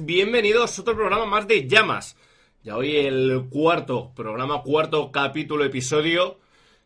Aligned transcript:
Bienvenidos 0.00 0.78
a 0.78 0.82
otro 0.82 0.94
programa 0.94 1.26
más 1.26 1.48
de 1.48 1.66
Llamas. 1.66 2.16
Ya 2.62 2.76
hoy 2.76 2.94
el 2.96 3.46
cuarto 3.50 4.12
programa, 4.14 4.62
cuarto 4.62 5.10
capítulo, 5.10 5.64
episodio. 5.64 6.38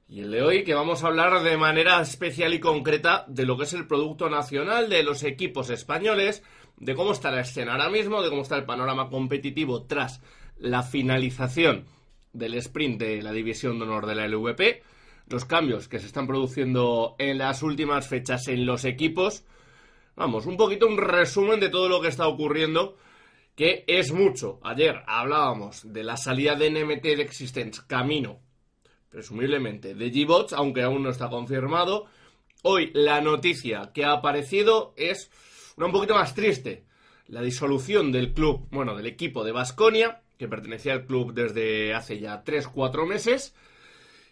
Y 0.09 0.20
el 0.20 0.30
de 0.30 0.42
hoy 0.42 0.64
que 0.64 0.73
vamos 0.73 1.05
a 1.05 1.09
hablar 1.09 1.42
de 1.42 1.59
manera 1.59 2.01
especial 2.01 2.55
y 2.55 2.61
concreta 2.61 3.27
de 3.28 3.45
lo 3.45 3.59
que 3.59 3.64
es 3.64 3.74
el 3.74 3.87
producto 3.87 4.30
nacional, 4.30 4.88
de 4.88 5.02
los 5.02 5.23
equipos 5.23 5.69
españoles, 5.69 6.42
de 6.78 6.95
cómo 6.95 7.12
está 7.12 7.30
la 7.30 7.42
escena 7.42 7.72
ahora 7.72 7.91
mismo, 7.91 8.22
de 8.22 8.30
cómo 8.30 8.41
está 8.41 8.56
el 8.56 8.64
panorama 8.64 9.11
competitivo 9.11 9.83
tras 9.83 10.23
la 10.56 10.83
finalización 10.83 11.84
del 12.33 12.55
sprint 12.55 13.00
de 13.00 13.20
la 13.20 13.33
división 13.33 13.78
de 13.78 13.84
honor 13.84 14.06
de 14.06 14.14
la 14.14 14.27
LVP, 14.27 14.83
los 15.27 15.45
cambios 15.45 15.89
que 15.89 15.98
se 15.98 16.06
están 16.06 16.27
produciendo 16.27 17.17
en 17.19 17.36
las 17.36 17.62
últimas 17.62 18.08
fechas 18.08 18.48
en 18.48 18.64
los 18.64 18.86
equipos. 18.86 19.45
Vamos, 20.19 20.47
un 20.47 20.56
poquito 20.56 20.88
un 20.88 20.98
resumen 20.98 21.61
de 21.61 21.69
todo 21.69 21.88
lo 21.88 22.00
que 22.00 22.08
está 22.08 22.27
ocurriendo, 22.27 22.97
que 23.55 23.84
es 23.86 24.11
mucho. 24.11 24.58
Ayer 24.64 25.05
hablábamos 25.06 25.92
de 25.92 26.02
la 26.02 26.16
salida 26.16 26.56
de 26.56 26.72
NMT 26.72 27.05
de 27.05 27.22
Existence 27.22 27.83
camino, 27.86 28.41
presumiblemente, 29.11 29.94
de 29.94 30.11
G-Bots, 30.11 30.55
aunque 30.55 30.83
aún 30.83 31.05
no 31.05 31.11
está 31.11 31.28
confirmado. 31.28 32.06
Hoy 32.64 32.91
la 32.94 33.20
noticia 33.20 33.92
que 33.94 34.05
ha 34.05 34.11
aparecido 34.11 34.92
es 34.96 35.30
una 35.77 35.86
un 35.86 35.92
poquito 35.92 36.16
más 36.16 36.34
triste. 36.34 36.84
La 37.28 37.41
disolución 37.41 38.11
del 38.11 38.33
club, 38.33 38.66
bueno, 38.72 38.96
del 38.96 39.06
equipo 39.06 39.44
de 39.44 39.52
Basconia, 39.52 40.22
que 40.36 40.48
pertenecía 40.48 40.94
al 40.94 41.06
club 41.06 41.33
desde 41.33 41.94
hace 41.94 42.19
ya 42.19 42.42
3-4 42.42 43.06
meses 43.06 43.55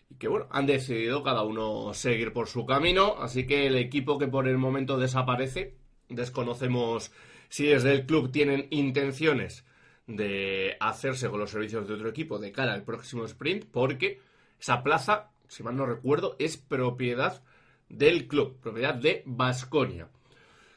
y 0.09 0.17
que 0.17 0.29
bueno, 0.29 0.47
han 0.51 0.67
decidido 0.67 1.23
cada 1.23 1.43
uno 1.43 1.93
seguir 1.95 2.33
por 2.33 2.49
su 2.49 2.67
camino, 2.67 3.17
así 3.21 3.47
que 3.47 3.67
el 3.67 3.77
equipo 3.77 4.19
que 4.19 4.29
por 4.29 4.49
el 4.49 4.59
momento 4.59 4.99
desaparece, 4.99 5.75
desconocemos 6.09 7.13
si 7.49 7.67
desde 7.67 7.93
el 7.93 8.07
club 8.07 8.31
tienen 8.31 8.67
intenciones 8.71 9.65
de 10.07 10.77
hacerse 10.81 11.29
con 11.29 11.41
los 11.41 11.51
servicios 11.51 11.89
de 11.89 11.95
otro 11.95 12.09
equipo 12.09 12.39
de 12.39 12.53
cara 12.53 12.75
al 12.75 12.85
próximo 12.85 13.25
sprint, 13.25 13.65
porque 13.71 14.21
esa 14.61 14.83
plaza, 14.83 15.31
si 15.49 15.63
mal 15.63 15.77
no 15.77 15.87
recuerdo, 15.87 16.37
es 16.39 16.57
propiedad 16.57 17.43
del 17.89 18.29
club, 18.29 18.59
propiedad 18.61 18.95
de 18.95 19.23
Basconia. 19.27 20.09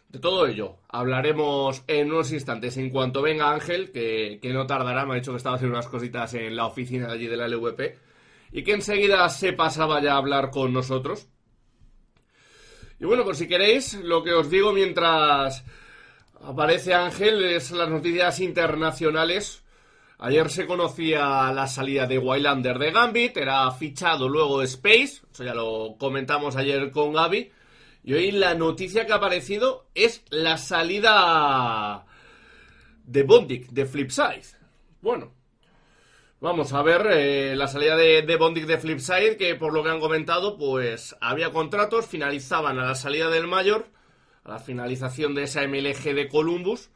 De 0.10 0.18
todo 0.18 0.48
ello 0.48 0.78
hablaremos 0.88 1.84
en 1.86 2.12
unos 2.12 2.32
instantes 2.32 2.78
en 2.78 2.90
cuanto 2.90 3.22
venga 3.22 3.52
Ángel, 3.52 3.92
que, 3.92 4.40
que 4.42 4.54
no 4.54 4.66
tardará, 4.66 5.06
me 5.06 5.14
ha 5.14 5.16
dicho 5.18 5.32
que 5.32 5.38
estaba 5.38 5.56
haciendo 5.56 5.78
unas 5.78 5.88
cositas 5.88 6.34
en 6.34 6.56
la 6.56 6.66
oficina 6.66 7.12
allí 7.12 7.28
de 7.28 7.38
la 7.38 7.48
LVP 7.48 8.09
y 8.52 8.64
que 8.64 8.74
enseguida 8.74 9.28
se 9.30 9.54
pasaba 9.54 10.02
ya 10.02 10.14
a 10.14 10.18
hablar 10.18 10.50
con 10.50 10.74
nosotros. 10.74 11.28
Y 13.00 13.06
bueno, 13.06 13.24
por 13.24 13.36
si 13.36 13.48
queréis, 13.48 13.94
lo 13.94 14.24
que 14.24 14.34
os 14.34 14.50
digo 14.50 14.74
mientras 14.74 15.64
aparece 16.44 16.94
Ángel 16.94 17.44
es 17.46 17.72
las 17.72 17.90
noticias 17.90 18.40
internacionales. 18.40 19.64
Ayer 20.18 20.50
se 20.50 20.68
conocía 20.68 21.52
la 21.54 21.68
salida 21.68 22.06
de 22.06 22.18
Wildlander 22.18 22.78
de 22.78 22.92
Gambit, 22.92 23.38
era 23.38 23.72
fichado 23.72 24.28
luego 24.28 24.62
Space, 24.64 25.22
eso 25.32 25.44
ya 25.46 25.54
lo 25.54 25.96
comentamos 25.98 26.58
ayer 26.58 26.92
con 26.92 27.14
Gaby. 27.14 27.52
Y 28.04 28.14
hoy 28.14 28.32
la 28.32 28.54
noticia 28.54 29.06
que 29.06 29.14
ha 29.14 29.16
aparecido 29.16 29.88
es 29.96 30.24
la 30.30 30.58
salida 30.58 32.06
de 33.06 33.24
Bondik, 33.24 33.70
de 33.70 33.86
Flipside. 33.86 34.58
Bueno, 35.02 35.32
Vamos 36.42 36.72
a 36.72 36.82
ver 36.82 37.06
eh, 37.12 37.54
la 37.54 37.68
salida 37.68 37.98
de, 37.98 38.38
Bondic 38.38 38.66
de 38.66 38.78
Flipside, 38.78 39.36
que 39.36 39.56
por 39.56 39.74
lo 39.74 39.84
que 39.84 39.90
han 39.90 40.00
comentado, 40.00 40.58
pues 40.58 41.14
había 41.20 41.52
contratos, 41.52 42.08
finalizaban 42.08 42.80
a 42.80 42.86
la 42.86 42.96
salida 42.96 43.30
del 43.30 43.46
Mayor, 43.46 43.88
a 44.46 44.52
la 44.52 44.60
finalización 44.60 45.36
de 45.36 45.44
esa 45.44 45.68
MLG 45.68 46.16
de 46.16 46.30
Columbus, 46.30 46.92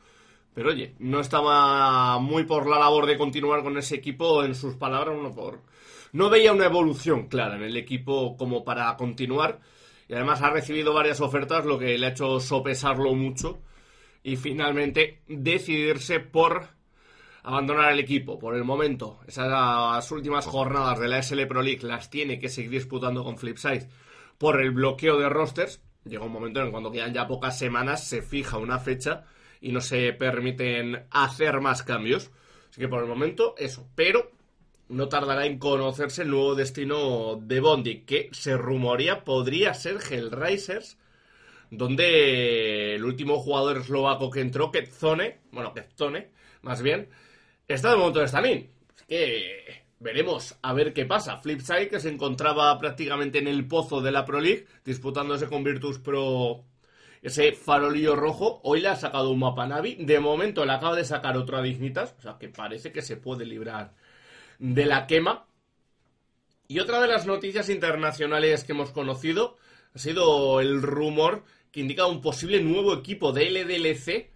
pero 0.54 0.70
oye, 0.70 0.96
no 1.00 1.20
estaba 1.20 2.20
muy 2.20 2.46
por 2.46 2.70
la 2.70 2.80
labor 2.80 3.06
de 3.06 3.18
continuar 3.18 3.64
con 3.64 3.78
ese 3.78 3.96
equipo, 3.96 4.46
en 4.46 4.56
sus 4.56 4.76
palabras, 4.76 5.18
no 5.22 5.36
por... 5.36 5.60
No 6.14 6.30
veía 6.30 6.54
una 6.54 6.68
evolución 6.68 7.28
clara 7.28 7.58
en 7.58 7.64
el 7.64 7.76
equipo 7.76 8.38
como 8.38 8.64
para 8.64 8.96
continuar, 8.96 9.60
y 10.08 10.14
además 10.14 10.42
ha 10.42 10.52
recibido 10.52 10.94
varias 10.94 11.20
ofertas, 11.20 11.66
lo 11.66 11.78
que 11.78 11.98
le 11.98 12.06
ha 12.06 12.12
hecho 12.12 12.40
sopesarlo 12.40 13.14
mucho, 13.14 13.60
y 14.24 14.38
finalmente 14.38 15.22
decidirse 15.28 16.22
por 16.22 16.70
abandonar 17.44 17.92
el 17.92 18.00
equipo 18.00 18.40
por 18.40 18.56
el 18.56 18.64
momento. 18.64 19.20
Esas 19.28 20.12
últimas 20.12 20.46
jornadas 20.46 21.00
de 21.00 21.08
la 21.08 21.22
SL 21.22 21.46
Pro 21.46 21.62
League 21.62 21.86
las 21.86 22.10
tiene 22.10 22.40
que 22.40 22.50
seguir 22.50 22.72
disputando 22.72 23.24
con 23.24 23.38
Flipside 23.38 23.90
por 24.38 24.62
el 24.62 24.72
bloqueo 24.72 25.20
de 25.20 25.30
rosters. 25.30 25.82
Llega 26.06 26.26
un 26.26 26.32
momento 26.32 26.62
en 26.62 26.72
cuando 26.72 26.92
quedan 26.92 27.14
ya 27.14 27.28
pocas 27.28 27.58
semanas 27.58 28.06
se 28.08 28.22
fija 28.22 28.58
una 28.58 28.80
fecha 28.80 29.26
y 29.62 29.72
no 29.72 29.82
se 29.82 30.14
permiten 30.14 31.06
hacer 31.12 31.62
más 31.62 31.84
cambios. 31.84 32.32
Así 32.70 32.82
que 32.82 32.88
por 32.88 33.04
el 33.04 33.10
momento 33.10 33.56
eso. 33.58 33.88
Pero 33.96 34.32
no 34.90 35.10
tardará 35.10 35.46
en 35.46 35.60
conocerse 35.60 36.24
el 36.24 36.30
nuevo 36.30 36.56
destino 36.56 37.40
de 37.42 37.60
Bondi, 37.60 38.02
que 38.02 38.30
se 38.32 38.58
rumorea 38.58 39.24
podría 39.24 39.74
ser 39.74 39.98
Hellraisers, 39.98 40.98
donde 41.72 42.96
el 42.96 43.04
último 43.04 43.40
jugador 43.40 43.78
eslovaco 43.78 44.30
que 44.30 44.42
entró, 44.42 44.72
Ketzone, 44.72 45.40
bueno, 45.52 45.74
Ketzone, 45.74 46.30
más 46.62 46.82
bien, 46.82 47.10
está 47.68 47.92
de 47.92 47.98
momento 47.98 48.20
de 48.20 48.26
Stalin. 48.26 48.70
Es 48.96 49.04
que 49.04 49.84
veremos 50.00 50.56
a 50.62 50.74
ver 50.74 50.94
qué 50.94 51.06
pasa. 51.06 51.38
Flipside, 51.38 51.90
que 51.90 52.00
se 52.00 52.10
encontraba 52.10 52.78
prácticamente 52.78 53.40
en 53.40 53.48
el 53.48 53.68
pozo 53.68 54.02
de 54.02 54.12
la 54.12 54.26
Pro 54.26 54.40
League, 54.40 54.68
disputándose 54.86 55.48
con 55.48 55.64
Virtus 55.64 56.00
Pro 56.00 56.66
ese 57.24 57.54
farolillo 57.54 58.18
rojo, 58.18 58.60
hoy 58.64 58.82
le 58.82 58.90
ha 58.90 58.98
sacado 58.98 59.32
un 59.32 59.40
mapa 59.40 59.66
Navi. 59.66 59.96
De 59.96 60.20
momento 60.20 60.66
le 60.66 60.74
acaba 60.74 60.96
de 60.96 61.06
sacar 61.06 61.38
otra 61.38 61.62
Dignitas, 61.62 62.14
o 62.20 62.22
sea 62.22 62.38
que 62.38 62.50
parece 62.50 62.92
que 62.92 63.02
se 63.02 63.16
puede 63.16 63.46
librar 63.46 63.94
de 64.60 64.86
la 64.86 65.08
quema. 65.08 65.46
Y 66.68 66.80
otra 66.80 67.00
de 67.00 67.08
las 67.08 67.26
noticias 67.26 67.70
internacionales 67.70 68.66
que 68.66 68.74
hemos 68.74 68.92
conocido 68.92 69.56
ha 69.96 70.00
sido 70.00 70.60
el 70.60 70.82
rumor 70.82 71.46
que 71.72 71.80
indica 71.80 72.06
un 72.06 72.20
posible 72.20 72.62
nuevo 72.62 72.94
equipo 72.94 73.32
de 73.32 73.50
LDLC 73.50 74.33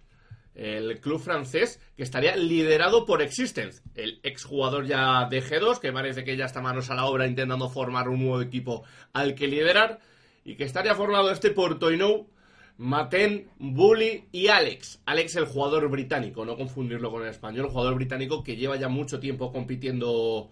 el 0.58 1.00
club 1.00 1.20
francés 1.20 1.80
que 1.96 2.02
estaría 2.02 2.34
liderado 2.36 3.06
por 3.06 3.22
Existence, 3.22 3.80
el 3.94 4.18
exjugador 4.24 4.86
ya 4.86 5.26
de 5.30 5.40
G2, 5.40 5.78
que 5.78 5.92
parece 5.92 6.24
que 6.24 6.36
ya 6.36 6.46
está 6.46 6.60
manos 6.60 6.90
a 6.90 6.96
la 6.96 7.06
obra 7.06 7.28
intentando 7.28 7.70
formar 7.70 8.08
un 8.08 8.20
nuevo 8.20 8.42
equipo 8.42 8.82
al 9.12 9.36
que 9.36 9.46
liderar, 9.46 10.00
y 10.44 10.56
que 10.56 10.64
estaría 10.64 10.96
formado 10.96 11.30
este 11.30 11.50
por 11.50 11.78
Toinou, 11.78 12.28
Maten, 12.76 13.48
Bully 13.58 14.28
y 14.32 14.48
Alex. 14.48 15.00
Alex 15.06 15.36
el 15.36 15.46
jugador 15.46 15.88
británico, 15.88 16.44
no 16.44 16.56
confundirlo 16.56 17.10
con 17.10 17.22
el 17.22 17.28
español, 17.28 17.66
el 17.66 17.70
jugador 17.70 17.94
británico 17.94 18.42
que 18.42 18.56
lleva 18.56 18.76
ya 18.76 18.88
mucho 18.88 19.20
tiempo 19.20 19.52
compitiendo 19.52 20.50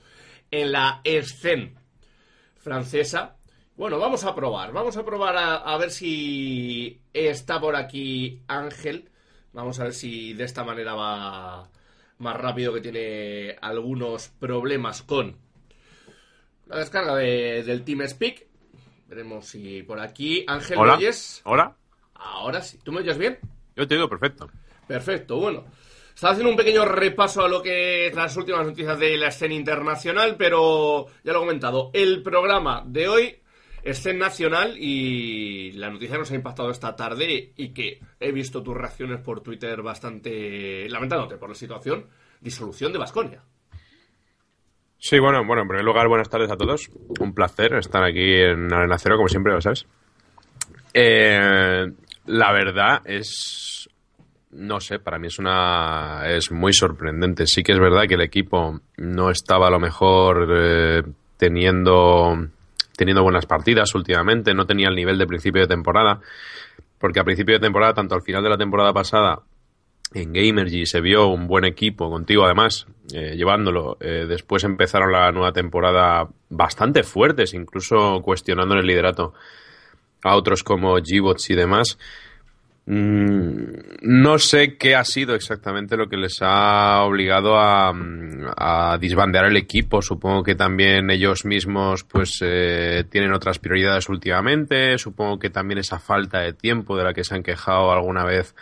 en 0.50 0.70
la 0.70 1.00
escena 1.02 1.70
francesa. 2.56 3.36
Bueno, 3.76 3.98
vamos 3.98 4.24
a 4.24 4.34
probar, 4.34 4.72
vamos 4.72 4.96
a 4.96 5.04
probar 5.04 5.36
a, 5.36 5.56
a 5.56 5.76
ver 5.78 5.90
si 5.90 7.00
está 7.12 7.60
por 7.60 7.74
aquí 7.74 8.40
Ángel 8.48 9.10
Vamos 9.56 9.80
a 9.80 9.84
ver 9.84 9.94
si 9.94 10.34
de 10.34 10.44
esta 10.44 10.64
manera 10.64 10.92
va 10.92 11.70
más 12.18 12.36
rápido, 12.36 12.74
que 12.74 12.82
tiene 12.82 13.56
algunos 13.62 14.28
problemas 14.28 15.00
con 15.00 15.34
la 16.66 16.76
descarga 16.76 17.14
de, 17.14 17.62
del 17.62 17.82
TeamSpeak. 17.82 18.46
Veremos 19.08 19.46
si 19.46 19.82
por 19.82 19.98
aquí. 19.98 20.44
Ángel, 20.46 20.76
¿Hola? 20.76 20.92
¿me 20.92 20.98
oyes? 20.98 21.40
¿Hola? 21.44 21.74
Ahora 22.16 22.60
sí. 22.60 22.78
¿Tú 22.84 22.92
me 22.92 23.00
oyes 23.00 23.16
bien? 23.16 23.38
Yo 23.74 23.88
te 23.88 23.94
digo 23.94 24.10
perfecto. 24.10 24.50
Perfecto, 24.86 25.36
bueno. 25.40 25.64
Estaba 26.14 26.34
haciendo 26.34 26.50
un 26.50 26.56
pequeño 26.58 26.84
repaso 26.84 27.42
a 27.42 27.48
lo 27.48 27.62
que 27.62 28.08
es 28.08 28.14
las 28.14 28.36
últimas 28.36 28.66
noticias 28.66 28.98
de 28.98 29.16
la 29.16 29.28
escena 29.28 29.54
internacional, 29.54 30.36
pero 30.36 31.06
ya 31.24 31.32
lo 31.32 31.38
he 31.38 31.46
comentado. 31.46 31.90
El 31.94 32.22
programa 32.22 32.82
de 32.86 33.08
hoy 33.08 33.40
escena 33.86 34.26
nacional 34.26 34.76
y 34.78 35.72
la 35.72 35.90
noticia 35.90 36.18
nos 36.18 36.30
ha 36.30 36.34
impactado 36.34 36.70
esta 36.70 36.96
tarde 36.96 37.52
y 37.56 37.68
que 37.68 38.00
he 38.20 38.32
visto 38.32 38.62
tus 38.62 38.76
reacciones 38.76 39.20
por 39.20 39.40
Twitter 39.40 39.80
bastante 39.82 40.88
lamentándote 40.88 41.36
por 41.36 41.48
la 41.48 41.54
situación. 41.54 42.06
Disolución 42.40 42.92
de 42.92 42.98
Vasconia. 42.98 43.42
Sí, 44.98 45.18
bueno, 45.18 45.44
bueno, 45.46 45.62
en 45.62 45.68
primer 45.68 45.84
lugar, 45.84 46.08
buenas 46.08 46.28
tardes 46.28 46.50
a 46.50 46.56
todos. 46.56 46.90
Un 47.20 47.34
placer 47.34 47.74
estar 47.74 48.02
aquí 48.02 48.34
en 48.34 48.72
Arena 48.72 48.98
Cero, 48.98 49.16
como 49.16 49.28
siempre, 49.28 49.52
lo 49.52 49.60
sabes. 49.60 49.86
Eh, 50.92 51.86
la 52.26 52.52
verdad 52.52 53.02
es, 53.04 53.88
no 54.50 54.80
sé, 54.80 54.98
para 54.98 55.18
mí 55.18 55.28
es 55.28 55.38
una, 55.38 56.22
es 56.26 56.50
muy 56.50 56.72
sorprendente. 56.72 57.46
Sí 57.46 57.62
que 57.62 57.72
es 57.72 57.78
verdad 57.78 58.06
que 58.08 58.14
el 58.14 58.22
equipo 58.22 58.80
no 58.96 59.30
estaba 59.30 59.68
a 59.68 59.70
lo 59.70 59.78
mejor 59.78 60.48
eh, 60.50 61.02
teniendo, 61.36 62.48
teniendo 62.96 63.22
buenas 63.22 63.46
partidas 63.46 63.94
últimamente, 63.94 64.54
no 64.54 64.66
tenía 64.66 64.88
el 64.88 64.96
nivel 64.96 65.18
de 65.18 65.26
principio 65.26 65.62
de 65.62 65.68
temporada, 65.68 66.20
porque 66.98 67.20
a 67.20 67.24
principio 67.24 67.54
de 67.54 67.60
temporada, 67.60 67.94
tanto 67.94 68.14
al 68.14 68.22
final 68.22 68.42
de 68.42 68.50
la 68.50 68.56
temporada 68.56 68.92
pasada 68.92 69.40
en 70.14 70.32
Gamergy 70.32 70.86
se 70.86 71.00
vio 71.00 71.26
un 71.26 71.46
buen 71.46 71.64
equipo 71.64 72.08
contigo 72.10 72.44
además 72.44 72.86
eh, 73.12 73.34
llevándolo. 73.36 73.96
Eh, 74.00 74.26
después 74.28 74.64
empezaron 74.64 75.12
la 75.12 75.30
nueva 75.32 75.52
temporada 75.52 76.28
bastante 76.48 77.02
fuertes 77.02 77.54
incluso 77.54 78.20
cuestionando 78.22 78.74
el 78.74 78.86
liderato 78.86 79.34
a 80.22 80.36
otros 80.36 80.62
como 80.62 80.96
G-Bots 80.98 81.50
y 81.50 81.54
demás 81.54 81.98
no 82.88 84.38
sé 84.38 84.76
qué 84.76 84.94
ha 84.94 85.04
sido 85.04 85.34
exactamente 85.34 85.96
lo 85.96 86.08
que 86.08 86.16
les 86.16 86.38
ha 86.40 87.02
obligado 87.02 87.58
a, 87.58 87.92
a 88.56 88.96
disbandear 88.98 89.46
el 89.46 89.56
equipo. 89.56 90.02
Supongo 90.02 90.44
que 90.44 90.54
también 90.54 91.10
ellos 91.10 91.44
mismos 91.44 92.04
pues 92.04 92.38
eh, 92.42 93.04
tienen 93.10 93.32
otras 93.32 93.58
prioridades 93.58 94.08
últimamente. 94.08 94.98
Supongo 94.98 95.38
que 95.40 95.50
también 95.50 95.78
esa 95.78 95.98
falta 95.98 96.40
de 96.40 96.52
tiempo 96.52 96.96
de 96.96 97.04
la 97.04 97.12
que 97.12 97.24
se 97.24 97.34
han 97.34 97.42
quejado 97.42 97.90
alguna 97.90 98.24
vez 98.24 98.54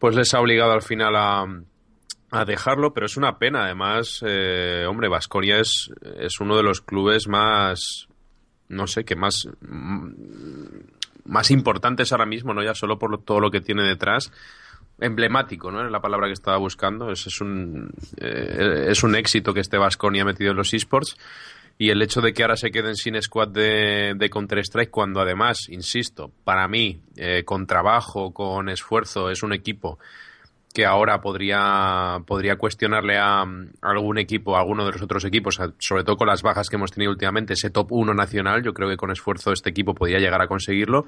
pues 0.00 0.16
les 0.16 0.34
ha 0.34 0.40
obligado 0.40 0.72
al 0.72 0.82
final 0.82 1.14
a, 1.14 1.46
a 2.32 2.44
dejarlo, 2.44 2.92
pero 2.92 3.06
es 3.06 3.16
una 3.16 3.38
pena. 3.38 3.66
Además, 3.66 4.18
eh, 4.26 4.84
hombre, 4.88 5.06
Vasconia 5.08 5.60
es, 5.60 5.92
es 6.18 6.40
uno 6.40 6.56
de 6.56 6.64
los 6.64 6.80
clubes 6.80 7.28
más, 7.28 8.08
no 8.68 8.88
sé, 8.88 9.04
que 9.04 9.14
más, 9.14 9.48
más 11.24 11.50
importantes 11.50 12.12
ahora 12.12 12.26
mismo, 12.26 12.54
no 12.54 12.62
ya 12.62 12.74
solo 12.74 12.98
por 12.98 13.22
todo 13.22 13.40
lo 13.40 13.50
que 13.50 13.60
tiene 13.60 13.82
detrás. 13.82 14.32
Emblemático, 14.98 15.72
¿no? 15.72 15.84
Es 15.84 15.90
la 15.90 16.00
palabra 16.00 16.26
que 16.28 16.34
estaba 16.34 16.58
buscando. 16.58 17.10
Es, 17.10 17.26
es 17.26 17.40
un, 17.40 17.90
eh, 18.18 18.86
es 18.88 19.02
un 19.02 19.16
éxito 19.16 19.52
que 19.52 19.60
este 19.60 19.78
Vasconia 19.78 20.24
metido 20.24 20.52
en 20.52 20.56
los 20.56 20.72
esports. 20.74 21.16
Y 21.78 21.90
el 21.90 22.02
hecho 22.02 22.20
de 22.20 22.32
que 22.32 22.42
ahora 22.42 22.56
se 22.56 22.70
queden 22.70 22.94
sin 22.94 23.20
squad 23.20 23.48
de, 23.48 24.14
de 24.16 24.30
Counter-Strike, 24.30 24.90
cuando 24.90 25.20
además, 25.20 25.68
insisto, 25.68 26.30
para 26.44 26.68
mí, 26.68 27.00
eh, 27.16 27.42
con 27.44 27.66
trabajo, 27.66 28.32
con 28.32 28.68
esfuerzo, 28.68 29.30
es 29.30 29.42
un 29.42 29.52
equipo 29.52 29.98
que 30.72 30.86
ahora 30.86 31.20
podría, 31.20 32.22
podría 32.26 32.56
cuestionarle 32.56 33.18
a, 33.18 33.44
algún 33.82 34.18
equipo, 34.18 34.56
a 34.56 34.60
alguno 34.60 34.86
de 34.86 34.92
los 34.92 35.02
otros 35.02 35.24
equipos, 35.24 35.60
sobre 35.78 36.04
todo 36.04 36.16
con 36.16 36.28
las 36.28 36.42
bajas 36.42 36.68
que 36.68 36.76
hemos 36.76 36.92
tenido 36.92 37.12
últimamente, 37.12 37.54
ese 37.54 37.70
top 37.70 37.88
1 37.90 38.14
nacional, 38.14 38.62
yo 38.62 38.72
creo 38.72 38.88
que 38.88 38.96
con 38.96 39.10
esfuerzo 39.10 39.52
este 39.52 39.70
equipo 39.70 39.94
podría 39.94 40.18
llegar 40.18 40.40
a 40.40 40.48
conseguirlo. 40.48 41.06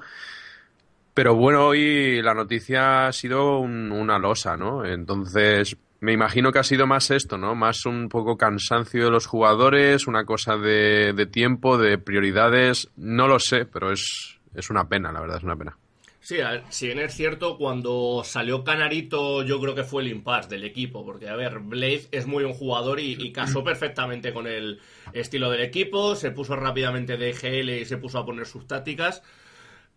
Pero 1.13 1.35
bueno, 1.35 1.67
hoy 1.67 2.21
la 2.21 2.33
noticia 2.33 3.07
ha 3.07 3.11
sido 3.13 3.59
una 3.59 4.19
losa, 4.19 4.57
¿no? 4.57 4.85
Entonces, 4.85 5.77
me 6.01 6.11
imagino 6.11 6.51
que 6.51 6.59
ha 6.59 6.63
sido 6.63 6.87
más 6.87 7.09
esto, 7.09 7.37
¿no? 7.37 7.55
Más 7.55 7.85
un 7.85 8.09
poco 8.09 8.35
cansancio 8.35 9.05
de 9.05 9.11
los 9.11 9.25
jugadores, 9.25 10.07
una 10.07 10.25
cosa 10.25 10.57
de, 10.57 11.13
de 11.13 11.25
tiempo, 11.25 11.77
de 11.77 11.97
prioridades. 11.97 12.89
No 12.97 13.27
lo 13.27 13.39
sé, 13.39 13.65
pero 13.65 13.93
es, 13.93 14.39
es 14.53 14.69
una 14.69 14.89
pena, 14.89 15.11
la 15.13 15.21
verdad, 15.21 15.37
es 15.37 15.43
una 15.43 15.55
pena. 15.55 15.77
Sí, 16.25 16.37
si 16.69 16.87
bien 16.87 16.97
es 16.97 17.13
cierto, 17.13 17.55
cuando 17.55 18.23
salió 18.25 18.63
Canarito 18.63 19.43
yo 19.43 19.61
creo 19.61 19.75
que 19.75 19.83
fue 19.83 20.01
el 20.01 20.07
impasse 20.07 20.49
del 20.49 20.63
equipo, 20.63 21.05
porque 21.05 21.29
a 21.29 21.35
ver, 21.35 21.59
Blaze 21.59 22.07
es 22.11 22.25
muy 22.25 22.43
un 22.43 22.55
jugador 22.55 22.99
y, 22.99 23.11
y, 23.11 23.31
casó 23.31 23.63
perfectamente 23.63 24.33
con 24.33 24.47
el 24.47 24.81
estilo 25.13 25.51
del 25.51 25.61
equipo, 25.61 26.15
se 26.15 26.31
puso 26.31 26.55
rápidamente 26.55 27.17
de 27.17 27.31
GL 27.31 27.69
y 27.79 27.85
se 27.85 27.97
puso 27.97 28.17
a 28.17 28.25
poner 28.25 28.47
sus 28.47 28.65
tácticas, 28.65 29.21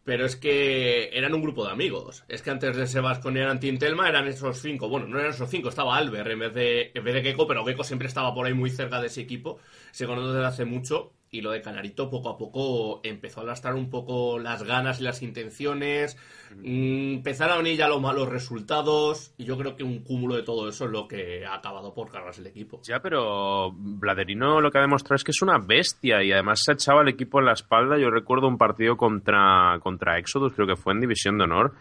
pero 0.04 0.26
es 0.26 0.36
que 0.36 1.08
eran 1.14 1.32
un 1.32 1.40
grupo 1.40 1.64
de 1.64 1.72
amigos. 1.72 2.24
Es 2.28 2.42
que 2.42 2.50
antes 2.50 2.76
de 2.76 2.84
ese 2.84 3.00
Vasconia 3.00 3.44
eran 3.44 3.58
Tintelma, 3.58 4.06
eran 4.06 4.28
esos 4.28 4.58
cinco. 4.60 4.90
Bueno, 4.90 5.06
no 5.06 5.18
eran 5.18 5.30
esos 5.30 5.48
cinco, 5.48 5.70
estaba 5.70 5.96
Albert 5.96 6.28
en 6.28 6.38
vez 6.40 6.52
de, 6.52 6.90
en 6.94 7.04
vez 7.04 7.14
de 7.14 7.22
Gecko, 7.22 7.46
pero 7.46 7.64
Gecko 7.64 7.84
siempre 7.84 8.06
estaba 8.06 8.34
por 8.34 8.44
ahí 8.44 8.52
muy 8.52 8.68
cerca 8.68 9.00
de 9.00 9.06
ese 9.06 9.22
equipo. 9.22 9.60
Se 9.92 10.04
conoce 10.04 10.34
desde 10.34 10.46
hace 10.46 10.64
mucho. 10.66 11.14
Y 11.30 11.42
lo 11.42 11.50
de 11.50 11.60
Canarito 11.60 12.08
poco 12.08 12.30
a 12.30 12.38
poco 12.38 13.00
empezó 13.04 13.42
a 13.42 13.44
lastrar 13.44 13.74
un 13.74 13.90
poco 13.90 14.38
las 14.38 14.62
ganas 14.62 15.00
y 15.00 15.04
las 15.04 15.22
intenciones. 15.22 16.16
Mm, 16.56 17.16
empezaron 17.16 17.54
a 17.54 17.58
venir 17.58 17.76
ya 17.76 17.88
los 17.88 18.00
malos 18.00 18.28
resultados. 18.28 19.34
Y 19.36 19.44
yo 19.44 19.58
creo 19.58 19.76
que 19.76 19.84
un 19.84 20.00
cúmulo 20.02 20.36
de 20.36 20.42
todo 20.42 20.68
eso 20.68 20.86
es 20.86 20.90
lo 20.90 21.06
que 21.06 21.44
ha 21.44 21.54
acabado 21.54 21.92
por 21.92 22.10
cargarse 22.10 22.40
el 22.40 22.46
equipo. 22.46 22.80
Ya, 22.84 23.00
pero 23.00 23.72
Bladerino 23.72 24.60
lo 24.60 24.70
que 24.70 24.78
ha 24.78 24.82
demostrado 24.82 25.16
es 25.16 25.24
que 25.24 25.32
es 25.32 25.42
una 25.42 25.58
bestia. 25.58 26.22
Y 26.22 26.32
además 26.32 26.60
se 26.64 26.72
echaba 26.72 27.02
el 27.02 27.08
equipo 27.08 27.40
en 27.40 27.46
la 27.46 27.52
espalda. 27.52 27.98
Yo 27.98 28.10
recuerdo 28.10 28.48
un 28.48 28.56
partido 28.56 28.96
contra, 28.96 29.78
contra 29.82 30.18
Exodus, 30.18 30.54
creo 30.54 30.66
que 30.66 30.76
fue 30.76 30.94
en 30.94 31.00
División 31.00 31.36
de 31.36 31.44
Honor 31.44 31.74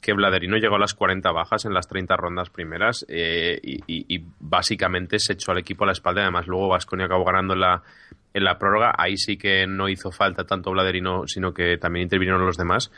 que 0.00 0.12
Bladerino 0.12 0.56
llegó 0.56 0.76
a 0.76 0.78
las 0.78 0.94
40 0.94 1.30
bajas 1.32 1.64
en 1.64 1.74
las 1.74 1.88
30 1.88 2.16
rondas 2.16 2.50
primeras 2.50 3.04
eh, 3.08 3.58
y, 3.62 3.76
y, 3.86 4.14
y, 4.16 4.24
básicamente 4.38 5.18
se 5.18 5.34
echó 5.34 5.52
al 5.52 5.58
equipo 5.58 5.84
a 5.84 5.88
la 5.88 5.92
espalda. 5.92 6.22
Además, 6.22 6.46
luego 6.46 6.68
Vasconia 6.68 7.06
acabó 7.06 7.24
ganando 7.24 7.54
la, 7.54 7.82
en 8.34 8.44
la 8.44 8.58
prórroga. 8.58 8.92
Ahí 8.96 9.16
sí 9.16 9.36
que 9.36 9.66
no 9.66 9.88
hizo 9.88 10.10
falta 10.10 10.44
tanto 10.44 10.70
Bladerino, 10.70 11.26
sino 11.26 11.52
que 11.52 11.78
también 11.78 12.04
intervinieron 12.04 12.44
los 12.44 12.56
demás. 12.56 12.90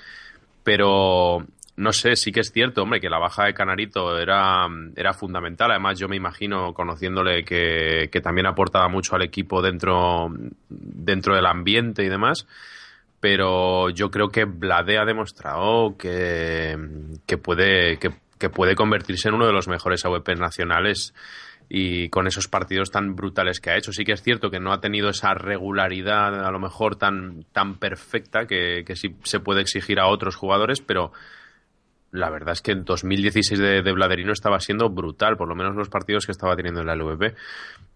Pero 0.62 1.46
no 1.76 1.92
sé, 1.92 2.16
sí 2.16 2.30
que 2.32 2.40
es 2.40 2.52
cierto, 2.52 2.82
hombre, 2.82 3.00
que 3.00 3.08
la 3.08 3.18
baja 3.18 3.44
de 3.44 3.54
Canarito 3.54 4.18
era, 4.18 4.66
era 4.96 5.14
fundamental. 5.14 5.70
Además, 5.70 5.98
yo 5.98 6.08
me 6.08 6.16
imagino, 6.16 6.74
conociéndole, 6.74 7.44
que, 7.44 8.08
que 8.12 8.20
también 8.20 8.46
aportaba 8.46 8.88
mucho 8.88 9.16
al 9.16 9.22
equipo 9.22 9.62
dentro, 9.62 10.28
dentro 10.68 11.34
del 11.34 11.46
ambiente 11.46 12.04
y 12.04 12.08
demás 12.08 12.46
pero 13.20 13.90
yo 13.90 14.10
creo 14.10 14.28
que 14.28 14.46
Blade 14.46 14.98
ha 14.98 15.04
demostrado 15.04 15.96
que, 15.98 16.76
que 17.26 17.36
puede 17.36 17.98
que, 17.98 18.10
que, 18.38 18.48
puede 18.48 18.74
convertirse 18.74 19.28
en 19.28 19.34
uno 19.34 19.46
de 19.46 19.52
los 19.52 19.68
mejores 19.68 20.04
AWP 20.04 20.36
nacionales 20.38 21.14
y 21.72 22.08
con 22.08 22.26
esos 22.26 22.48
partidos 22.48 22.90
tan 22.90 23.14
brutales 23.14 23.60
que 23.60 23.70
ha 23.70 23.76
hecho. 23.76 23.92
Sí 23.92 24.04
que 24.04 24.12
es 24.12 24.22
cierto 24.22 24.50
que 24.50 24.58
no 24.58 24.72
ha 24.72 24.80
tenido 24.80 25.08
esa 25.08 25.34
regularidad 25.34 26.44
a 26.44 26.50
lo 26.50 26.58
mejor 26.58 26.96
tan, 26.96 27.44
tan 27.52 27.76
perfecta 27.78 28.46
que, 28.46 28.82
que 28.84 28.96
sí 28.96 29.14
se 29.22 29.38
puede 29.38 29.60
exigir 29.60 30.00
a 30.00 30.08
otros 30.08 30.34
jugadores, 30.34 30.80
pero 30.80 31.12
la 32.12 32.30
verdad 32.30 32.52
es 32.52 32.62
que 32.62 32.72
en 32.72 32.84
2016 32.84 33.58
de, 33.58 33.82
de 33.82 33.92
Bladerino 33.92 34.32
estaba 34.32 34.58
siendo 34.60 34.90
brutal, 34.90 35.36
por 35.36 35.48
lo 35.48 35.54
menos 35.54 35.76
los 35.76 35.88
partidos 35.88 36.26
que 36.26 36.32
estaba 36.32 36.56
teniendo 36.56 36.80
en 36.80 36.86
la 36.86 36.96
LVP. 36.96 37.34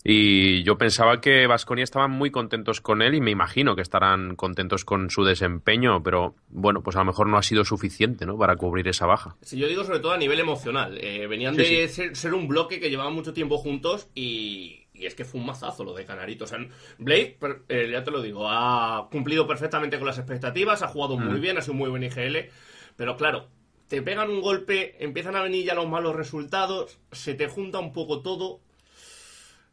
Y 0.06 0.62
yo 0.64 0.76
pensaba 0.76 1.20
que 1.22 1.46
Vasconia 1.46 1.82
estaban 1.82 2.10
muy 2.10 2.30
contentos 2.30 2.82
con 2.82 3.00
él 3.00 3.14
y 3.14 3.22
me 3.22 3.30
imagino 3.30 3.74
que 3.74 3.80
estarán 3.80 4.36
contentos 4.36 4.84
con 4.84 5.08
su 5.08 5.24
desempeño, 5.24 6.02
pero 6.02 6.34
bueno, 6.48 6.82
pues 6.82 6.94
a 6.96 6.98
lo 6.98 7.06
mejor 7.06 7.26
no 7.26 7.38
ha 7.38 7.42
sido 7.42 7.64
suficiente 7.64 8.26
¿no? 8.26 8.36
para 8.36 8.56
cubrir 8.56 8.86
esa 8.86 9.06
baja. 9.06 9.36
Sí, 9.40 9.58
yo 9.58 9.66
digo 9.66 9.82
sobre 9.82 10.00
todo 10.00 10.12
a 10.12 10.18
nivel 10.18 10.38
emocional. 10.38 10.98
Eh, 11.00 11.26
venían 11.26 11.54
sí, 11.54 11.62
de 11.62 11.88
sí. 11.88 11.94
Ser, 11.94 12.16
ser, 12.16 12.34
un 12.34 12.46
bloque 12.46 12.80
que 12.80 12.90
llevaban 12.90 13.14
mucho 13.14 13.32
tiempo 13.32 13.56
juntos 13.56 14.10
y, 14.14 14.86
y, 14.92 15.06
es 15.06 15.14
que 15.14 15.24
fue 15.24 15.40
un 15.40 15.46
mazazo 15.46 15.84
lo 15.84 15.94
de 15.94 16.04
Canarito. 16.04 16.44
O 16.44 16.46
sea, 16.46 16.58
Blade, 16.98 17.38
eh, 17.70 17.88
ya 17.90 18.04
te 18.04 18.10
lo 18.10 18.20
digo, 18.20 18.46
ha 18.50 19.08
cumplido 19.10 19.46
perfectamente 19.46 19.96
con 19.96 20.06
las 20.06 20.18
expectativas, 20.18 20.82
ha 20.82 20.88
jugado 20.88 21.16
mm. 21.16 21.24
muy 21.30 21.40
bien, 21.40 21.56
ha 21.56 21.62
sido 21.62 21.74
muy 21.74 21.88
buen 21.88 22.02
IGL, 22.02 22.50
pero 22.96 23.16
claro, 23.16 23.48
te 23.88 24.02
pegan 24.02 24.30
un 24.30 24.40
golpe, 24.40 24.96
empiezan 25.02 25.36
a 25.36 25.42
venir 25.42 25.64
ya 25.64 25.74
los 25.74 25.88
malos 25.88 26.16
resultados, 26.16 26.98
se 27.12 27.34
te 27.34 27.48
junta 27.48 27.78
un 27.78 27.92
poco 27.92 28.22
todo. 28.22 28.60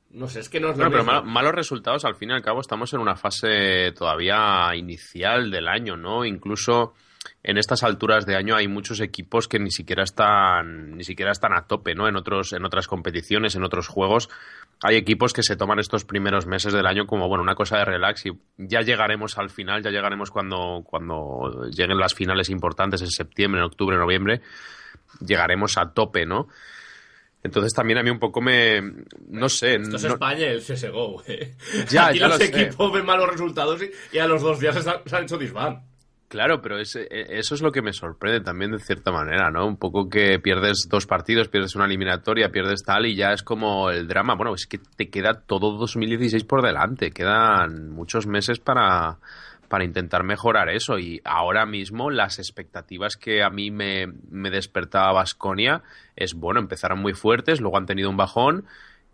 No 0.10 0.28
sé, 0.28 0.42
es 0.42 0.50
que 0.50 0.60
no 0.60 0.72
es 0.72 0.78
lo 0.78 0.86
no, 0.86 0.92
pero 0.92 1.06
mal, 1.06 1.24
malos 1.24 1.54
resultados, 1.54 2.04
al 2.04 2.16
fin 2.16 2.32
y 2.32 2.34
al 2.34 2.42
cabo, 2.42 2.60
estamos 2.60 2.94
en 2.94 3.00
una 3.00 3.16
fase 3.16 3.94
todavía 3.94 4.76
inicial 4.76 5.50
del 5.50 5.70
año, 5.70 5.96
¿no? 5.96 6.26
Incluso 6.26 6.94
en 7.44 7.58
estas 7.58 7.84
alturas 7.84 8.26
de 8.26 8.36
año 8.36 8.56
hay 8.56 8.68
muchos 8.68 9.00
equipos 9.00 9.48
que 9.48 9.60
ni 9.60 9.72
siquiera 9.72 10.04
están 10.04 10.96
ni 10.96 11.04
siquiera 11.04 11.32
están 11.32 11.54
a 11.54 11.66
tope, 11.66 11.96
¿no? 11.96 12.08
En 12.08 12.16
otros 12.16 12.54
en 12.54 12.66
otras 12.66 12.88
competiciones, 12.88 13.56
en 13.56 13.64
otros 13.64 13.88
juegos 13.88 14.30
hay 14.84 14.96
equipos 14.96 15.34
que 15.34 15.44
se 15.44 15.56
toman 15.56 15.80
estos 15.80 16.06
primeros 16.06 16.46
meses 16.46 16.74
del 16.74 16.86
año 16.86 17.08
como 17.08 17.28
bueno, 17.28 17.44
una 17.44 17.56
cosa 17.56 17.78
de 17.78 17.86
relax 17.86 18.26
y 18.28 18.32
ya 18.58 18.82
llegaremos 18.82 19.38
al 19.38 19.50
final, 19.50 19.82
ya 19.82 19.90
llegaremos 19.90 20.30
cuando 20.30 20.84
cuando 20.84 21.70
lleguen 21.72 21.98
las 21.98 22.14
finales 22.14 22.50
importantes 22.50 23.02
en 23.02 23.10
septiembre, 23.10 23.60
en 23.60 23.66
octubre, 23.66 23.96
en 23.96 24.02
noviembre, 24.02 24.42
llegaremos 25.20 25.78
a 25.78 25.94
tope, 25.94 26.26
¿no? 26.26 26.48
Entonces 27.44 27.74
también 27.74 27.98
a 27.98 28.04
mí 28.04 28.12
un 28.12 28.20
poco 28.20 28.40
me... 28.40 28.82
No 29.30 29.50
sé... 29.50 29.74
Esto 29.76 29.96
es 29.96 30.04
no... 30.04 30.10
España 30.10 30.46
el 30.46 30.62
CSGO, 30.62 31.24
¿eh? 31.26 31.56
Ya, 31.90 32.10
Aquí 32.10 32.20
ya 32.20 32.28
los 32.28 32.40
equipos 32.40 32.92
sé. 32.92 32.98
ven 32.98 33.04
malos 33.04 33.30
resultados 33.30 33.82
y, 33.82 33.90
y, 34.16 34.20
a 34.20 34.28
los 34.28 34.44
dos 34.44 34.60
días 34.60 34.76
se 34.76 34.88
han, 34.88 34.98
se 35.04 35.16
han 35.16 35.24
hecho 35.24 35.40
disband. 35.40 35.80
Claro, 36.32 36.62
pero 36.62 36.80
es, 36.80 36.96
eso 36.96 37.56
es 37.56 37.62
lo 37.62 37.74
que 37.74 37.82
me 37.82 37.92
sorprende 37.92 38.40
también 38.40 38.72
de 38.72 38.80
cierta 38.80 39.12
manera, 39.12 39.52
¿no? 39.52 39.68
Un 39.68 39.76
poco 39.76 40.08
que 40.08 40.40
pierdes 40.40 40.88
dos 40.90 41.06
partidos, 41.06 41.50
pierdes 41.50 41.76
una 41.76 41.84
eliminatoria, 41.84 42.54
pierdes 42.54 42.86
tal 42.86 43.06
y 43.06 43.18
ya 43.18 43.34
es 43.34 43.44
como 43.44 43.90
el 43.90 44.08
drama. 44.08 44.36
Bueno, 44.36 44.54
es 44.54 44.66
que 44.66 44.78
te 44.78 45.10
queda 45.10 45.42
todo 45.46 45.78
2016 45.78 46.46
por 46.46 46.62
delante, 46.62 47.12
quedan 47.12 47.90
muchos 47.90 48.28
meses 48.28 48.60
para, 48.60 49.18
para 49.68 49.84
intentar 49.84 50.24
mejorar 50.24 50.70
eso. 50.70 51.00
Y 51.00 51.20
ahora 51.26 51.66
mismo 51.66 52.10
las 52.10 52.40
expectativas 52.40 53.18
que 53.18 53.44
a 53.44 53.50
mí 53.50 53.70
me, 53.70 54.08
me 54.30 54.52
despertaba 54.52 55.12
Vasconia 55.12 55.84
es, 56.16 56.34
bueno, 56.34 56.62
empezaron 56.62 57.00
muy 57.00 57.12
fuertes, 57.12 57.60
luego 57.60 57.78
han 57.78 57.88
tenido 57.88 58.10
un 58.10 58.16
bajón 58.16 58.64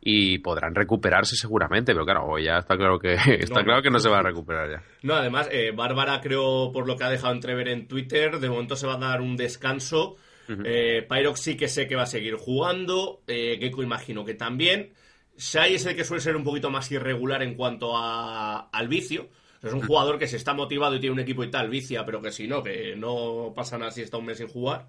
y 0.02 0.38
podrán 0.40 0.76
recuperarse 0.76 1.36
seguramente, 1.36 1.94
pero 1.94 2.06
claro, 2.06 2.40
ya 2.40 2.58
está 2.60 2.78
claro 2.78 3.00
que 3.00 3.14
está 3.40 3.60
no, 3.60 3.66
claro 3.66 3.82
que 3.82 3.90
no 3.90 4.00
se 4.00 4.10
va 4.10 4.20
a 4.20 4.24
recuperar 4.24 4.70
ya. 4.70 4.84
No, 5.04 5.16
además, 5.16 5.50
eh, 5.52 5.72
Bárbara 5.72 6.22
creo, 6.22 6.72
por 6.72 6.88
lo 6.88 6.96
que 6.96 7.04
ha 7.04 7.10
dejado 7.10 7.34
entrever 7.34 7.68
en 7.68 7.88
Twitter, 7.88 8.40
de 8.40 8.50
momento 8.50 8.76
se 8.76 8.88
va 8.88 8.96
a 8.96 9.00
dar 9.00 9.22
un 9.22 9.36
descanso. 9.36 10.16
Uh 10.48 10.54
-huh. 10.54 10.64
eh, 10.66 11.06
Pyrox 11.10 11.42
sí 11.42 11.58
que 11.58 11.68
sé 11.68 11.88
que 11.88 11.96
va 11.96 12.04
a 12.04 12.08
seguir 12.08 12.36
jugando, 12.36 13.22
eh, 13.28 13.58
Gecko 13.60 13.84
imagino 13.84 14.24
que 14.24 14.34
también. 14.34 14.94
Shai 15.38 15.76
es 15.76 15.86
el 15.86 15.96
que 15.96 16.04
suele 16.04 16.22
ser 16.22 16.36
un 16.36 16.44
poquito 16.44 16.70
más 16.70 16.92
irregular 16.92 17.44
en 17.44 17.56
cuanto 17.56 17.96
a, 17.96 18.70
al 18.72 18.88
vicio. 18.88 19.30
Es 19.62 19.74
un 19.74 19.82
jugador 19.82 20.18
que 20.18 20.28
se 20.28 20.38
está 20.38 20.54
motivado 20.54 20.96
y 20.96 21.00
tiene 21.00 21.14
un 21.14 21.20
equipo 21.20 21.44
y 21.44 21.50
tal, 21.50 21.70
vicia, 21.70 22.06
pero 22.06 22.22
que 22.22 22.32
si 22.32 22.48
no, 22.48 22.64
que 22.64 22.96
no 22.96 23.52
pasa 23.56 23.78
nada 23.78 23.92
si 23.92 24.02
está 24.02 24.18
un 24.18 24.26
mes 24.26 24.38
sin 24.38 24.48
jugar. 24.48 24.88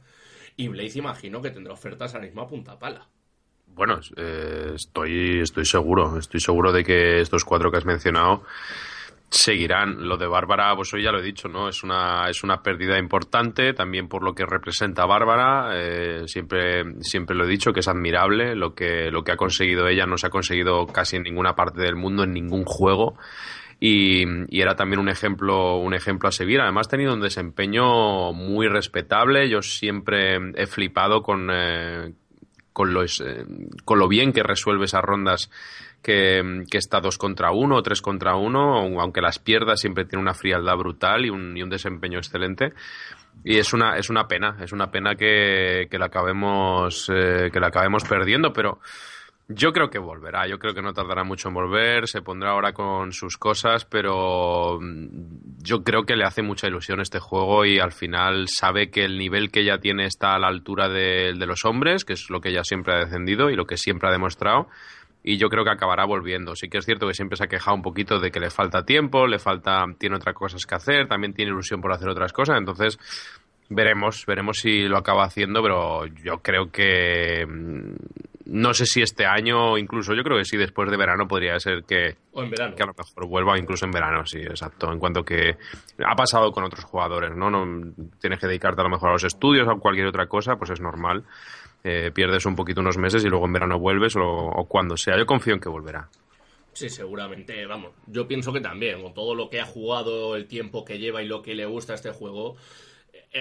Y 0.56 0.68
Blaze 0.68 0.98
imagino 0.98 1.42
que 1.42 1.50
tendrá 1.50 1.72
ofertas 1.72 2.14
a 2.14 2.18
la 2.18 2.24
misma 2.24 2.46
punta 2.46 2.78
pala. 2.78 3.08
Bueno, 3.74 4.00
eh, 4.16 4.72
estoy, 4.74 5.40
estoy 5.40 5.64
seguro, 5.64 6.18
estoy 6.18 6.40
seguro 6.40 6.72
de 6.72 6.82
que 6.84 7.20
estos 7.20 7.44
cuatro 7.44 7.70
que 7.70 7.78
has 7.78 7.84
mencionado 7.84 8.42
seguirán. 9.30 10.08
Lo 10.08 10.16
de 10.16 10.26
Bárbara, 10.26 10.74
pues 10.74 10.92
hoy 10.94 11.02
ya 11.02 11.12
lo 11.12 11.20
he 11.20 11.22
dicho, 11.22 11.48
¿no? 11.48 11.68
Es 11.68 11.82
una, 11.82 12.28
es 12.28 12.42
una 12.42 12.62
pérdida 12.62 12.98
importante, 12.98 13.72
también 13.74 14.08
por 14.08 14.22
lo 14.22 14.34
que 14.34 14.46
representa 14.46 15.06
Bárbara. 15.06 15.70
Eh, 15.74 16.22
siempre, 16.26 17.02
siempre 17.02 17.36
lo 17.36 17.44
he 17.44 17.48
dicho 17.48 17.72
que 17.72 17.80
es 17.80 17.88
admirable 17.88 18.54
lo 18.54 18.74
que, 18.74 19.10
lo 19.10 19.22
que 19.22 19.32
ha 19.32 19.36
conseguido 19.36 19.86
ella, 19.88 20.06
no 20.06 20.16
se 20.16 20.26
ha 20.26 20.30
conseguido 20.30 20.86
casi 20.86 21.16
en 21.16 21.22
ninguna 21.22 21.54
parte 21.54 21.82
del 21.82 21.96
mundo, 21.96 22.24
en 22.24 22.32
ningún 22.32 22.64
juego. 22.64 23.16
Y, 23.80 24.24
y, 24.48 24.60
era 24.60 24.74
también 24.74 24.98
un 24.98 25.08
ejemplo, 25.08 25.76
un 25.76 25.94
ejemplo 25.94 26.28
a 26.28 26.32
seguir. 26.32 26.60
Además, 26.60 26.88
ha 26.88 26.90
tenido 26.90 27.14
un 27.14 27.20
desempeño 27.20 28.32
muy 28.32 28.66
respetable. 28.66 29.48
Yo 29.48 29.62
siempre 29.62 30.36
he 30.56 30.66
flipado 30.66 31.22
con, 31.22 31.48
eh, 31.52 32.12
con, 32.78 32.94
los, 32.94 33.20
eh, 33.20 33.44
con 33.84 33.98
lo 33.98 34.06
bien 34.06 34.32
que 34.32 34.44
resuelve 34.44 34.84
esas 34.84 35.02
rondas 35.02 35.50
que, 36.00 36.62
que 36.70 36.78
está 36.78 37.00
dos 37.00 37.18
contra 37.18 37.50
uno 37.50 37.74
o 37.74 37.82
tres 37.82 38.00
contra 38.00 38.36
uno, 38.36 38.78
aunque 39.00 39.20
las 39.20 39.40
pierda, 39.40 39.76
siempre 39.76 40.04
tiene 40.04 40.22
una 40.22 40.32
frialdad 40.32 40.76
brutal 40.76 41.26
y 41.26 41.30
un, 41.30 41.56
y 41.56 41.62
un 41.64 41.70
desempeño 41.70 42.18
excelente. 42.18 42.74
Y 43.42 43.58
es 43.58 43.72
una, 43.72 43.96
es 43.96 44.10
una 44.10 44.28
pena, 44.28 44.58
es 44.60 44.70
una 44.70 44.92
pena 44.92 45.16
que, 45.16 45.88
que 45.90 45.98
la 45.98 46.06
acabemos, 46.06 47.10
eh, 47.12 47.50
que 47.52 47.58
la 47.58 47.66
acabemos 47.66 48.04
perdiendo, 48.04 48.52
pero 48.52 48.78
yo 49.48 49.72
creo 49.72 49.88
que 49.88 49.98
volverá, 49.98 50.46
yo 50.46 50.58
creo 50.58 50.74
que 50.74 50.82
no 50.82 50.92
tardará 50.92 51.24
mucho 51.24 51.48
en 51.48 51.54
volver, 51.54 52.06
se 52.06 52.20
pondrá 52.20 52.50
ahora 52.50 52.74
con 52.74 53.12
sus 53.12 53.38
cosas, 53.38 53.86
pero 53.86 54.78
yo 55.62 55.82
creo 55.82 56.04
que 56.04 56.16
le 56.16 56.24
hace 56.24 56.42
mucha 56.42 56.68
ilusión 56.68 57.00
este 57.00 57.18
juego 57.18 57.64
y 57.64 57.78
al 57.78 57.92
final 57.92 58.48
sabe 58.48 58.90
que 58.90 59.04
el 59.04 59.18
nivel 59.18 59.50
que 59.50 59.60
ella 59.60 59.78
tiene 59.78 60.04
está 60.04 60.34
a 60.34 60.38
la 60.38 60.48
altura 60.48 60.88
de, 60.88 61.32
de 61.32 61.46
los 61.46 61.64
hombres, 61.64 62.04
que 62.04 62.12
es 62.12 62.28
lo 62.28 62.40
que 62.40 62.50
ella 62.50 62.62
siempre 62.62 62.94
ha 62.94 62.98
defendido 62.98 63.48
y 63.48 63.56
lo 63.56 63.66
que 63.66 63.78
siempre 63.78 64.08
ha 64.08 64.12
demostrado 64.12 64.68
y 65.22 65.36
yo 65.36 65.48
creo 65.48 65.64
que 65.64 65.70
acabará 65.70 66.04
volviendo. 66.04 66.54
Sí 66.54 66.68
que 66.68 66.78
es 66.78 66.84
cierto 66.84 67.06
que 67.06 67.14
siempre 67.14 67.36
se 67.36 67.44
ha 67.44 67.48
quejado 67.48 67.74
un 67.74 67.82
poquito 67.82 68.20
de 68.20 68.30
que 68.30 68.40
le 68.40 68.50
falta 68.50 68.84
tiempo, 68.84 69.26
le 69.26 69.38
falta, 69.38 69.84
tiene 69.98 70.16
otras 70.16 70.34
cosas 70.34 70.64
que 70.64 70.74
hacer, 70.74 71.08
también 71.08 71.34
tiene 71.34 71.50
ilusión 71.50 71.80
por 71.80 71.92
hacer 71.92 72.08
otras 72.08 72.32
cosas, 72.32 72.58
entonces 72.58 72.98
veremos, 73.68 74.24
veremos 74.26 74.58
si 74.58 74.82
lo 74.82 74.96
acaba 74.96 75.24
haciendo, 75.24 75.62
pero 75.62 76.06
yo 76.06 76.38
creo 76.38 76.70
que 76.70 77.44
no 78.48 78.72
sé 78.72 78.86
si 78.86 79.02
este 79.02 79.26
año, 79.26 79.76
incluso 79.76 80.14
yo 80.14 80.22
creo 80.22 80.38
que 80.38 80.44
sí, 80.44 80.56
después 80.56 80.90
de 80.90 80.96
verano 80.96 81.28
podría 81.28 81.60
ser 81.60 81.84
que, 81.84 82.16
o 82.32 82.42
en 82.42 82.50
verano. 82.50 82.74
que 82.74 82.82
a 82.82 82.86
lo 82.86 82.94
mejor 82.96 83.26
vuelva, 83.28 83.58
incluso 83.58 83.84
en 83.84 83.90
verano, 83.90 84.24
sí, 84.24 84.38
exacto. 84.38 84.90
En 84.90 84.98
cuanto 84.98 85.22
que 85.22 85.56
ha 86.04 86.16
pasado 86.16 86.50
con 86.50 86.64
otros 86.64 86.84
jugadores, 86.84 87.36
¿no? 87.36 87.50
no 87.50 87.92
tienes 88.20 88.40
que 88.40 88.46
dedicarte 88.46 88.80
a 88.80 88.84
lo 88.84 88.90
mejor 88.90 89.10
a 89.10 89.12
los 89.12 89.24
estudios 89.24 89.68
o 89.68 89.72
a 89.72 89.78
cualquier 89.78 90.06
otra 90.06 90.26
cosa, 90.26 90.56
pues 90.56 90.70
es 90.70 90.80
normal. 90.80 91.24
Eh, 91.84 92.10
pierdes 92.12 92.44
un 92.46 92.56
poquito 92.56 92.80
unos 92.80 92.98
meses 92.98 93.24
y 93.24 93.28
luego 93.28 93.46
en 93.46 93.52
verano 93.52 93.78
vuelves 93.78 94.16
o, 94.16 94.22
o 94.22 94.64
cuando 94.66 94.96
sea. 94.96 95.16
Yo 95.16 95.26
confío 95.26 95.54
en 95.54 95.60
que 95.60 95.68
volverá. 95.68 96.08
Sí, 96.72 96.88
seguramente, 96.88 97.66
vamos. 97.66 97.92
Yo 98.06 98.28
pienso 98.28 98.52
que 98.52 98.60
también, 98.60 99.02
con 99.02 99.12
todo 99.12 99.34
lo 99.34 99.50
que 99.50 99.60
ha 99.60 99.66
jugado, 99.66 100.36
el 100.36 100.46
tiempo 100.46 100.84
que 100.84 100.98
lleva 100.98 101.22
y 101.22 101.26
lo 101.26 101.42
que 101.42 101.54
le 101.54 101.66
gusta 101.66 101.92
a 101.92 101.96
este 101.96 102.10
juego, 102.12 102.56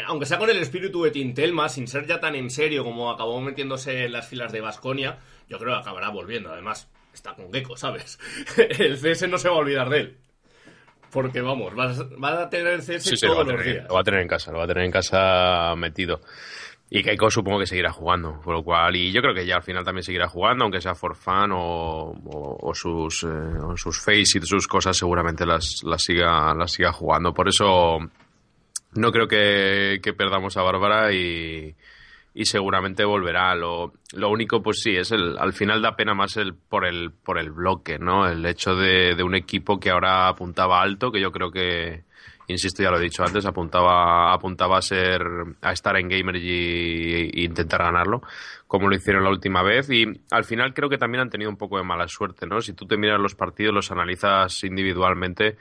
aunque 0.06 0.25
sea 0.25 0.38
con 0.38 0.50
el 0.50 0.58
espíritu 0.58 1.03
de 1.03 1.12
Tintelma, 1.12 1.70
sin 1.70 1.88
ser 1.88 2.06
ya 2.06 2.20
tan 2.20 2.36
en 2.36 2.50
serio 2.50 2.84
como 2.84 3.12
acabó 3.12 3.39
metiéndose 3.41 4.06
en 4.06 4.12
las 4.12 4.27
filas 4.27 4.51
de 4.51 4.62
Vasconia, 4.62 5.20
yo 5.50 5.58
creo 5.60 5.74
que 5.74 5.79
acabará 5.79 6.10
volviendo. 6.10 6.51
Además, 6.51 6.89
está 7.13 7.34
con 7.34 7.51
Gecko, 7.51 7.77
¿sabes? 7.77 8.20
el 8.58 8.98
CS 8.98 9.29
no 9.29 9.38
se 9.38 9.50
va 9.50 9.56
a 9.56 9.60
olvidar 9.60 9.89
de 9.89 10.00
él. 10.00 10.17
Porque 11.10 11.41
vamos, 11.41 11.74
va 11.74 12.41
a 12.41 12.50
tener 12.50 12.74
el 12.74 12.82
CS 12.82 13.03
sí, 13.03 13.15
sí, 13.15 13.25
todos 13.25 13.38
lo 13.38 13.44
los 13.44 13.62
tener, 13.62 13.74
días. 13.74 13.88
Lo 13.88 13.96
va 13.96 14.01
a 14.01 14.03
tener 14.03 14.22
en 14.22 14.27
casa, 14.27 14.51
lo 14.51 14.58
va 14.58 14.65
a 14.65 14.67
tener 14.67 14.84
en 14.84 14.91
casa 14.91 15.74
metido. 15.77 16.20
Y 16.89 17.03
Keiko 17.03 17.29
supongo 17.29 17.60
que 17.60 17.65
seguirá 17.65 17.91
jugando, 17.91 18.39
por 18.41 18.56
lo 18.56 18.63
cual, 18.63 18.96
y 18.96 19.12
yo 19.12 19.22
creo 19.22 19.34
que 19.34 19.46
ya 19.46 19.56
al 19.56 19.63
final 19.63 19.84
también 19.84 20.03
seguirá 20.03 20.27
jugando, 20.27 20.63
aunque 20.63 20.79
sea 20.79 20.96
for 20.96 21.15
fun 21.15 21.51
o, 21.51 22.12
o, 22.12 22.58
o 22.62 22.74
sus, 22.74 23.24
eh, 23.24 23.27
o 23.27 23.75
sus 23.75 24.00
face 24.00 24.38
y 24.38 24.41
sus 24.41 24.67
cosas, 24.67 24.96
seguramente 24.96 25.46
las, 25.46 25.82
las, 25.84 26.01
siga, 26.01 26.53
las 26.53 26.72
siga 26.72 26.94
jugando. 26.94 27.34
Por 27.34 27.50
eso 27.50 28.00
no 28.98 29.12
creo 29.12 29.27
que, 29.27 30.13
perdamos 30.18 30.58
a 30.58 30.63
Bárbara 30.63 31.13
y, 31.13 31.75
seguramente 32.44 33.06
volverá. 33.06 33.56
Lo, 33.56 33.94
lo 34.13 34.30
único, 34.30 34.62
pues 34.62 34.82
sí, 34.82 34.96
es 34.96 35.12
el, 35.12 35.38
al 35.38 35.54
final 35.54 35.82
da 35.82 35.96
pena 35.96 36.13
más 36.13 36.38
el, 36.38 36.54
por, 36.54 36.86
el, 36.86 37.12
por 37.12 37.39
el 37.39 37.51
bloque, 37.51 38.00
¿no? 38.00 38.27
El 38.27 38.46
hecho 38.46 38.75
de, 38.75 39.16
un 39.24 39.36
equipo 39.36 39.80
que 39.80 39.89
ahora 39.89 40.27
apuntaba 40.27 40.82
alto, 40.82 41.12
que 41.12 41.22
yo 41.22 41.32
creo 41.32 41.51
que, 41.51 42.04
insisto, 42.48 42.84
ya 42.84 42.92
lo 42.92 42.98
he 42.98 43.04
dicho 43.04 43.24
antes, 43.24 43.46
apuntaba, 43.46 44.34
apuntaba 44.34 44.77
a 44.77 44.82
ser, 44.82 45.22
a 45.62 45.72
estar 45.72 45.98
en 45.98 46.10
Gamer 46.10 46.36
y, 46.36 47.44
intentar 47.44 47.84
ganarlo, 47.84 48.22
como 48.68 48.88
lo 48.88 48.96
hicieron 48.96 49.24
la 49.24 49.30
última 49.30 49.63
vez. 49.63 49.89
Y 49.89 50.06
al 50.32 50.44
final 50.44 50.74
creo 50.74 50.89
que 50.89 50.98
también 50.98 51.22
han 51.22 51.30
tenido 51.30 51.50
un 51.50 51.58
poco 51.58 51.77
de 51.77 51.84
mala 51.84 52.08
suerte, 52.08 52.46
¿no? 52.48 52.62
Si 52.62 52.74
tú 52.74 52.86
te 52.86 52.98
miras 52.98 53.20
los 53.20 53.36
partidos, 53.36 53.74
los 53.74 53.92
analizas 53.92 54.63
individualmente, 54.63 55.58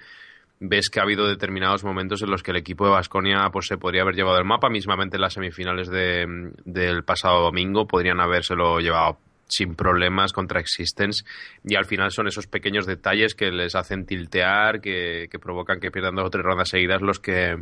ves 0.60 0.88
que 0.88 1.00
ha 1.00 1.02
habido 1.02 1.26
determinados 1.26 1.84
momentos 1.84 2.22
en 2.22 2.30
los 2.30 2.42
que 2.42 2.50
el 2.50 2.56
equipo 2.56 2.84
de 2.84 2.92
Vasconia 2.92 3.48
pues 3.52 3.66
se 3.66 3.78
podría 3.78 4.02
haber 4.02 4.14
llevado 4.14 4.38
el 4.38 4.44
mapa, 4.44 4.68
mismamente 4.68 5.16
en 5.16 5.22
las 5.22 5.34
semifinales 5.34 5.88
de, 5.88 6.52
del 6.64 7.04
pasado 7.04 7.42
domingo, 7.42 7.86
podrían 7.86 8.20
habérselo 8.20 8.80
llevado 8.80 9.18
sin 9.48 9.76
problemas 9.76 10.32
contra 10.32 10.60
Existence 10.60 11.24
y 11.64 11.76
al 11.76 11.84
final 11.84 12.10
son 12.10 12.26
esos 12.26 12.46
pequeños 12.46 12.86
detalles 12.86 13.34
que 13.34 13.50
les 13.52 13.74
hacen 13.74 14.06
tiltear, 14.06 14.80
que, 14.80 15.28
que 15.30 15.38
provocan 15.38 15.78
que 15.78 15.90
pierdan 15.90 16.16
dos 16.16 16.26
o 16.26 16.30
tres 16.30 16.44
rondas 16.44 16.68
seguidas 16.68 17.00
los 17.02 17.20
que 17.20 17.56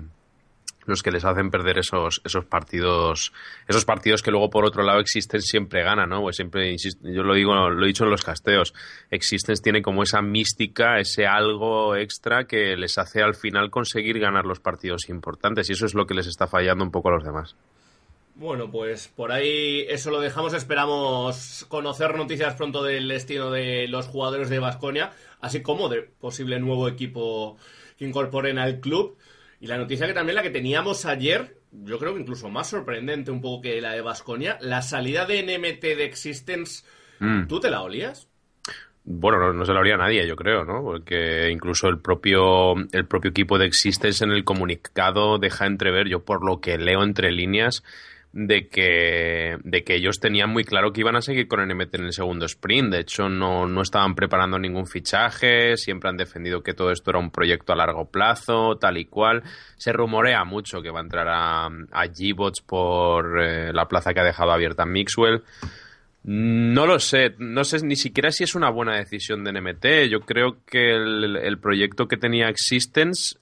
los 0.87 1.03
que 1.03 1.11
les 1.11 1.25
hacen 1.25 1.51
perder 1.51 1.79
esos 1.79 2.21
esos 2.25 2.45
partidos 2.45 3.33
esos 3.69 3.85
partidos 3.85 4.23
que 4.23 4.31
luego 4.31 4.51
por 4.51 4.65
otro 4.65 4.83
lado 4.83 5.01
Existence 5.01 5.47
siempre 5.47 5.83
gana, 5.83 6.07
¿no? 6.07 6.23
Pues 6.23 6.37
siempre 6.37 6.77
yo 7.03 7.23
lo 7.23 7.35
digo, 7.35 7.55
lo 7.71 7.85
he 7.85 7.89
dicho 7.89 8.05
en 8.05 8.11
los 8.11 8.23
casteos, 8.23 8.75
Existence 9.11 9.63
tiene 9.63 9.83
como 9.83 10.03
esa 10.03 10.23
mística, 10.23 10.99
ese 10.99 11.27
algo 11.27 11.97
extra 11.97 12.45
que 12.45 12.77
les 12.77 12.99
hace 12.99 13.23
al 13.23 13.35
final 13.35 13.71
conseguir 13.71 14.19
ganar 14.19 14.45
los 14.45 14.61
partidos 14.61 15.09
importantes 15.09 15.69
y 15.69 15.73
eso 15.73 15.87
es 15.87 15.95
lo 15.95 16.07
que 16.07 16.15
les 16.15 16.27
está 16.27 16.47
fallando 16.47 16.85
un 16.85 16.91
poco 16.91 17.09
a 17.09 17.13
los 17.13 17.25
demás. 17.25 17.57
Bueno, 18.37 18.69
pues 18.69 19.07
por 19.15 19.31
ahí 19.31 19.87
eso 19.89 20.11
lo 20.11 20.21
dejamos. 20.21 20.55
Esperamos 20.55 21.67
conocer 21.69 22.17
noticias 22.17 22.57
pronto 22.57 22.83
del 22.83 23.07
destino 23.07 23.53
de 23.53 23.87
los 23.87 24.09
jugadores 24.09 24.51
de 24.51 24.59
Vasconia, 24.59 25.13
así 25.41 25.63
como 25.63 25.89
de 25.89 26.03
posible 26.03 26.59
nuevo 26.59 26.89
equipo 26.89 27.57
que 27.97 28.05
incorporen 28.05 28.59
al 28.59 28.81
club. 28.81 29.17
Y 29.65 29.67
la 29.67 29.79
noticia 29.79 30.07
que 30.07 30.13
también 30.13 30.37
la 30.37 30.43
que 30.43 30.51
teníamos 30.51 31.07
ayer, 31.07 31.57
yo 31.73 31.99
creo 31.99 32.13
que 32.13 32.21
incluso 32.21 32.51
más 32.51 32.69
sorprendente 32.69 33.31
un 33.31 33.41
poco 33.41 33.63
que 33.63 33.81
la 33.81 33.93
de 33.93 34.03
Vasconia, 34.03 34.59
la 34.61 34.83
salida 34.83 35.25
de 35.25 35.43
NMT 35.43 35.81
de 35.81 36.05
Existence, 36.05 36.85
mm. 37.19 37.47
¿tú 37.47 37.61
te 37.61 37.71
la 37.71 37.81
olías? 37.81 38.29
Bueno, 39.05 39.39
no, 39.39 39.55
no, 39.55 39.65
se 39.65 39.73
lo 39.73 39.79
haría 39.79 39.95
a 39.95 39.97
nadie, 39.97 40.29
yo 40.29 40.37
creo, 40.37 40.67
¿no? 40.67 40.83
Porque 40.83 41.49
incluso 41.51 41.89
el 41.89 41.99
propio, 41.99 42.75
el 42.93 43.07
propio 43.07 43.31
equipo 43.31 43.57
de 43.57 43.65
Existence 43.65 44.23
en 44.23 44.33
el 44.33 44.45
comunicado 44.45 45.39
deja 45.39 45.65
entrever, 45.65 46.09
yo 46.09 46.27
por 46.27 46.45
lo 46.45 46.61
que 46.61 46.77
leo 46.77 47.03
entre 47.03 47.33
líneas, 47.33 47.83
de 48.35 48.67
que, 48.67 49.59
de 49.63 49.85
que 49.85 49.95
ellos 49.95 50.19
tenían 50.19 50.51
muy 50.51 50.65
claro 50.65 50.93
que 50.93 51.03
iban 51.03 51.15
a 51.15 51.23
seguir 51.23 51.47
con 51.47 51.65
NMT 51.67 51.95
en 51.95 52.05
el 52.07 52.13
segundo 52.13 52.47
sprint. 52.47 52.93
De 52.93 52.99
hecho, 52.99 53.29
no, 53.29 53.67
no 53.67 53.81
estaban 53.81 54.17
preparando 54.17 54.59
ningún 54.59 54.89
fichaje, 54.89 55.77
siempre 55.77 56.11
han 56.11 56.17
defendido 56.17 56.61
que 56.61 56.75
todo 56.75 56.91
esto 56.91 57.11
era 57.11 57.21
un 57.21 57.31
proyecto 57.31 57.73
a 57.73 57.77
largo 57.77 58.07
plazo, 58.07 58.77
tal 58.77 58.99
y 58.99 59.05
cual. 59.05 59.45
Se 59.77 59.93
rumorea 59.93 60.45
mucho 60.45 60.83
que 60.83 60.91
va 60.91 60.99
a 60.99 61.05
entrar 61.05 61.29
a, 61.29 61.69
G-Bots 62.09 62.61
por 62.63 63.41
eh, 63.41 63.73
la 63.73 63.87
plaza 63.87 64.13
que 64.13 64.21
ha 64.21 64.25
dejado 64.25 64.51
abierta 64.51 64.85
Mixwell. 64.85 65.45
No 66.25 66.87
lo 66.87 66.99
sé, 66.99 67.35
no 67.39 67.63
sé 67.63 67.87
ni 67.87 67.95
siquiera 67.95 68.33
si 68.33 68.43
es 68.43 68.57
una 68.57 68.69
buena 68.69 68.97
decisión 68.97 69.45
de 69.45 69.53
NMT. 69.53 70.11
Yo 70.11 70.21
creo 70.21 70.57
que 70.67 70.97
el, 70.97 71.37
el 71.37 71.59
proyecto 71.59 72.09
que 72.09 72.17
tenía 72.17 72.49
Existence 72.49 73.37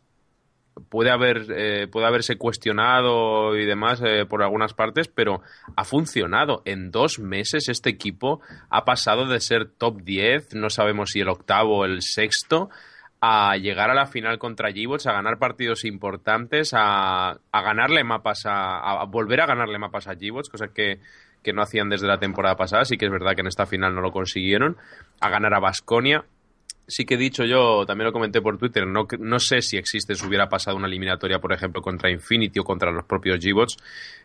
puede 0.89 1.11
haber 1.11 1.47
eh, 1.51 1.87
puede 1.89 2.07
haberse 2.07 2.37
cuestionado 2.37 3.57
y 3.57 3.65
demás 3.65 4.03
eh, 4.05 4.27
por 4.27 4.43
algunas 4.43 4.75
partes, 4.75 5.09
pero 5.09 5.43
ha 5.77 5.85
funcionado. 5.85 6.63
En 6.65 6.91
dos 6.91 7.19
meses 7.19 7.69
este 7.69 7.91
equipo 7.91 8.41
ha 8.71 8.85
pasado 8.85 9.27
de 9.27 9.41
ser 9.41 9.67
top 9.67 10.03
10, 10.03 10.55
no 10.55 10.71
sabemos 10.71 11.11
si 11.11 11.21
el 11.21 11.29
octavo 11.29 11.79
o 11.79 11.85
el 11.85 12.03
sexto, 12.03 12.71
a 13.25 13.57
llegar 13.57 13.89
a 13.89 13.95
la 13.95 14.07
final 14.07 14.41
contra 14.41 14.73
Gibots, 14.73 15.07
a 15.07 15.13
ganar 15.13 15.39
partidos 15.39 15.85
importantes, 15.85 16.73
a, 16.75 17.31
a 17.31 17.63
ganarle 17.63 18.03
mapas, 18.03 18.47
a, 18.47 19.01
a, 19.01 19.05
volver 19.05 19.41
a 19.41 19.47
ganarle 19.47 19.79
mapas 19.79 20.09
a 20.09 20.17
Gibots, 20.17 20.49
cosa 20.49 20.69
que, 20.75 20.99
que, 21.41 21.53
no 21.53 21.63
hacían 21.63 21.89
desde 21.89 22.09
la 22.09 22.19
temporada 22.19 22.57
pasada, 22.57 22.85
sí 22.85 22.99
que 22.99 23.05
es 23.05 23.13
verdad 23.13 23.37
que 23.37 23.43
en 23.43 23.47
esta 23.47 23.65
final 23.65 23.95
no 23.95 24.01
lo 24.01 24.11
consiguieron, 24.11 24.77
a 25.21 25.31
ganar 25.31 25.55
a 25.55 25.61
Basconia. 25.61 26.25
Sí 26.93 27.07
que 27.07 27.15
he 27.15 27.17
dicho 27.17 27.45
yo, 27.45 27.87
también 27.87 28.05
lo 28.05 28.13
comenté 28.13 28.43
por 28.43 28.59
Twitter, 28.59 28.87
no, 28.87 29.07
no 29.19 29.39
sé 29.39 29.63
si 29.63 29.79
existe, 29.79 30.15
si 30.15 30.27
hubiera 30.27 30.51
pasado 30.51 30.77
una 30.77 30.87
eliminatoria, 30.87 31.39
por 31.39 31.55
ejemplo, 31.55 31.81
contra 31.81 32.11
Infinity 32.11 32.59
o 32.59 32.65
contra 32.65 32.91
los 32.91 33.07
propios 33.07 33.39
Gibots, 33.41 33.79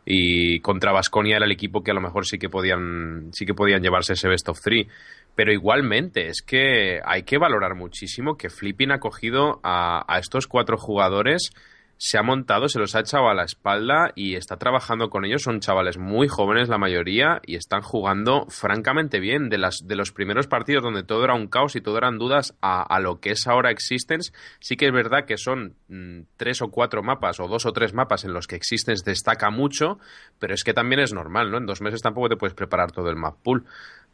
y 0.06 0.60
contra 0.60 0.92
Basconia 0.92 1.38
era 1.38 1.46
el 1.46 1.54
equipo 1.54 1.82
que 1.82 1.92
a 1.92 1.94
lo 1.94 2.02
mejor 2.02 2.26
sí 2.26 2.38
que 2.38 2.50
podían, 2.50 3.30
sí 3.32 3.46
que 3.46 3.54
podían 3.54 3.82
llevarse 3.82 4.14
ese 4.14 4.28
best 4.28 4.50
of 4.50 4.60
three. 4.60 4.86
Pero 5.34 5.54
igualmente, 5.54 6.28
es 6.28 6.42
que 6.42 7.00
hay 7.06 7.24
que 7.24 7.38
valorar 7.38 7.76
muchísimo 7.76 8.36
que 8.36 8.50
Flipping 8.50 8.92
ha 8.92 9.00
cogido 9.00 9.62
a, 9.64 10.04
estos 10.20 10.46
cuatro 10.46 10.78
jugadores, 10.78 11.52
se 11.98 12.18
ha 12.18 12.24
montado, 12.24 12.70
se 12.70 12.80
los 12.80 12.96
ha 12.96 13.00
echado 13.00 13.30
a 13.30 13.34
la 13.34 13.44
espalda 13.44 14.12
y 14.16 14.36
está 14.36 14.58
trabajando 14.58 15.10
con 15.10 15.26
ellos. 15.26 15.44
Son 15.44 15.60
chavales 15.60 15.98
muy 15.98 16.28
jóvenes 16.28 16.70
la 16.70 16.78
mayoría 16.78 17.42
y 17.46 17.56
están 17.56 17.82
jugando 17.82 18.46
francamente 18.50 19.20
bien. 19.20 19.50
De, 19.50 19.58
las, 19.58 19.88
de 19.88 19.96
los 19.96 20.12
primeros 20.12 20.48
partidos 20.48 20.84
donde 20.84 21.04
todo 21.04 21.24
era 21.24 21.34
un 21.34 21.48
caos 21.48 21.76
y 21.76 21.82
todo 21.82 21.98
eran 21.98 22.18
dudas 22.18 22.56
a, 22.62 23.00
lo 23.00 23.20
que 23.20 23.32
es 23.32 23.48
ahora 23.48 23.72
Existence, 23.72 24.32
sí 24.60 24.76
que 24.76 24.88
es 24.88 24.92
verdad 24.92 25.26
que 25.26 25.38
son 25.38 25.76
mmm, 25.88 26.22
tres 26.36 26.62
o 26.62 26.70
cuatro 26.70 27.04
mapas 27.04 27.40
o 27.40 27.48
dos 27.48 27.66
o 27.66 27.74
tres 27.74 27.94
mapas 27.94 28.24
en 28.26 28.34
los 28.34 28.48
que 28.48 28.56
Existence 28.56 29.04
destaca 29.06 29.50
mucho, 29.50 30.00
pero 30.40 30.54
es 30.54 30.64
que 30.64 30.74
también 30.74 31.00
es 31.00 31.14
normal, 31.14 31.52
¿no? 31.52 31.58
En 31.58 31.66
dos 31.66 31.82
meses 31.82 32.02
tampoco 32.02 32.30
te 32.30 32.38
puedes 32.38 32.54
preparar 32.54 32.92
todo 32.92 33.10
el 33.10 33.16
map 33.16 33.36
pool. 33.44 33.66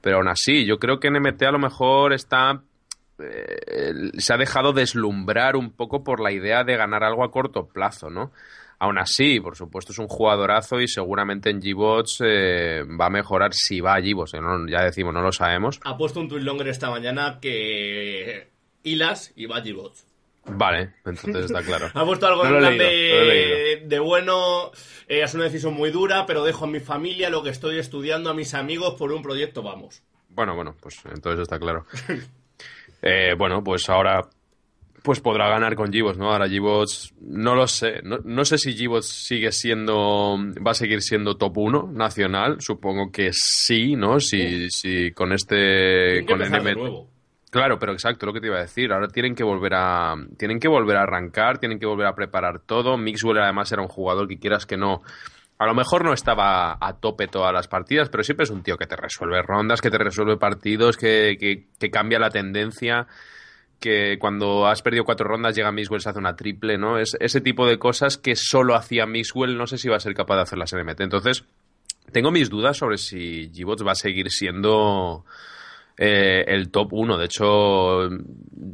Pero 0.01 0.17
aún 0.17 0.27
así, 0.27 0.65
yo 0.65 0.79
creo 0.79 0.99
que 0.99 1.09
NMT 1.09 1.43
a 1.43 1.51
lo 1.51 1.59
mejor 1.59 2.13
está. 2.13 2.61
Eh, 3.19 3.93
se 4.17 4.33
ha 4.33 4.37
dejado 4.37 4.73
deslumbrar 4.73 5.55
un 5.55 5.71
poco 5.71 6.03
por 6.03 6.19
la 6.19 6.31
idea 6.31 6.63
de 6.63 6.77
ganar 6.77 7.03
algo 7.03 7.23
a 7.23 7.31
corto 7.31 7.67
plazo, 7.67 8.09
¿no? 8.09 8.31
Aún 8.79 8.97
así, 8.97 9.39
por 9.39 9.55
supuesto, 9.55 9.93
es 9.93 9.99
un 9.99 10.07
jugadorazo 10.07 10.81
y 10.81 10.87
seguramente 10.87 11.49
en 11.49 11.61
G-Bots 11.61 12.17
eh, 12.25 12.83
va 12.99 13.05
a 13.05 13.09
mejorar 13.09 13.53
si 13.53 13.79
va 13.79 13.95
a 13.95 13.99
G-Bots. 13.99 14.33
No, 14.41 14.67
ya 14.67 14.83
decimos, 14.83 15.13
no 15.13 15.21
lo 15.21 15.31
sabemos. 15.31 15.79
Ha 15.85 15.95
puesto 15.95 16.19
un 16.19 16.27
tweet 16.27 16.41
longer 16.41 16.67
esta 16.67 16.89
mañana 16.89 17.39
que 17.39 18.49
Hilas 18.83 19.31
y 19.35 19.45
va 19.45 19.57
a 19.57 19.63
G-Bots. 19.63 20.05
Vale, 20.45 20.95
entonces 21.05 21.45
está 21.45 21.63
claro. 21.63 21.89
ha 21.93 22.05
puesto 22.05 22.27
algo 22.27 22.43
no 22.43 22.55
en 22.55 22.59
plan 22.59 22.77
de, 22.77 23.83
de, 23.85 23.99
bueno, 23.99 24.71
eh, 25.07 25.21
es 25.23 25.33
una 25.33 25.45
decisión 25.45 25.73
muy 25.73 25.89
dura, 25.89 26.25
pero 26.25 26.43
dejo 26.43 26.65
a 26.65 26.67
mi 26.67 26.81
familia, 26.81 27.29
lo 27.29 27.43
que 27.43 27.51
estoy 27.51 27.79
estudiando, 27.79 28.29
a 28.29 28.33
mis 28.33 28.53
amigos 28.53 28.95
por 28.95 29.13
un 29.13 29.21
proyecto, 29.21 29.63
vamos. 29.63 30.01
Bueno, 30.27 30.55
bueno, 30.55 30.75
pues 30.81 30.99
entonces 31.05 31.43
está 31.43 31.59
claro. 31.59 31.85
eh, 33.03 33.35
bueno, 33.37 33.63
pues 33.63 33.89
ahora 33.89 34.21
pues 35.03 35.19
podrá 35.19 35.49
ganar 35.49 35.75
con 35.75 35.91
Gibots, 35.91 36.17
¿no? 36.17 36.31
Ahora 36.31 36.47
Gibots, 36.47 37.13
no 37.19 37.55
lo 37.55 37.67
sé. 37.67 38.01
No, 38.03 38.19
no 38.23 38.45
sé 38.45 38.57
si 38.57 38.73
Gibots 38.73 39.07
sigue 39.07 39.51
siendo, 39.51 40.37
va 40.65 40.71
a 40.71 40.75
seguir 40.75 41.01
siendo 41.01 41.35
top 41.35 41.57
1 41.57 41.91
nacional. 41.91 42.61
Supongo 42.61 43.11
que 43.11 43.31
sí, 43.33 43.97
¿no? 43.97 44.21
Si, 44.21 44.69
si 44.69 45.11
con 45.11 45.33
este, 45.33 46.25
con 46.25 46.39
NMT. 46.39 47.09
Claro, 47.51 47.77
pero 47.77 47.91
exacto, 47.91 48.25
lo 48.25 48.33
que 48.33 48.39
te 48.39 48.47
iba 48.47 48.57
a 48.57 48.61
decir. 48.61 48.93
Ahora 48.93 49.09
tienen 49.09 49.35
que 49.35 49.43
volver 49.43 49.73
a 49.75 50.15
tienen 50.37 50.59
que 50.59 50.69
volver 50.69 50.95
a 50.95 51.03
arrancar, 51.03 51.59
tienen 51.59 51.79
que 51.79 51.85
volver 51.85 52.07
a 52.07 52.15
preparar 52.15 52.61
todo. 52.61 52.97
Mixwell 52.97 53.37
además 53.39 53.71
era 53.73 53.81
un 53.81 53.89
jugador 53.89 54.27
que 54.29 54.39
quieras 54.39 54.65
que 54.65 54.77
no 54.77 55.01
a 55.57 55.65
lo 55.65 55.73
mejor 55.73 56.03
no 56.03 56.13
estaba 56.13 56.77
a 56.79 56.93
tope 56.99 57.27
todas 57.27 57.53
las 57.53 57.67
partidas, 57.67 58.09
pero 58.09 58.23
siempre 58.23 58.43
es 58.43 58.49
un 58.49 58.63
tío 58.63 58.77
que 58.77 58.87
te 58.87 58.95
resuelve 58.95 59.41
rondas, 59.41 59.81
que 59.81 59.91
te 59.91 59.97
resuelve 59.97 60.37
partidos, 60.37 60.97
que, 60.97 61.37
que, 61.39 61.67
que 61.79 61.91
cambia 61.91 62.19
la 62.19 62.29
tendencia, 62.29 63.07
que 63.79 64.17
cuando 64.19 64.67
has 64.67 64.81
perdido 64.81 65.03
cuatro 65.03 65.27
rondas 65.27 65.55
llega 65.55 65.71
Mixwell 65.71 66.01
se 66.01 66.09
hace 66.09 66.19
una 66.19 66.35
triple, 66.35 66.77
¿no? 66.77 66.97
Es 66.97 67.17
ese 67.19 67.41
tipo 67.41 67.67
de 67.67 67.77
cosas 67.77 68.17
que 68.17 68.35
solo 68.35 68.75
hacía 68.75 69.05
Mixwell, 69.05 69.57
no 69.57 69.67
sé 69.67 69.77
si 69.77 69.89
va 69.89 69.97
a 69.97 69.99
ser 69.99 70.13
capaz 70.13 70.35
de 70.37 70.41
hacerlas 70.43 70.73
en 70.73 70.85
MT. 70.85 71.01
Entonces, 71.01 71.43
tengo 72.11 72.31
mis 72.31 72.49
dudas 72.49 72.77
sobre 72.77 72.97
si 72.97 73.51
G-Bots 73.51 73.85
va 73.85 73.91
a 73.91 73.95
seguir 73.95 74.31
siendo 74.31 75.25
eh, 75.97 76.43
el 76.47 76.69
top 76.69 76.93
1. 76.93 77.17
De 77.17 77.25
hecho, 77.25 78.09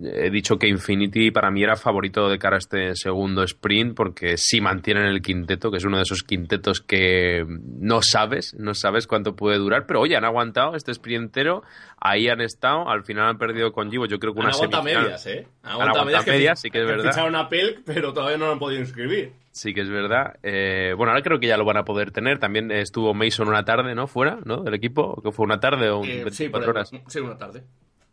he 0.04 0.30
dicho 0.30 0.58
que 0.58 0.68
Infinity 0.68 1.32
para 1.32 1.52
mí 1.52 1.64
era 1.64 1.76
favorito 1.76 2.30
de 2.30 2.40
cara 2.40 2.56
a 2.56 2.60
este 2.60 2.96
segundo 2.96 3.44
sprint 3.44 3.96
porque 3.96 4.38
si 4.38 4.62
mantienen 4.62 5.06
el 5.06 5.22
quinteto, 5.22 5.72
que 5.72 5.78
es 5.78 5.86
uno 5.86 5.98
de 5.98 6.04
esos 6.04 6.24
quintetos 6.24 6.82
que 6.82 7.46
no 7.48 8.02
sabes, 8.02 8.56
no 8.58 8.74
sabes 8.74 9.08
cuánto 9.08 9.36
puede 9.36 9.58
durar, 9.58 9.86
pero 9.86 10.02
oye, 10.02 10.16
han 10.16 10.26
aguantado 10.26 10.76
este 10.76 10.92
sprint 10.92 11.26
entero, 11.26 11.64
ahí 12.02 12.30
han 12.30 12.42
estado, 12.42 12.90
al 12.90 13.04
final 13.04 13.28
han 13.28 13.38
perdido 13.38 13.72
con 13.72 13.90
Givo, 13.92 14.06
yo 14.06 14.20
creo 14.20 14.34
que 14.34 14.40
una 14.40 14.52
han 14.52 14.84
medias, 14.84 15.26
¿eh? 15.28 15.48
Han 15.64 15.72
aguantado 15.74 16.06
medias, 16.06 16.28
medias, 16.28 16.62
sí 16.62 16.70
que 16.70 16.80
es 16.82 16.88
verdad. 16.88 17.12
Ficharon 17.12 17.36
a 17.36 17.50
Pelk, 17.50 17.82
pero 17.86 18.14
todavía 18.14 18.38
no 18.38 18.48
lo 18.48 18.54
han 18.54 18.60
podido 18.60 18.82
inscribir. 18.82 19.34
Sí 19.52 19.74
que 19.74 19.82
es 19.82 19.90
verdad. 19.90 20.38
Eh, 20.44 20.94
bueno, 20.96 21.12
ahora 21.12 21.24
creo 21.24 21.40
que 21.40 21.48
ya 21.48 21.58
lo 21.58 21.66
van 21.66 21.78
a 21.78 21.84
poder 21.84 22.12
tener. 22.12 22.40
También 22.40 22.72
estuvo 22.72 23.14
Mason 23.14 23.48
una 23.48 23.66
tarde, 23.66 23.96
¿no? 23.96 24.08
Fuera, 24.08 24.40
¿no? 24.46 24.64
Del 24.64 24.76
equipo. 24.76 25.22
que 25.22 25.32
fue 25.32 25.46
una 25.46 25.60
tarde 25.60 25.90
o 25.90 26.00
un 26.00 26.08
eh, 26.08 26.24
24 26.24 26.62
sí, 26.62 26.70
horas? 26.70 26.92
Sí, 27.08 27.20
una 27.20 27.38
tarde. 27.38 27.64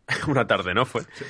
una 0.27 0.45
tarde, 0.45 0.73
¿no? 0.73 0.85
Fue. 0.85 1.03
Sí. 1.13 1.25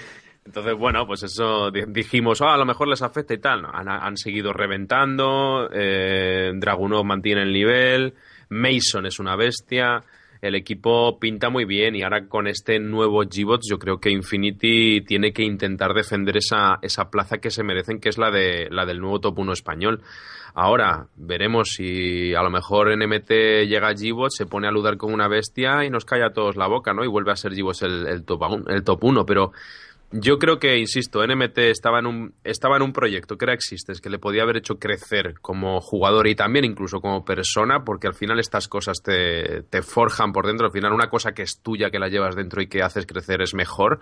Entonces, 0.46 0.76
bueno, 0.76 1.06
pues 1.06 1.24
eso 1.24 1.72
dijimos, 1.72 2.40
oh, 2.40 2.48
a 2.48 2.58
lo 2.58 2.66
mejor 2.66 2.88
les 2.88 3.02
afecta 3.02 3.34
y 3.34 3.38
tal. 3.38 3.64
No, 3.64 3.70
han, 3.72 3.90
han 3.90 4.16
seguido 4.16 4.54
reventando. 4.54 5.70
Eh, 5.74 6.54
Dragunov 6.56 7.04
mantiene 7.04 7.44
el 7.44 7.52
nivel. 7.52 8.14
Mason 8.50 9.06
es 9.06 9.20
una 9.20 9.36
bestia 9.36 10.02
el 10.42 10.56
equipo 10.56 11.20
pinta 11.20 11.50
muy 11.50 11.66
bien 11.66 11.96
y 11.96 12.04
ahora 12.04 12.28
con 12.28 12.48
este 12.48 12.80
nuevo 12.80 13.24
G-Bots 13.24 13.68
yo 13.70 13.80
creo 13.80 14.00
que 14.00 14.10
Infinity 14.10 15.02
tiene 15.02 15.34
que 15.34 15.44
intentar 15.44 15.94
defender 15.94 16.38
esa, 16.38 16.80
esa 16.82 17.10
plaza 17.10 17.38
que 17.38 17.52
se 17.52 17.64
merecen, 17.64 18.00
que 18.00 18.10
es 18.10 18.18
la, 18.18 18.32
de, 18.32 18.68
la 18.70 18.86
del 18.86 19.00
nuevo 19.00 19.20
top 19.20 19.40
1 19.40 19.54
español. 19.54 20.02
Ahora 20.54 21.08
veremos 21.16 21.70
si 21.70 22.34
a 22.34 22.42
lo 22.42 22.50
mejor 22.50 22.90
NMT 22.98 23.30
llega 23.68 23.90
a 23.90 23.94
G-Bots, 23.94 24.36
se 24.36 24.46
pone 24.46 24.68
a 24.68 24.72
ludar 24.72 24.98
como 24.98 25.14
una 25.14 25.28
bestia 25.28 25.86
y 25.86 25.90
nos 25.90 26.06
calla 26.06 26.28
a 26.28 26.34
todos 26.34 26.56
la 26.56 26.68
boca, 26.68 26.94
¿no? 26.94 27.04
Y 27.04 27.08
vuelve 27.08 27.32
a 27.32 27.36
ser 27.36 27.54
G-Bots 27.54 27.84
el, 27.84 28.08
el, 28.08 28.24
top, 28.24 28.68
el 28.68 28.84
top 28.84 29.04
1, 29.04 29.26
pero 29.26 29.52
yo 30.12 30.40
creo 30.40 30.58
que, 30.58 30.78
insisto, 30.78 31.26
NMT 31.26 31.58
estaba 31.58 32.00
en 32.00 32.06
un, 32.06 32.34
estaba 32.46 32.78
en 32.78 32.84
un 32.84 32.94
proyecto 32.94 33.38
que 33.38 33.44
era 33.44 33.54
Existes, 33.54 34.00
que 34.00 34.10
le 34.10 34.20
podía 34.20 34.44
haber 34.44 34.56
hecho 34.56 34.80
crecer 34.80 35.36
como 35.42 35.82
jugador 35.82 36.28
y 36.28 36.36
también 36.36 36.64
incluso 36.64 37.02
como 37.02 37.26
persona, 37.26 37.84
porque 37.84 38.08
al 38.08 38.14
final 38.14 38.40
estas 38.40 38.70
cosas 38.70 39.02
te, 39.04 39.64
te 39.64 39.82
forjan 39.82 40.32
por 40.32 40.48
dentro. 40.48 40.68
Al 40.68 40.72
final 40.72 40.94
una 40.94 41.10
cosa 41.10 41.34
que 41.34 41.42
es 41.42 41.60
tuya, 41.62 41.90
que 41.90 42.00
la 42.00 42.08
llevas 42.08 42.38
dentro 42.38 42.62
y 42.62 42.68
que 42.68 42.84
haces 42.84 43.06
crecer 43.06 43.42
es 43.42 43.54
mejor. 43.54 44.00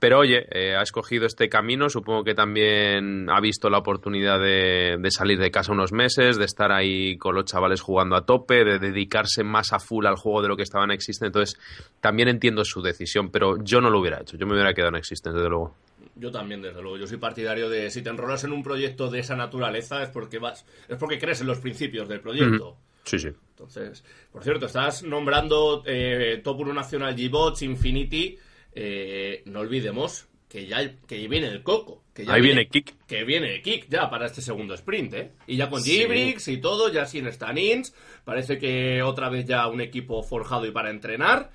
Pero 0.00 0.20
oye, 0.20 0.46
eh, 0.50 0.74
ha 0.76 0.80
escogido 0.80 1.26
este 1.26 1.50
camino, 1.50 1.90
supongo 1.90 2.24
que 2.24 2.34
también 2.34 3.28
ha 3.28 3.38
visto 3.38 3.68
la 3.68 3.76
oportunidad 3.76 4.40
de, 4.40 4.96
de, 4.98 5.10
salir 5.10 5.38
de 5.38 5.50
casa 5.50 5.72
unos 5.72 5.92
meses, 5.92 6.38
de 6.38 6.46
estar 6.46 6.72
ahí 6.72 7.18
con 7.18 7.34
los 7.34 7.44
chavales 7.44 7.82
jugando 7.82 8.16
a 8.16 8.24
tope, 8.24 8.64
de 8.64 8.78
dedicarse 8.78 9.44
más 9.44 9.74
a 9.74 9.78
full 9.78 10.06
al 10.06 10.16
juego 10.16 10.40
de 10.40 10.48
lo 10.48 10.56
que 10.56 10.62
estaba 10.62 10.84
en 10.84 10.92
Existence. 10.92 11.26
Entonces, 11.26 11.60
también 12.00 12.28
entiendo 12.28 12.64
su 12.64 12.80
decisión, 12.80 13.30
pero 13.30 13.62
yo 13.62 13.82
no 13.82 13.90
lo 13.90 14.00
hubiera 14.00 14.22
hecho, 14.22 14.38
yo 14.38 14.46
me 14.46 14.54
hubiera 14.54 14.72
quedado 14.72 14.88
en 14.88 14.96
Existence, 14.96 15.29
desde 15.32 15.48
luego. 15.48 15.74
Yo 16.16 16.30
también, 16.30 16.62
desde 16.62 16.82
luego. 16.82 16.98
Yo 16.98 17.06
soy 17.06 17.18
partidario 17.18 17.68
de 17.68 17.90
si 17.90 18.02
te 18.02 18.10
enrolas 18.10 18.44
en 18.44 18.52
un 18.52 18.62
proyecto 18.62 19.10
de 19.10 19.20
esa 19.20 19.36
naturaleza 19.36 20.02
es 20.02 20.08
porque 20.10 20.38
vas, 20.38 20.66
es 20.88 20.96
porque 20.96 21.18
crees 21.18 21.40
en 21.40 21.46
los 21.46 21.58
principios 21.58 22.08
del 22.08 22.20
proyecto. 22.20 22.76
Sí, 23.04 23.18
sí. 23.18 23.28
Entonces, 23.28 24.04
por 24.30 24.42
cierto, 24.42 24.66
estás 24.66 25.02
nombrando 25.02 25.82
eh, 25.86 26.40
Top 26.42 26.60
1 26.60 26.72
Nacional 26.72 27.16
G-Bots, 27.16 27.62
Infinity. 27.62 28.38
Eh, 28.72 29.42
no 29.46 29.60
olvidemos 29.60 30.28
que 30.48 30.66
ya 30.66 30.96
que 31.06 31.28
viene 31.28 31.48
el 31.48 31.62
coco. 31.62 32.04
Que 32.12 32.24
ya 32.24 32.34
Ahí 32.34 32.40
viene, 32.40 32.62
viene 32.62 32.70
Kick. 32.70 33.06
Que 33.06 33.24
viene 33.24 33.62
Kick 33.62 33.88
ya 33.88 34.10
para 34.10 34.26
este 34.26 34.42
segundo 34.42 34.74
sprint, 34.74 35.14
¿eh? 35.14 35.30
Y 35.46 35.56
ya 35.56 35.70
con 35.70 35.82
Gibrix 35.82 36.42
sí. 36.42 36.54
y 36.54 36.60
todo, 36.60 36.90
ya 36.90 37.06
sin 37.06 37.26
stand-ins. 37.26 37.94
Parece 38.24 38.58
que 38.58 39.02
otra 39.02 39.28
vez 39.28 39.46
ya 39.46 39.68
un 39.68 39.80
equipo 39.80 40.22
forjado 40.22 40.66
y 40.66 40.72
para 40.72 40.90
entrenar. 40.90 41.50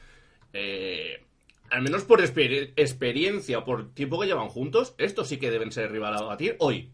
Eh, 0.54 1.25
al 1.70 1.82
menos 1.82 2.04
por 2.04 2.22
exper 2.22 2.74
experiencia 2.76 3.60
o 3.60 3.66
por 3.66 3.94
tiempo 3.94 4.20
que 4.20 4.28
llevan 4.28 4.50
juntos, 4.50 4.96
estos 4.98 5.28
sí 5.28 5.38
que 5.38 5.52
deben 5.52 5.72
ser 5.72 5.92
rival 5.92 6.16
a 6.16 6.22
batir 6.22 6.56
hoy. 6.60 6.92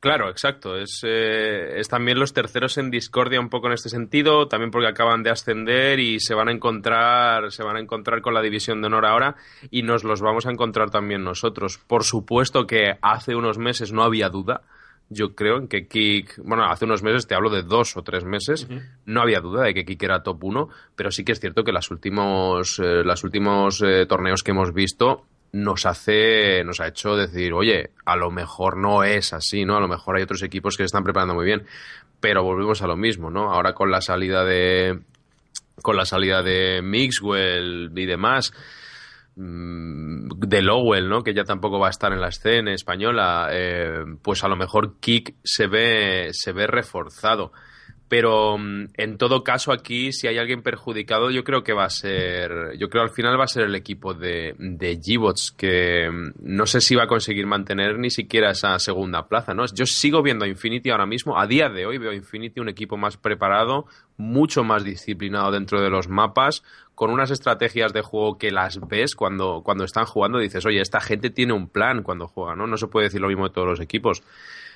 Claro, 0.00 0.30
exacto. 0.30 0.78
Es, 0.78 1.02
eh, 1.04 1.78
es, 1.78 1.88
también 1.88 2.18
los 2.18 2.32
terceros 2.32 2.78
en 2.78 2.90
discordia 2.90 3.38
un 3.38 3.50
poco 3.50 3.66
en 3.66 3.74
este 3.74 3.90
sentido, 3.90 4.48
también 4.48 4.70
porque 4.70 4.88
acaban 4.88 5.22
de 5.22 5.30
ascender 5.30 6.00
y 6.00 6.20
se 6.20 6.34
van 6.34 6.48
a 6.48 6.52
encontrar, 6.52 7.52
se 7.52 7.62
van 7.62 7.76
a 7.76 7.80
encontrar 7.80 8.22
con 8.22 8.32
la 8.32 8.40
división 8.40 8.80
de 8.80 8.86
honor 8.86 9.04
ahora 9.04 9.36
y 9.70 9.82
nos 9.82 10.02
los 10.02 10.22
vamos 10.22 10.46
a 10.46 10.50
encontrar 10.50 10.90
también 10.90 11.22
nosotros. 11.22 11.78
Por 11.86 12.04
supuesto 12.04 12.66
que 12.66 12.96
hace 13.02 13.34
unos 13.34 13.58
meses 13.58 13.92
no 13.92 14.02
había 14.02 14.30
duda. 14.30 14.62
Yo 15.12 15.34
creo 15.34 15.58
en 15.58 15.66
que 15.66 15.88
Kik, 15.88 16.38
bueno, 16.44 16.64
hace 16.64 16.84
unos 16.84 17.02
meses, 17.02 17.26
te 17.26 17.34
hablo 17.34 17.50
de 17.50 17.62
dos 17.62 17.96
o 17.96 18.02
tres 18.02 18.24
meses, 18.24 18.68
uh 18.70 18.74
-huh. 18.74 18.82
no 19.06 19.20
había 19.20 19.40
duda 19.40 19.64
de 19.64 19.74
que 19.74 19.84
Kik 19.84 20.02
era 20.04 20.22
top 20.22 20.44
1, 20.44 20.68
pero 20.94 21.10
sí 21.10 21.24
que 21.24 21.32
es 21.32 21.40
cierto 21.40 21.64
que 21.64 21.72
los 21.72 21.90
últimos, 21.90 22.78
eh, 22.78 23.02
los 23.04 23.24
últimos 23.24 23.82
eh, 23.82 24.06
torneos 24.06 24.42
que 24.44 24.52
hemos 24.52 24.72
visto 24.72 25.24
nos 25.52 25.84
hace, 25.84 26.62
nos 26.64 26.80
ha 26.80 26.86
hecho 26.86 27.16
decir, 27.16 27.52
oye, 27.52 27.90
a 28.04 28.14
lo 28.14 28.30
mejor 28.30 28.76
no 28.76 29.02
es 29.02 29.32
así, 29.32 29.64
¿no? 29.64 29.76
A 29.76 29.80
lo 29.80 29.88
mejor 29.88 30.16
hay 30.16 30.22
otros 30.22 30.44
equipos 30.44 30.76
que 30.76 30.84
se 30.84 30.86
están 30.86 31.02
preparando 31.02 31.34
muy 31.34 31.44
bien, 31.44 31.66
pero 32.20 32.44
volvemos 32.44 32.80
a 32.82 32.86
lo 32.86 32.96
mismo, 32.96 33.30
¿no? 33.30 33.52
Ahora 33.52 33.72
con 33.72 33.90
la 33.90 34.00
salida 34.00 34.44
de, 34.44 35.00
con 35.82 35.96
la 35.96 36.04
salida 36.04 36.42
de 36.42 36.82
Mixwell 36.82 37.90
y 37.96 38.06
demás, 38.06 38.52
de 39.36 40.62
Lowell, 40.62 41.08
¿no? 41.08 41.22
Que 41.22 41.34
ya 41.34 41.44
tampoco 41.44 41.78
va 41.78 41.86
a 41.86 41.90
estar 41.90 42.12
en 42.12 42.20
la 42.20 42.28
escena 42.28 42.72
española, 42.72 43.48
eh, 43.52 44.04
pues 44.22 44.44
a 44.44 44.48
lo 44.48 44.56
mejor 44.56 44.98
Kick 45.00 45.34
se 45.42 45.66
ve, 45.66 46.30
se 46.32 46.52
ve 46.52 46.66
reforzado. 46.66 47.52
Pero 48.10 48.58
mm, 48.58 48.88
en 48.96 49.18
todo 49.18 49.44
caso 49.44 49.72
aquí, 49.72 50.12
si 50.12 50.26
hay 50.26 50.36
alguien 50.36 50.62
perjudicado, 50.62 51.30
yo 51.30 51.44
creo 51.44 51.62
que 51.62 51.72
va 51.72 51.84
a 51.84 51.90
ser, 51.90 52.76
yo 52.76 52.88
creo 52.88 53.04
al 53.04 53.10
final 53.10 53.38
va 53.38 53.44
a 53.44 53.46
ser 53.46 53.66
el 53.66 53.74
equipo 53.76 54.14
de, 54.14 54.56
de 54.58 54.98
G-Bots, 54.98 55.52
que 55.52 56.10
mm, 56.10 56.32
no 56.42 56.66
sé 56.66 56.80
si 56.80 56.96
va 56.96 57.04
a 57.04 57.06
conseguir 57.06 57.46
mantener 57.46 58.00
ni 58.00 58.10
siquiera 58.10 58.50
esa 58.50 58.76
segunda 58.80 59.28
plaza, 59.28 59.54
¿no? 59.54 59.64
Yo 59.72 59.86
sigo 59.86 60.24
viendo 60.24 60.44
a 60.44 60.48
Infinity 60.48 60.90
ahora 60.90 61.06
mismo, 61.06 61.38
a 61.38 61.46
día 61.46 61.68
de 61.68 61.86
hoy 61.86 61.98
veo 61.98 62.10
a 62.10 62.14
Infinity 62.16 62.58
un 62.58 62.68
equipo 62.68 62.96
más 62.96 63.16
preparado, 63.16 63.86
mucho 64.16 64.64
más 64.64 64.82
disciplinado 64.82 65.52
dentro 65.52 65.80
de 65.80 65.88
los 65.88 66.08
mapas, 66.08 66.64
con 66.96 67.12
unas 67.12 67.30
estrategias 67.30 67.92
de 67.92 68.02
juego 68.02 68.38
que 68.38 68.50
las 68.50 68.80
ves 68.88 69.14
cuando, 69.14 69.62
cuando 69.64 69.84
están 69.84 70.06
jugando, 70.06 70.40
dices, 70.40 70.66
oye, 70.66 70.80
esta 70.80 71.00
gente 71.00 71.30
tiene 71.30 71.52
un 71.52 71.68
plan 71.68 72.02
cuando 72.02 72.26
juega, 72.26 72.56
¿no? 72.56 72.66
No 72.66 72.76
se 72.76 72.88
puede 72.88 73.06
decir 73.06 73.20
lo 73.20 73.28
mismo 73.28 73.46
de 73.46 73.54
todos 73.54 73.68
los 73.68 73.80
equipos. 73.80 74.24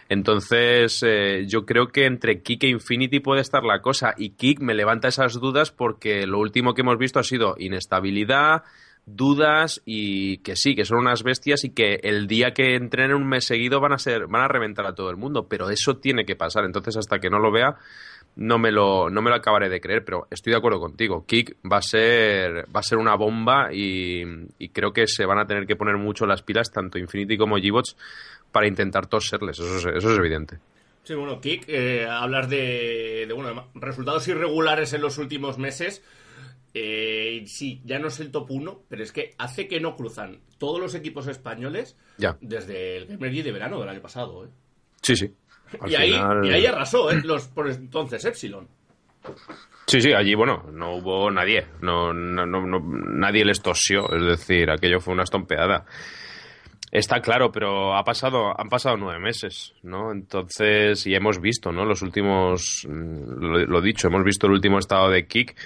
Entonces, 0.08 1.02
eh, 1.02 1.44
yo 1.46 1.64
creo 1.64 1.88
que 1.88 2.06
entre 2.06 2.42
Kik 2.42 2.64
e 2.64 2.68
Infinity 2.68 3.20
puede 3.20 3.40
estar 3.40 3.64
la 3.64 3.80
cosa. 3.80 4.14
Y 4.16 4.30
Kik 4.30 4.60
me 4.60 4.74
levanta 4.74 5.08
esas 5.08 5.34
dudas 5.34 5.70
porque 5.70 6.26
lo 6.26 6.38
último 6.38 6.74
que 6.74 6.82
hemos 6.82 6.98
visto 6.98 7.18
ha 7.18 7.24
sido 7.24 7.54
inestabilidad, 7.58 8.64
dudas 9.06 9.82
y 9.84 10.38
que 10.38 10.56
sí, 10.56 10.74
que 10.74 10.84
son 10.84 10.98
unas 10.98 11.22
bestias 11.22 11.64
y 11.64 11.70
que 11.70 12.00
el 12.02 12.26
día 12.26 12.52
que 12.52 12.74
entrenen 12.74 13.16
un 13.16 13.28
mes 13.28 13.44
seguido 13.44 13.80
van 13.80 13.92
a 13.92 13.98
ser, 13.98 14.26
van 14.26 14.42
a 14.42 14.48
reventar 14.48 14.86
a 14.86 14.94
todo 14.94 15.10
el 15.10 15.16
mundo. 15.16 15.46
Pero 15.48 15.70
eso 15.70 15.96
tiene 15.96 16.24
que 16.24 16.36
pasar. 16.36 16.64
Entonces, 16.64 16.96
hasta 16.96 17.18
que 17.18 17.30
no 17.30 17.38
lo 17.38 17.50
vea, 17.50 17.76
no 18.36 18.58
me 18.58 18.72
lo, 18.72 19.08
no 19.08 19.22
me 19.22 19.30
lo 19.30 19.36
acabaré 19.36 19.70
de 19.70 19.80
creer. 19.80 20.04
Pero 20.04 20.26
estoy 20.30 20.52
de 20.52 20.58
acuerdo 20.58 20.80
contigo. 20.80 21.24
Kik 21.26 21.56
va 21.70 21.78
a 21.78 21.82
ser, 21.82 22.66
va 22.74 22.80
a 22.80 22.82
ser 22.82 22.98
una 22.98 23.14
bomba 23.14 23.72
y, 23.72 24.22
y 24.58 24.68
creo 24.68 24.92
que 24.92 25.06
se 25.06 25.24
van 25.24 25.38
a 25.38 25.46
tener 25.46 25.66
que 25.66 25.76
poner 25.76 25.96
mucho 25.96 26.26
las 26.26 26.42
pilas, 26.42 26.70
tanto 26.70 26.98
Infinity 26.98 27.38
como 27.38 27.56
G-Bots 27.56 27.96
para 28.54 28.68
intentar 28.68 29.08
toserles, 29.08 29.58
eso 29.58 29.78
es, 29.78 29.96
eso 29.96 30.12
es 30.12 30.16
evidente. 30.16 30.60
Sí, 31.02 31.12
bueno, 31.14 31.40
Kik, 31.40 31.64
eh, 31.66 32.06
hablas 32.08 32.48
de, 32.48 33.28
bueno, 33.34 33.68
resultados 33.74 34.28
irregulares 34.28 34.92
en 34.92 35.02
los 35.02 35.18
últimos 35.18 35.58
meses. 35.58 36.04
Eh, 36.72 37.42
sí, 37.46 37.82
ya 37.84 37.98
no 37.98 38.06
es 38.06 38.20
el 38.20 38.30
top 38.30 38.52
1, 38.52 38.84
pero 38.88 39.02
es 39.02 39.10
que 39.10 39.34
hace 39.38 39.66
que 39.66 39.80
no 39.80 39.96
cruzan 39.96 40.38
todos 40.58 40.80
los 40.80 40.94
equipos 40.94 41.26
españoles 41.26 41.96
ya. 42.16 42.38
desde 42.40 42.96
el 42.96 43.06
Gamer 43.08 43.42
de 43.42 43.50
verano 43.50 43.80
del 43.80 43.88
año 43.88 44.00
pasado. 44.00 44.44
¿eh? 44.44 44.48
Sí, 45.02 45.16
sí. 45.16 45.34
y, 45.86 45.94
ahí, 45.96 46.12
y, 46.12 46.50
ahí, 46.50 46.66
arrasó, 46.66 47.10
¿eh? 47.10 47.20
Los, 47.24 47.48
por 47.48 47.68
entonces 47.68 48.24
Epsilon. 48.24 48.68
Sí, 49.86 50.00
sí, 50.00 50.12
allí, 50.12 50.36
bueno, 50.36 50.70
no 50.72 50.96
hubo 50.96 51.28
nadie. 51.28 51.66
No, 51.80 52.12
no, 52.12 52.46
no, 52.46 52.80
nadie 52.80 53.44
les 53.44 53.60
tosió, 53.60 54.08
es 54.14 54.24
decir, 54.24 54.70
aquello 54.70 55.00
fue 55.00 55.12
una 55.12 55.24
estompeada. 55.24 55.84
Está 56.94 57.20
claro, 57.20 57.50
pero 57.50 57.96
ha 57.96 58.04
pasado, 58.04 58.54
han 58.56 58.68
pasado 58.68 58.96
nueve 58.96 59.18
meses, 59.18 59.74
¿no? 59.82 60.12
Entonces, 60.12 61.04
y 61.08 61.16
hemos 61.16 61.40
visto, 61.40 61.72
¿no? 61.72 61.84
Los 61.84 62.02
últimos, 62.02 62.86
mm, 62.88 63.66
lo, 63.68 63.80
dicho, 63.80 64.06
hemos 64.06 64.22
visto 64.22 64.46
el 64.46 64.52
último 64.52 64.78
estado 64.78 65.10
de 65.10 65.26
Kick. 65.26 65.56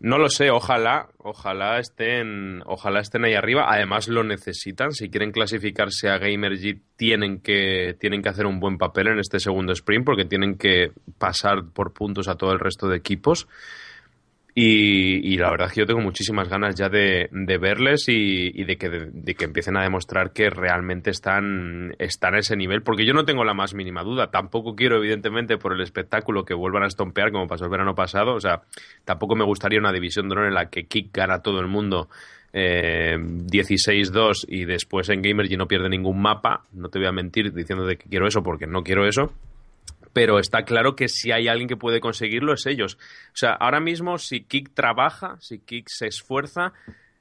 No 0.00 0.16
lo 0.16 0.30
sé, 0.30 0.50
ojalá, 0.50 1.08
ojalá 1.18 1.78
estén, 1.78 2.62
ojalá 2.64 3.00
estén 3.00 3.26
ahí 3.26 3.34
arriba. 3.34 3.66
Además 3.68 4.08
lo 4.08 4.24
necesitan. 4.24 4.92
Si 4.92 5.10
quieren 5.10 5.30
clasificarse 5.30 6.08
a 6.08 6.16
Gamergy, 6.16 6.80
tienen 6.96 7.40
que, 7.42 7.94
tienen 8.00 8.22
que 8.22 8.30
hacer 8.30 8.46
un 8.46 8.58
buen 8.58 8.78
papel 8.78 9.08
en 9.08 9.18
este 9.18 9.38
segundo 9.38 9.74
sprint 9.74 10.06
porque 10.06 10.24
tienen 10.24 10.56
que 10.56 10.90
pasar 11.18 11.66
por 11.74 11.92
puntos 11.92 12.28
a 12.28 12.36
todo 12.36 12.52
el 12.52 12.60
resto 12.60 12.88
de 12.88 12.96
equipos. 12.96 13.46
Y, 14.58 15.34
y, 15.34 15.36
la 15.36 15.50
verdad 15.50 15.66
es 15.66 15.74
que 15.74 15.80
yo 15.80 15.86
tengo 15.86 16.00
muchísimas 16.00 16.48
ganas 16.48 16.74
ya 16.74 16.88
de, 16.88 17.28
de 17.30 17.58
verles 17.58 18.08
y, 18.08 18.58
y 18.58 18.64
de, 18.64 18.78
que, 18.78 18.88
de, 18.88 19.34
que 19.34 19.44
empiecen 19.44 19.76
a 19.76 19.82
demostrar 19.82 20.32
que 20.32 20.48
realmente 20.48 21.10
están, 21.10 21.94
están 21.98 22.34
a 22.34 22.38
ese 22.38 22.56
nivel, 22.56 22.80
porque 22.80 23.04
yo 23.04 23.12
no 23.12 23.26
tengo 23.26 23.44
la 23.44 23.52
más 23.52 23.74
mínima 23.74 24.02
duda. 24.02 24.30
Tampoco 24.30 24.74
quiero, 24.74 24.96
evidentemente, 24.96 25.58
por 25.58 25.74
el 25.74 25.82
espectáculo 25.82 26.46
que 26.46 26.54
vuelvan 26.54 26.84
a 26.84 26.86
estompear 26.86 27.32
como 27.32 27.46
pasó 27.46 27.64
el 27.66 27.70
verano 27.70 27.94
pasado. 27.94 28.32
O 28.34 28.40
sea, 28.40 28.62
tampoco 29.04 29.36
me 29.36 29.44
gustaría 29.44 29.78
una 29.78 29.92
división 29.92 30.26
de 30.26 30.32
honor 30.32 30.46
en 30.46 30.54
la 30.54 30.70
que 30.70 30.86
Kick 30.86 31.14
gana 31.14 31.42
todo 31.42 31.60
el 31.60 31.66
mundo 31.66 32.08
eh, 32.54 33.18
16-2 33.18 34.46
y 34.48 34.64
después 34.64 35.10
en 35.10 35.20
Gamergy 35.20 35.58
no 35.58 35.68
pierde 35.68 35.90
ningún 35.90 36.22
mapa. 36.22 36.64
No 36.72 36.88
te 36.88 36.98
voy 36.98 37.08
a 37.08 37.12
mentir 37.12 37.52
diciendo 37.52 37.84
de 37.84 37.98
que 37.98 38.08
quiero 38.08 38.26
eso 38.26 38.42
porque 38.42 38.66
no 38.66 38.82
quiero 38.82 39.06
eso 39.06 39.34
pero 40.16 40.38
está 40.38 40.62
claro 40.62 40.96
que 40.96 41.08
si 41.08 41.30
hay 41.30 41.46
alguien 41.46 41.68
que 41.68 41.76
puede 41.76 42.00
conseguirlo 42.00 42.54
es 42.54 42.64
ellos. 42.64 42.96
O 43.34 43.36
sea, 43.36 43.52
ahora 43.52 43.80
mismo 43.80 44.16
si 44.16 44.40
Kik 44.40 44.72
trabaja, 44.72 45.36
si 45.40 45.58
Kik 45.58 45.90
se 45.90 46.06
esfuerza, 46.06 46.72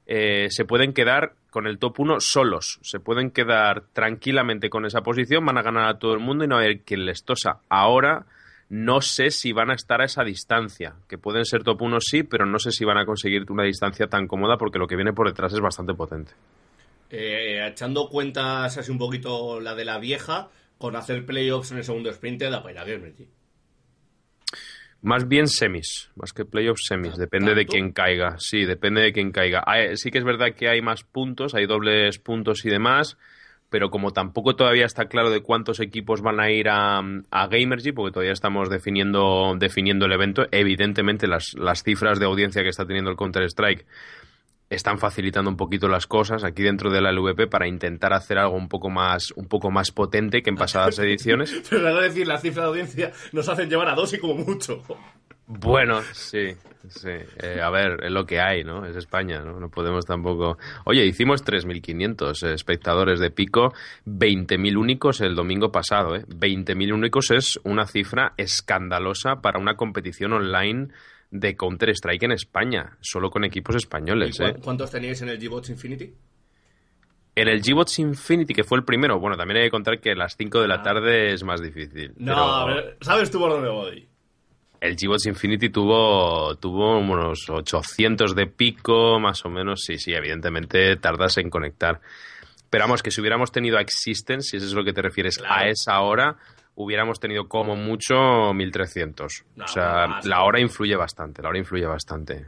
eh, 0.05 0.47
se 0.49 0.63
pueden 0.63 0.93
quedar 0.93 1.34
con 1.49 1.67
el 1.67 1.77
top 1.77 1.99
1 1.99 2.21
solos, 2.21 2.79
se 2.84 3.01
pueden 3.01 3.31
quedar 3.31 3.84
tranquilamente 3.91 4.69
con 4.69 4.86
esa 4.86 5.01
posición, 5.01 5.45
van 5.45 5.58
a 5.58 5.62
ganar 5.62 5.89
a 5.89 5.99
todo 5.99 6.13
el 6.13 6.21
mundo 6.21 6.45
y 6.45 6.47
no 6.47 6.55
va 6.55 6.62
a 6.62 6.63
haber 6.63 6.84
quien 6.84 7.05
les 7.05 7.25
tosa. 7.25 7.60
Ahora 7.67 8.27
no 8.69 9.01
sé 9.01 9.29
si 9.29 9.51
van 9.51 9.71
a 9.71 9.75
estar 9.75 9.99
a 9.99 10.05
esa 10.05 10.23
distancia, 10.23 10.95
que 11.10 11.17
pueden 11.17 11.43
ser 11.43 11.63
top 11.63 11.81
1 11.81 11.99
sí, 11.99 12.23
pero 12.23 12.45
no 12.45 12.60
sé 12.60 12.71
si 12.71 12.86
van 12.86 12.97
a 12.97 13.05
conseguir 13.05 13.43
una 13.51 13.63
distancia 13.63 14.08
tan 14.08 14.25
cómoda 14.25 14.55
porque 14.58 14.79
lo 14.79 14.88
que 14.88 14.95
viene 14.95 15.12
por 15.12 15.27
detrás 15.27 15.51
es 15.51 15.60
bastante 15.60 15.93
potente. 15.93 16.31
Eh, 17.10 17.60
echando 17.67 18.08
cuentas 18.08 18.77
así 18.77 18.89
un 18.89 18.99
poquito 18.99 19.60
la 19.60 19.75
de 19.75 19.84
la 19.84 19.97
vieja, 19.97 20.47
con 20.77 20.95
hacer 20.95 21.25
playoffs 21.25 21.71
en 21.71 21.77
el 21.77 21.83
segundo 21.83 22.09
sprint 22.09 22.39
te 22.39 22.49
da 22.49 22.61
para 22.61 22.73
ir 22.73 22.79
a 22.79 22.83
Gamergy. 22.85 23.27
Más 25.01 25.27
bien 25.27 25.47
semis, 25.47 26.09
más 26.15 26.33
que 26.33 26.45
playoffs 26.45 26.88
semis, 26.88 27.15
depende 27.15 27.53
de 27.53 27.67
quién 27.67 27.91
caiga. 27.91 28.38
Sí, 28.39 28.65
depende 28.65 29.01
de 29.01 29.13
quién 29.13 29.31
caiga. 29.31 29.63
Hay, 29.67 29.97
sí 29.97 30.09
que 30.09 30.17
es 30.17 30.23
verdad 30.23 30.55
que 30.55 30.67
hay 30.67 30.81
más 30.81 31.03
puntos, 31.03 31.53
hay 31.53 31.67
dobles 31.67 32.17
puntos 32.17 32.65
y 32.65 32.69
demás, 32.69 33.15
pero 33.69 33.91
como 33.91 34.13
tampoco 34.13 34.55
todavía 34.55 34.85
está 34.85 35.05
claro 35.05 35.29
de 35.29 35.41
cuántos 35.41 35.79
equipos 35.79 36.21
van 36.21 36.39
a 36.39 36.49
ir 36.49 36.69
a, 36.69 36.97
a 36.99 37.47
Gamergy, 37.47 37.91
porque 37.91 38.13
todavía 38.13 38.33
estamos 38.33 38.69
definiendo, 38.69 39.53
definiendo 39.59 40.07
el 40.07 40.13
evento, 40.13 40.47
evidentemente 40.49 41.27
las, 41.27 41.53
las 41.53 41.83
cifras 41.83 42.19
de 42.19 42.25
audiencia 42.25 42.63
que 42.63 42.69
está 42.69 42.88
teniendo 42.88 43.11
el 43.11 43.17
Counter-Strike 43.17 43.85
están 44.69 44.97
facilitando 44.97 45.49
un 45.49 45.58
poquito 45.58 45.88
las 45.88 46.08
cosas 46.08 46.43
aquí 46.43 46.63
dentro 46.63 46.89
de 46.91 47.01
la 47.01 47.12
LVP 47.12 47.47
para 47.47 47.67
intentar 47.67 48.13
hacer 48.13 48.38
algo 48.38 48.56
un 48.56 48.67
poco 48.67 48.89
más 48.89 49.32
un 49.36 49.47
poco 49.47 49.69
más 49.71 49.91
potente 49.91 50.41
que 50.41 50.49
en 50.49 50.56
pasadas 50.56 50.97
ediciones. 50.99 51.63
Pero 51.69 51.89
es 51.99 52.13
decir, 52.13 52.28
la 52.28 52.38
cifra 52.38 52.63
de 52.63 52.69
audiencia 52.69 53.12
nos 53.32 53.47
hacen 53.49 53.69
llevar 53.69 53.89
a 53.89 53.95
dos 53.95 54.13
y 54.13 54.19
como 54.19 54.36
mucho. 54.36 54.82
Bueno, 55.47 56.01
sí, 56.13 56.56
sí. 56.88 57.12
Eh, 57.38 57.62
a 57.62 57.69
ver, 57.69 58.04
es 58.04 58.12
lo 58.12 58.25
que 58.25 58.39
hay, 58.39 58.63
¿no? 58.63 58.84
Es 58.84 58.95
España, 58.95 59.41
¿no? 59.41 59.60
No 59.60 59.69
podemos 59.69 60.04
tampoco... 60.04 60.58
Oye, 60.86 61.06
hicimos 61.06 61.45
3.500 61.45 62.51
espectadores 62.51 63.19
de 63.19 63.30
pico, 63.30 63.71
20.000 64.08 64.75
únicos 64.75 65.21
el 65.21 65.36
domingo 65.36 65.71
pasado, 65.71 66.15
¿eh? 66.15 66.25
20.000 66.28 66.93
únicos 66.93 67.30
es 67.30 67.60
una 67.63 67.86
cifra 67.86 68.34
escandalosa 68.38 69.36
para 69.41 69.60
una 69.60 69.75
competición 69.75 70.34
online 70.34 70.88
de 71.39 71.56
Counter-Strike 71.56 72.24
en 72.24 72.32
España, 72.32 72.98
solo 73.02 73.30
con 73.30 73.43
equipos 73.43 73.76
españoles. 73.76 74.39
¿Y 74.39 74.43
¿eh? 74.43 74.56
¿Cuántos 74.63 74.91
teníais 74.91 75.21
en 75.21 75.30
el 75.30 75.39
G-Bots 75.39 75.69
Infinity? 75.69 76.13
En 77.36 77.48
el 77.50 77.62
G-Bots 77.62 78.00
Infinity, 78.00 78.54
que 78.54 78.63
fue 78.63 78.78
el 78.78 78.86
primero, 78.86 79.19
bueno, 79.19 79.36
también 79.36 79.58
hay 79.58 79.63
que 79.65 79.71
contar 79.71 80.00
que 80.00 80.12
a 80.12 80.15
las 80.15 80.36
5 80.38 80.62
de 80.62 80.67
la 80.67 80.76
ah. 80.76 80.84
tarde 80.84 81.34
es 81.34 81.43
más 81.43 81.62
difícil. 81.62 82.13
No, 82.17 82.65
pero... 82.67 82.95
¿sabes 83.02 83.30
tú 83.30 83.39
por 83.39 83.52
dónde 83.52 83.69
voy? 83.69 84.08
El 84.80 84.95
G-Bots 84.95 85.26
Infinity 85.26 85.69
tuvo, 85.69 86.56
tuvo 86.56 87.00
unos 87.00 87.50
800 87.50 88.36
de 88.36 88.48
pico, 88.48 89.19
más 89.19 89.43
o 89.45 89.50
menos. 89.50 89.82
Sí, 89.84 89.98
sí, 89.98 90.13
evidentemente 90.13 90.95
tardas 90.98 91.38
en 91.38 91.50
conectar. 91.50 92.00
Pero 92.69 92.84
vamos, 92.86 93.02
que 93.04 93.12
si 93.12 93.19
hubiéramos 93.19 93.52
tenido 93.52 93.78
a 93.78 93.82
Existence, 93.82 94.50
si 94.50 94.58
eso 94.58 94.65
es 94.67 94.74
lo 94.74 94.84
que 94.84 94.93
te 94.93 95.02
refieres, 95.02 95.38
claro. 95.38 95.54
a 95.56 95.69
esa 95.69 96.00
hora, 96.02 96.38
hubiéramos 96.75 97.19
tenido 97.19 97.47
como 97.47 97.75
mucho 97.75 98.53
1300. 98.53 99.45
No, 99.55 99.65
o 99.65 99.67
sea, 99.67 100.07
no, 100.07 100.19
la 100.23 100.43
hora 100.43 100.59
influye 100.59 100.95
bastante, 100.95 101.41
la 101.41 101.49
hora 101.49 101.57
influye 101.57 101.85
bastante. 101.85 102.45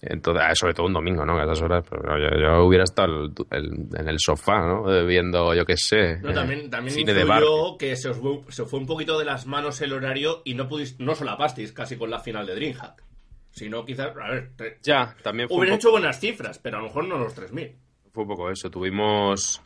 Entonces, 0.00 0.44
ah, 0.46 0.54
sobre 0.54 0.74
todo 0.74 0.86
un 0.86 0.92
domingo, 0.92 1.26
¿no? 1.26 1.38
A 1.38 1.42
esas 1.42 1.60
horas, 1.60 1.84
pero 1.88 2.16
yo, 2.16 2.28
yo 2.40 2.64
hubiera 2.64 2.84
estado 2.84 3.24
el, 3.24 3.32
el, 3.50 3.88
en 3.98 4.08
el 4.08 4.16
sofá, 4.20 4.60
¿no? 4.60 4.92
Eh, 4.92 5.04
viendo, 5.04 5.54
yo 5.54 5.64
qué 5.64 5.76
sé. 5.76 6.18
No, 6.20 6.32
también 6.32 6.70
también 6.70 6.94
cine 6.94 7.12
de 7.12 7.24
bar. 7.24 7.42
que 7.78 7.96
se 7.96 8.10
os 8.10 8.18
fue, 8.18 8.40
se 8.48 8.64
fue 8.64 8.78
un 8.78 8.86
poquito 8.86 9.18
de 9.18 9.24
las 9.24 9.46
manos 9.46 9.80
el 9.80 9.92
horario 9.92 10.42
y 10.44 10.54
no 10.54 10.68
pudiste, 10.68 11.02
no 11.02 11.16
solapasteis 11.16 11.72
casi 11.72 11.96
con 11.96 12.10
la 12.10 12.20
final 12.20 12.46
de 12.46 12.54
Dreamhack. 12.54 13.02
Sino 13.50 13.84
quizás, 13.84 14.12
a 14.16 14.30
ver, 14.30 14.52
te, 14.56 14.78
ya, 14.82 15.16
también 15.22 15.48
fue 15.48 15.58
hubieran 15.58 15.78
hecho 15.78 15.90
buenas 15.90 16.20
cifras, 16.20 16.60
pero 16.60 16.76
a 16.76 16.80
lo 16.80 16.86
mejor 16.86 17.08
no 17.08 17.18
los 17.18 17.34
3000. 17.34 17.74
Fue 18.12 18.22
un 18.22 18.28
poco 18.28 18.50
eso, 18.50 18.70
tuvimos 18.70 19.60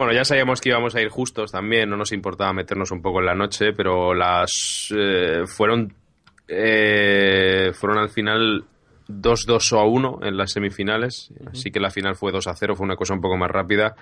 bueno, 0.00 0.14
ya 0.14 0.24
sabíamos 0.24 0.62
que 0.62 0.70
íbamos 0.70 0.94
a 0.94 1.02
ir 1.02 1.10
justos 1.10 1.52
también, 1.52 1.90
no 1.90 1.94
nos 1.94 2.12
importaba 2.12 2.54
meternos 2.54 2.90
un 2.90 3.02
poco 3.02 3.20
en 3.20 3.26
la 3.26 3.34
noche, 3.34 3.74
pero 3.74 4.14
las 4.14 4.88
eh, 4.96 5.42
fueron 5.46 5.92
eh, 6.48 7.70
fueron 7.74 7.98
al 7.98 8.08
final 8.08 8.64
2-2 9.08 9.78
a 9.78 9.84
1 9.84 10.20
en 10.22 10.38
las 10.38 10.52
semifinales, 10.52 11.30
uh 11.32 11.34
-huh. 11.34 11.50
así 11.50 11.70
que 11.70 11.80
la 11.80 11.90
final 11.90 12.16
fue 12.16 12.32
2 12.32 12.46
a 12.46 12.54
0, 12.54 12.76
fue 12.76 12.86
una 12.86 12.96
cosa 12.96 13.12
un 13.12 13.20
poco 13.20 13.36
más 13.36 13.50
rápida, 13.50 13.94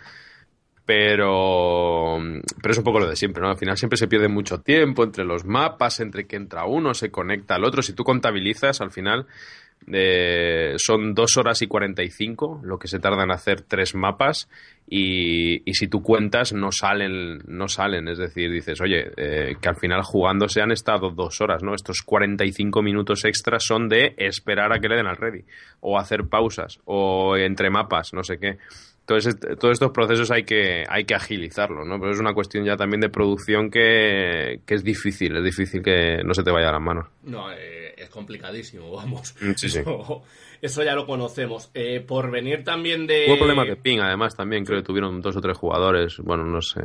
pero 0.87 2.19
pero 2.63 2.71
es 2.71 2.79
un 2.79 2.85
poco 2.85 3.01
lo 3.01 3.09
de 3.09 3.17
siempre, 3.17 3.43
¿no? 3.43 3.49
Al 3.51 3.59
final 3.59 3.77
siempre 3.77 3.97
se 3.97 4.07
pierde 4.07 4.29
mucho 4.29 4.61
tiempo 4.61 5.03
entre 5.03 5.25
los 5.25 5.45
mapas, 5.47 5.99
entre 5.99 6.29
que 6.29 6.37
entra 6.37 6.65
uno, 6.65 6.95
se 6.95 7.11
conecta 7.11 7.57
al 7.57 7.65
otro, 7.65 7.83
si 7.83 7.93
tú 7.93 8.05
contabilizas 8.05 8.81
al 8.81 8.93
final 8.93 9.27
Eh, 9.91 10.75
son 10.77 11.14
dos 11.14 11.37
horas 11.38 11.62
y 11.62 11.67
45 11.67 12.61
lo 12.62 12.79
que 12.79 12.88
se 12.88 12.99
tarda 12.99 13.25
en 13.25 13.31
hacer 13.31 13.62
tres 13.62 13.95
mapas 13.95 14.49
y, 14.91 15.62
si 15.73 15.88
tú 15.88 16.03
cuentas 16.03 16.53
no 16.53 16.73
salen, 16.73 17.43
no 17.47 17.69
salen, 17.69 18.09
es 18.09 18.19
decir, 18.19 18.51
dices, 18.51 18.81
oye, 18.81 19.11
eh, 19.17 19.57
que 19.61 19.69
al 19.69 19.77
final 19.77 20.03
jugando 20.03 20.49
se 20.49 20.62
han 20.62 20.73
estado 20.73 21.11
dos 21.11 21.41
horas, 21.41 21.62
¿no? 21.62 21.75
Estos 21.75 22.03
45 22.03 22.83
minutos 22.83 23.25
extras 23.25 23.64
son 23.64 23.88
de 23.88 24.14
esperar 24.17 24.73
a 24.73 24.79
que 24.79 24.88
le 24.88 24.97
den 24.97 25.07
al 25.07 25.17
ready, 25.17 25.45
o 25.81 25.99
hacer 25.99 26.25
pausas, 26.29 26.81
o 26.87 27.37
entre 27.37 27.71
mapas, 27.71 28.12
no 28.14 28.23
sé 28.23 28.38
qué. 28.38 28.59
Entonces, 29.09 29.38
todos 29.59 29.73
estos 29.73 29.90
procesos 29.90 30.31
hay 30.31 30.44
que, 30.44 30.85
hay 30.87 31.05
que 31.07 31.14
agilizarlos, 31.14 31.87
¿no? 31.87 31.99
Pero 31.99 32.12
es 32.12 32.21
una 32.21 32.35
cuestión 32.35 32.66
ya 32.66 32.77
también 32.77 33.01
de 33.01 33.09
producción 33.09 33.71
que, 33.71 34.61
que 34.66 34.75
es 34.75 34.85
difícil, 34.85 35.35
es 35.35 35.42
difícil 35.44 35.83
que 35.83 36.18
no 36.25 36.35
se 36.35 36.42
te 36.42 36.51
vaya 36.51 36.68
a 36.68 36.73
las 36.73 36.83
manos. 36.83 37.07
No, 37.23 37.51
eh, 37.51 37.94
es 37.97 38.11
complicadísimo, 38.11 38.90
vamos. 38.94 39.35
Mm, 39.40 39.53
Sí, 39.57 39.71
sí. 39.71 39.79
Eso, 39.79 40.23
eso 40.61 40.83
ya 40.83 40.94
lo 40.94 41.07
conocemos. 41.07 41.71
Eh, 41.73 42.01
por 42.07 42.31
venir 42.31 42.64
también 42.64 43.07
de... 43.07 43.25
Hubo 43.29 43.38
problemas 43.38 43.66
de 43.68 43.77
ping, 43.77 44.01
además, 44.01 44.37
también 44.37 44.66
creo 44.66 44.81
que 44.81 44.87
tuvieron 44.87 45.23
dos 45.23 45.35
o 45.37 45.40
tres 45.40 45.57
jugadores. 45.57 46.18
Bueno, 46.18 46.44
no 46.44 46.61
sé. 46.61 46.83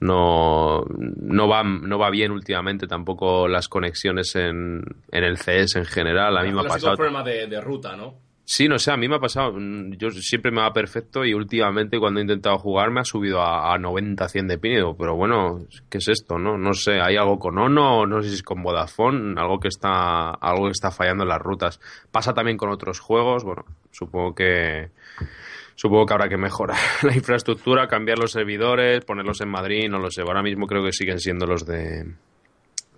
No, 0.00 0.84
no, 0.88 1.48
va, 1.48 1.62
no 1.62 1.98
va 2.00 2.10
bien 2.10 2.32
últimamente 2.32 2.88
tampoco 2.88 3.46
las 3.46 3.68
conexiones 3.68 4.34
en, 4.34 4.82
en 5.12 5.24
el 5.24 5.38
CS 5.38 5.76
en 5.76 5.84
general. 5.84 6.36
A 6.36 6.42
mí 6.42 6.48
me 6.52 6.60
ha 6.60 6.64
Clásico 6.64 6.90
pasado. 6.90 6.96
problema 6.96 7.22
de, 7.22 7.46
de 7.46 7.60
ruta, 7.60 7.96
¿no? 7.96 8.23
Sí, 8.46 8.68
no 8.68 8.78
sé, 8.78 8.90
a 8.92 8.96
mí 8.98 9.08
me 9.08 9.16
ha 9.16 9.20
pasado. 9.20 9.52
mm, 9.54 9.92
Yo 9.96 10.10
siempre 10.10 10.50
me 10.50 10.60
va 10.60 10.72
perfecto 10.72 11.24
y 11.24 11.32
últimamente 11.32 11.98
cuando 11.98 12.20
he 12.20 12.22
intentado 12.24 12.58
jugar 12.58 12.90
me 12.90 13.00
ha 13.00 13.04
subido 13.04 13.40
a, 13.40 13.72
a 13.72 13.78
90, 13.78 14.28
100 14.28 14.48
de 14.48 14.56
digo, 14.58 14.94
pero 14.96 15.16
bueno, 15.16 15.60
¿qué 15.88 15.98
es 15.98 16.08
esto? 16.08 16.38
No 16.38 16.58
no 16.58 16.74
sé, 16.74 17.00
hay 17.00 17.16
algo 17.16 17.38
con 17.38 17.58
Ono, 17.58 18.06
no 18.06 18.22
sé 18.22 18.28
si 18.28 18.34
es 18.36 18.42
con 18.42 18.62
Vodafone, 18.62 19.40
algo 19.40 19.58
que 19.58 19.68
está 19.68 20.30
algo 20.30 20.66
que 20.66 20.72
está 20.72 20.90
fallando 20.90 21.22
en 21.24 21.30
las 21.30 21.40
rutas. 21.40 21.80
Pasa 22.12 22.34
también 22.34 22.58
con 22.58 22.68
otros 22.70 23.00
juegos, 23.00 23.44
bueno, 23.44 23.64
supongo 23.90 24.34
que 24.34 24.90
supongo 25.74 26.04
que 26.06 26.12
habrá 26.14 26.28
que 26.28 26.36
mejorar 26.36 26.78
la 27.02 27.14
infraestructura, 27.14 27.88
cambiar 27.88 28.18
los 28.18 28.32
servidores, 28.32 29.04
ponerlos 29.04 29.40
en 29.40 29.48
Madrid, 29.48 29.88
no 29.88 29.98
lo 29.98 30.10
sé. 30.10 30.20
Ahora 30.22 30.42
mismo 30.42 30.66
creo 30.66 30.84
que 30.84 30.92
siguen 30.92 31.18
siendo 31.18 31.46
los 31.46 31.64
de 31.64 32.04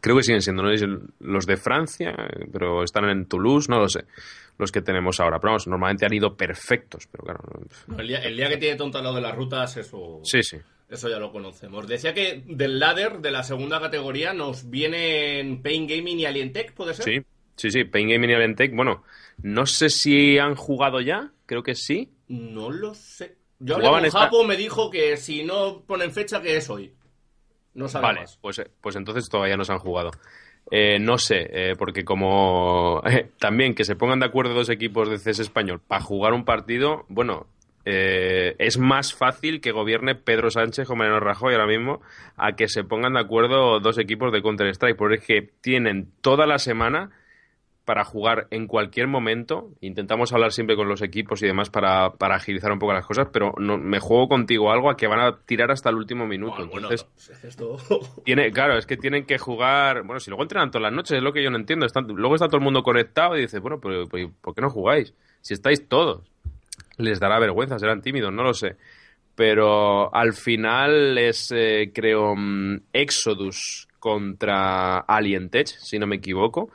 creo 0.01 0.17
que 0.17 0.23
siguen 0.23 0.43
siendo 0.43 0.63
no 0.63 0.71
los 1.21 1.47
de 1.47 1.57
Francia, 1.57 2.15
pero 2.53 2.83
están 2.83 3.09
en 3.09 3.27
Toulouse, 3.27 3.69
no 3.69 3.79
lo 3.79 3.89
sé 3.89 4.05
los 4.59 4.73
que 4.73 4.81
tenemos 4.81 5.21
ahora. 5.21 5.39
Pero 5.39 5.51
vamos, 5.53 5.67
normalmente 5.67 6.07
han 6.07 6.15
ido 6.15 6.35
perfectos, 6.37 7.07
pero 7.11 7.25
claro. 7.25 7.41
No, 7.89 7.99
el, 7.99 8.09
día, 8.09 8.19
el 8.21 8.37
día 8.37 8.49
que 8.49 8.57
tiene 8.57 8.77
tonto 8.77 8.99
al 8.99 9.05
lado 9.05 9.17
de 9.17 9.23
las 9.23 9.35
rutas, 9.37 9.77
eso... 9.77 10.21
Sí, 10.25 10.43
sí. 10.43 10.57
Eso 10.89 11.09
ya 11.09 11.19
lo 11.19 11.33
conocemos. 11.33 11.87
Decía 11.89 12.15
que 12.15 12.43
del 12.47 12.79
ladder, 12.79 13.19
de 13.19 13.33
la 13.33 13.43
segunda 13.43 13.81
categoría, 13.81 14.33
nos 14.33 14.71
vienen 14.71 15.61
Pain 15.63 15.87
Gaming 15.87 16.21
y 16.21 16.27
Alientech, 16.27 16.73
¿puede 16.75 16.95
ser? 16.95 17.05
Sí, 17.05 17.21
sí, 17.57 17.71
sí. 17.71 17.85
Pain 17.85 18.09
Gaming 18.09 18.31
y 18.31 18.35
Alientech, 18.35 18.73
bueno, 18.75 19.03
no 19.43 19.67
sé 19.67 19.91
si 19.91 20.39
han 20.39 20.55
jugado 20.55 21.01
ya, 21.01 21.33
creo 21.45 21.63
que 21.65 21.75
sí. 21.75 22.13
No 22.29 22.71
lo 22.71 22.95
sé. 22.95 23.37
Yo 23.59 23.75
hablé 23.77 23.89
con 23.89 24.05
esta- 24.05 24.21
Japo, 24.21 24.45
me 24.45 24.57
dijo 24.57 24.91
que 24.91 25.17
si 25.17 25.43
no 25.43 25.83
ponen 25.87 26.13
fecha, 26.13 26.41
que 26.41 26.57
es 26.57 26.71
hoy. 26.71 26.93
No 27.77 27.89
sabe 27.89 28.03
Vale, 28.07 28.21
más. 28.21 28.39
pues, 28.41 28.59
eh, 28.59 28.71
pues 28.81 28.97
entonces 28.97 29.29
todavía 29.29 29.57
no 29.57 29.65
se 29.65 29.73
han 29.73 29.79
jugado. 29.79 30.11
Eh, 30.71 30.99
no 30.99 31.17
sé, 31.17 31.49
eh, 31.53 31.75
porque 31.79 32.05
como 32.05 33.01
eh, 33.07 33.31
también 33.39 33.75
que 33.75 33.85
se 33.85 33.95
pongan 33.95 34.19
de 34.19 34.27
acuerdo 34.27 34.55
dos 34.55 34.69
equipos 34.69 35.09
de 35.09 35.19
CS 35.19 35.39
español 35.41 35.81
para 35.87 36.03
jugar 36.03 36.33
un 36.33 36.45
partido, 36.45 37.05
bueno, 37.09 37.47
eh, 37.85 38.57
es 38.59 38.79
más 38.79 39.15
fácil 39.15 39.61
que 39.61 39.71
gobierne 39.71 40.17
Pedro 40.17 40.51
Sánchez 40.51 40.91
o 40.91 40.97
Mariano 40.97 41.21
Rajoy 41.21 41.53
ahora 41.55 41.69
mismo 41.69 42.01
a 42.37 42.57
que 42.57 42.67
se 42.67 42.83
pongan 42.83 43.13
de 43.13 43.21
acuerdo 43.21 43.79
dos 43.79 43.99
equipos 43.99 44.33
de 44.33 44.43
Counter-Strike, 44.43 44.97
porque 44.97 45.17
es 45.17 45.25
que 45.25 45.43
tienen 45.61 46.11
toda 46.21 46.47
la 46.47 46.59
semana 46.59 47.11
para 47.87 48.05
jugar 48.05 48.49
en 48.51 48.67
cualquier 48.67 49.07
momento. 49.07 49.71
Intentamos 49.81 50.33
hablar 50.33 50.53
siempre 50.53 50.75
con 50.77 50.89
los 50.89 51.01
equipos 51.03 51.41
y 51.43 51.47
demás 51.47 51.71
para, 51.71 52.11
para 52.15 52.35
agilizar 52.35 52.73
un 52.73 52.81
poco 52.81 52.93
las 52.93 53.07
cosas, 53.07 53.29
pero 53.33 53.55
no, 53.59 53.79
me 53.79 54.01
juego 54.01 54.29
contigo 54.29 54.73
algo 54.73 54.91
a 54.91 54.97
que 54.97 55.07
van 55.07 55.21
a 55.21 55.39
tirar 55.47 55.71
hasta 55.71 55.89
el 55.89 55.95
último 55.97 56.27
minuto. 56.27 56.57
Bueno, 56.67 56.71
bueno, 56.73 56.89
Entonces, 56.91 57.45
esto... 57.45 57.77
tiene, 58.25 58.51
claro, 58.51 58.77
es 58.77 58.87
que 58.87 58.97
tienen 58.97 59.25
que 59.25 59.39
jugar. 59.39 60.03
Bueno, 60.03 60.19
si 60.19 60.31
luego 60.31 60.43
entrenan 60.43 60.71
todas 60.71 60.83
las 60.83 60.93
noches, 60.93 61.17
es 61.17 61.23
lo 61.23 61.33
que 61.33 61.43
yo 61.45 61.51
no 61.51 61.57
entiendo. 61.59 61.87
Están- 61.87 62.09
luego 62.09 62.35
está 62.35 62.49
todo 62.49 62.59
el 62.59 62.65
mundo 62.65 62.83
conectado 62.83 63.37
y 63.37 63.43
dice, 63.43 63.61
bueno, 63.61 63.79
pero, 63.81 64.09
pero 64.09 64.33
¿por 64.43 64.55
qué 64.55 64.61
no 64.61 64.69
jugáis? 64.69 65.15
Si 65.41 65.55
estáis 65.55 65.89
todos. 65.89 66.29
Les 66.99 67.21
dará 67.21 67.39
vergüenza, 67.39 67.79
serán 67.79 68.03
tímidos, 68.03 68.33
no 68.33 68.43
lo 68.43 68.53
sé. 68.53 68.77
Pero 69.37 70.13
al 70.13 70.33
final 70.33 71.17
es, 71.19 71.53
eh, 71.55 71.93
creo, 71.95 72.35
mm, 72.37 72.81
Exodus 72.93 73.87
contra 74.01 74.99
Alien 74.99 75.51
Tech, 75.51 75.69
si 75.69 76.01
no 76.01 76.07
me 76.09 76.17
equivoco. 76.17 76.71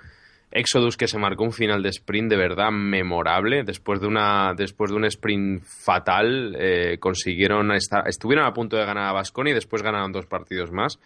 Exodus 0.51 0.97
que 0.97 1.07
se 1.07 1.17
marcó 1.17 1.43
un 1.43 1.53
final 1.53 1.81
de 1.81 1.89
sprint 1.89 2.29
de 2.29 2.37
verdad 2.37 2.71
memorable. 2.71 3.63
Después 3.63 4.01
de 4.01 4.07
una, 4.07 4.53
después 4.55 4.91
de 4.91 4.97
un 4.97 5.05
sprint 5.05 5.63
fatal, 5.63 6.55
eh, 6.59 6.97
consiguieron 6.99 7.71
estar, 7.71 8.07
estuvieron 8.07 8.45
a 8.45 8.53
punto 8.53 8.77
de 8.77 8.85
ganar 8.85 9.05
a 9.05 9.13
Basconi 9.13 9.51
y 9.51 9.53
después 9.53 9.81
ganaron 9.81 10.11
dos 10.11 10.25
partidos 10.25 10.71
más. 10.71 10.99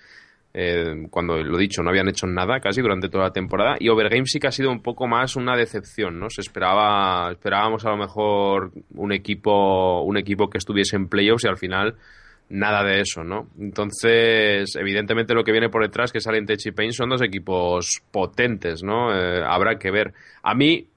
Eh, 0.58 1.08
cuando 1.10 1.36
lo 1.44 1.58
dicho, 1.58 1.84
no 1.84 1.90
habían 1.90 2.08
hecho 2.08 2.28
nada 2.28 2.62
casi 2.62 2.82
durante 2.82 3.10
toda 3.10 3.26
la 3.26 3.32
temporada. 3.32 3.76
Y 3.78 3.90
Overgame 3.90 4.26
sí 4.26 4.40
que 4.40 4.48
ha 4.48 4.52
sido 4.52 4.72
un 4.72 4.82
poco 4.82 5.06
más 5.06 5.36
una 5.36 5.56
decepción, 5.58 6.18
¿no? 6.18 6.30
Se 6.30 6.42
esperaba, 6.42 7.30
esperábamos 7.32 7.86
a 7.86 7.90
lo 7.90 7.98
mejor 7.98 8.72
un 8.96 9.12
equipo, 9.12 10.02
un 10.02 10.18
equipo 10.18 10.50
que 10.50 10.58
estuviese 10.58 10.96
en 10.96 11.10
playoffs 11.10 11.44
y 11.44 11.50
al 11.50 11.58
final 11.58 11.96
nada 12.50 12.84
de 12.84 13.02
eso, 13.02 13.24
¿no? 13.24 13.48
Entonces, 13.60 14.76
evidentemente 14.76 15.34
lo 15.34 15.44
que 15.44 15.52
viene 15.52 15.70
por 15.70 15.82
detrás, 15.82 16.12
que 16.12 16.22
salen 16.22 16.46
Tech 16.46 16.60
y 16.66 16.72
Pain, 16.72 16.94
son 16.94 17.10
dos 17.10 17.22
equipos 17.22 18.02
potentes, 18.12 18.84
¿no? 18.84 19.14
Eh, 19.16 19.44
habrá 19.44 19.78
que 19.78 19.92
ver. 19.92 20.14
A 20.44 20.54
mí, 20.54 20.88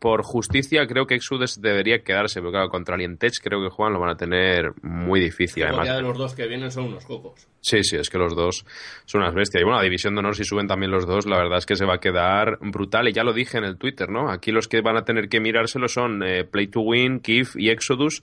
por 0.00 0.22
justicia, 0.22 0.86
creo 0.86 1.06
que 1.06 1.14
Exodus 1.14 1.60
debería 1.60 2.02
quedarse, 2.02 2.40
pero 2.40 2.50
claro, 2.50 2.68
contra 2.70 2.94
Alientech 2.94 3.34
creo 3.42 3.62
que 3.62 3.68
juegan 3.68 3.92
lo 3.92 4.00
van 4.00 4.10
a 4.10 4.16
tener 4.16 4.72
muy 4.82 5.20
difícil, 5.20 5.62
además. 5.62 5.86
Ya 5.86 5.96
de 5.96 6.02
los 6.02 6.16
dos 6.16 6.34
que 6.34 6.46
vienen 6.46 6.70
son 6.70 6.86
unos 6.86 7.04
cocos. 7.04 7.46
Sí, 7.60 7.84
sí, 7.84 7.96
es 7.96 8.08
que 8.08 8.16
los 8.16 8.34
dos 8.34 8.64
son 9.04 9.20
unas 9.20 9.34
bestias. 9.34 9.60
Y 9.60 9.64
bueno, 9.64 9.76
la 9.76 9.84
división 9.84 10.14
de 10.14 10.20
honor, 10.20 10.34
si 10.34 10.44
suben 10.44 10.66
también 10.66 10.90
los 10.90 11.06
dos, 11.06 11.26
la 11.26 11.36
verdad 11.36 11.58
es 11.58 11.66
que 11.66 11.76
se 11.76 11.84
va 11.84 11.96
a 11.96 12.00
quedar 12.00 12.58
brutal. 12.62 13.08
Y 13.08 13.12
ya 13.12 13.22
lo 13.22 13.34
dije 13.34 13.58
en 13.58 13.64
el 13.64 13.76
Twitter, 13.76 14.08
¿no? 14.08 14.30
Aquí 14.30 14.52
los 14.52 14.68
que 14.68 14.80
van 14.80 14.96
a 14.96 15.04
tener 15.04 15.28
que 15.28 15.38
mirárselo 15.38 15.86
son 15.86 16.22
eh, 16.22 16.44
Play 16.44 16.68
to 16.68 16.80
Win, 16.80 17.20
Kif 17.20 17.54
y 17.56 17.68
Exodus, 17.68 18.22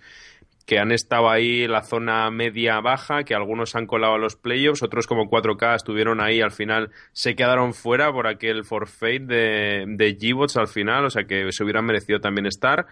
que 0.67 0.79
han 0.79 0.91
estado 0.91 1.29
ahí 1.29 1.63
en 1.63 1.71
la 1.71 1.81
zona 1.81 2.29
media-baja, 2.29 3.23
que 3.23 3.33
algunos 3.33 3.73
han 3.75 3.87
colado 3.87 4.15
a 4.15 4.17
los 4.17 4.35
playoffs, 4.35 4.83
otros 4.83 5.07
como 5.07 5.29
4K 5.29 5.77
estuvieron 5.77 6.19
ahí, 6.19 6.41
al 6.41 6.51
final 6.51 6.91
se 7.13 7.35
quedaron 7.35 7.73
fuera 7.73 8.11
por 8.11 8.27
aquel 8.27 8.65
forfeit 8.65 9.23
de, 9.23 9.85
de 9.87 10.17
G-Bots 10.17 10.57
al 10.57 10.67
final, 10.67 11.05
o 11.05 11.09
sea 11.09 11.23
que 11.23 11.53
se 11.53 11.63
hubieran 11.63 11.85
merecido 11.85 12.19
también 12.19 12.47
estar. 12.47 12.85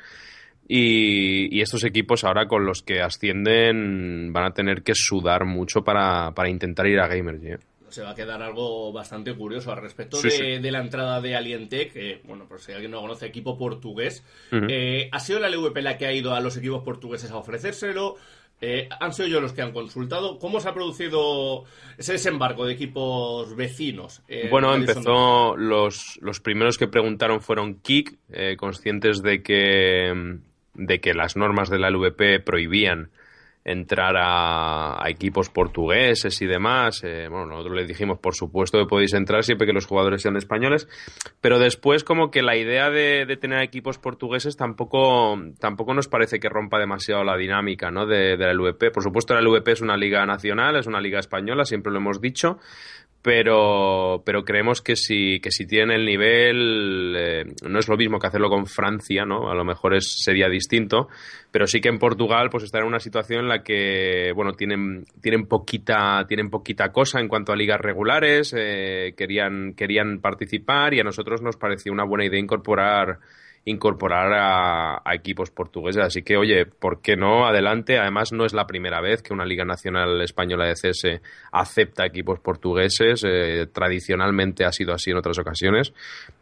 Y, 0.67 1.61
estos 1.61 1.83
equipos 1.83 2.23
ahora 2.23 2.47
con 2.47 2.65
los 2.65 2.81
que 2.81 3.01
ascienden 3.01 4.31
van 4.31 4.45
a 4.45 4.53
tener 4.53 4.81
que 4.81 4.93
sudar 4.95 5.45
mucho 5.45 5.83
para, 5.83 6.31
para 6.31 6.49
intentar 6.49 6.87
ir 6.87 6.99
a 7.01 7.07
Gamergy. 7.07 7.51
¿eh? 7.51 7.59
Se 7.95 8.01
va 8.03 8.11
a 8.11 8.15
quedar 8.15 8.41
algo 8.41 8.91
bastante 8.91 9.33
curioso 9.33 9.71
al 9.71 9.81
respecto 9.81 10.17
Sí, 10.17 10.27
de, 10.27 10.31
sí. 10.31 10.43
de 10.61 10.71
la 10.71 10.81
entrada 10.81 11.21
de 11.21 11.35
Alientech. 11.35 11.93
que, 11.93 12.19
bueno, 12.25 12.45
pues 12.47 12.63
si 12.63 12.73
alguien 12.73 12.91
no 12.91 12.99
conoce, 12.99 13.25
equipo 13.25 13.57
portugués. 13.57 14.21
Eh, 14.51 15.07
ha 15.13 15.19
sido 15.21 15.39
la 15.39 15.47
LVP 15.49 15.81
la 15.81 15.97
que 15.97 16.05
ha 16.05 16.11
ido 16.11 16.33
a 16.33 16.41
los 16.41 16.57
equipos 16.57 16.83
portugueses 16.83 17.31
a 17.31 17.37
ofrecérselo. 17.37 18.15
Eh, 18.61 18.87
han 18.99 19.13
sido 19.13 19.27
ellos 19.27 19.41
los 19.41 19.53
que 19.53 19.61
han 19.61 19.71
consultado. 19.71 20.39
¿Cómo 20.39 20.59
se 20.59 20.67
ha 20.67 20.73
producido 20.73 21.63
ese 21.97 22.13
desembarco 22.13 22.65
de 22.65 22.73
equipos 22.73 23.55
vecinos? 23.55 24.21
eh, 24.27 24.47
Bueno, 24.51 24.75
empezó. 24.75 25.55
Los, 25.55 26.19
los 26.21 26.39
primeros 26.41 26.77
que 26.77 26.87
preguntaron 26.87 27.39
fueron 27.41 27.75
Kik, 27.75 28.13
eh, 28.31 28.55
conscientes 28.57 29.21
de 29.21 29.41
que, 29.41 30.37
de 30.73 30.99
que 30.99 31.13
las 31.13 31.35
normas 31.37 31.69
de 31.69 31.79
la 31.79 31.89
LVP 31.89 32.39
prohibían 32.41 33.09
entrar 33.65 34.15
a, 34.15 35.03
equipos 35.09 35.49
portugueses 35.49 36.39
y 36.41 36.45
demás. 36.45 37.03
Eh, 37.03 37.27
bueno, 37.29 37.47
nosotros 37.47 37.75
les 37.75 37.87
dijimos, 37.87 38.19
por 38.19 38.35
supuesto 38.35 38.77
que 38.77 38.85
podéis 38.85 39.13
entrar 39.13 39.43
siempre 39.43 39.65
que 39.65 39.73
los 39.73 39.87
jugadores 39.87 40.21
sean 40.21 40.37
españoles, 40.37 40.87
pero 41.41 41.57
después 41.57 42.03
como 42.03 42.29
que 42.29 42.43
la 42.43 42.55
idea 42.55 42.91
de, 42.91 43.25
de 43.25 43.37
tener 43.37 43.63
equipos 43.63 43.97
portugueses 43.97 44.55
tampoco, 44.55 45.35
tampoco 45.59 45.95
nos 45.95 46.07
parece 46.07 46.39
que 46.39 46.47
rompa 46.47 46.77
demasiado 46.79 47.23
la 47.23 47.35
dinámica 47.35 47.89
¿no? 47.89 48.05
de, 48.05 48.37
de 48.37 48.45
la 48.45 48.53
LVP. 48.53 48.91
Por 48.91 49.01
supuesto, 49.01 49.33
la 49.33 49.41
LVP 49.41 49.71
es 49.71 49.81
una 49.81 49.97
liga 49.97 50.23
nacional, 50.27 50.75
es 50.75 50.85
una 50.85 51.01
liga 51.01 51.19
española, 51.19 51.65
siempre 51.65 51.91
lo 51.91 51.97
hemos 51.97 52.21
dicho, 52.21 52.59
pero, 53.25 54.21
pero 54.23 54.45
creemos 54.45 54.83
que 54.83 54.95
si, 54.95 55.39
que 55.39 55.49
si 55.49 55.65
tienen 55.65 55.89
el 55.97 56.05
nivel, 56.05 57.15
eh, 57.17 57.43
no 57.67 57.79
es 57.79 57.87
lo 57.87 57.97
mismo 57.97 58.19
que 58.19 58.27
hacerlo 58.27 58.51
con 58.51 58.67
Francia, 58.67 59.25
¿no? 59.25 59.49
A 59.49 59.55
lo 59.55 59.65
mejor 59.65 59.95
es, 59.95 60.21
sería 60.23 60.47
distinto, 60.47 61.07
pero 61.49 61.65
sí 61.65 61.81
que 61.81 61.89
en 61.89 61.97
Portugal 61.97 62.49
pues 62.51 62.65
está 62.65 62.77
en 62.77 62.85
una 62.85 62.99
situación 62.99 63.39
en 63.39 63.47
la 63.47 63.63
que, 63.63 64.31
bueno, 64.35 64.53
tienen, 64.53 65.05
tienen, 65.23 65.47
poquita, 65.47 66.23
tienen 66.27 66.51
poquita 66.51 66.91
cosa 66.91 67.19
en 67.19 67.27
cuanto 67.27 67.51
a 67.51 67.55
ligas 67.55 67.81
regulares, 67.81 68.53
eh, 68.55 69.15
querían, 69.17 69.73
querían 69.73 70.19
participar 70.19 70.93
y 70.93 70.99
a 70.99 71.03
nosotros 71.03 71.41
nos 71.41 71.57
pareció 71.57 71.91
una 71.91 72.05
buena 72.05 72.25
idea 72.25 72.39
incorporar 72.39 73.17
incorporar 73.65 74.31
a, 74.33 75.01
a, 75.03 75.15
equipos 75.15 75.49
portugueses. 75.49 76.03
Así 76.03 76.21
que, 76.21 76.37
oye, 76.37 76.65
¿por 76.65 77.01
qué 77.01 77.15
no? 77.15 77.47
Adelante. 77.47 77.97
Además, 77.97 78.31
no 78.31 78.45
es 78.45 78.53
la 78.53 78.67
primera 78.67 79.01
vez 79.01 79.21
que 79.21 79.33
una 79.33 79.45
Liga 79.45 79.65
Nacional 79.65 80.21
Española 80.21 80.65
de 80.65 80.75
CS 80.75 81.21
acepta 81.51 82.05
equipos 82.05 82.39
portugueses. 82.39 83.23
Eh, 83.25 83.67
tradicionalmente 83.73 84.65
ha 84.65 84.71
sido 84.71 84.93
así 84.93 85.11
en 85.11 85.17
otras 85.17 85.39
ocasiones. 85.39 85.93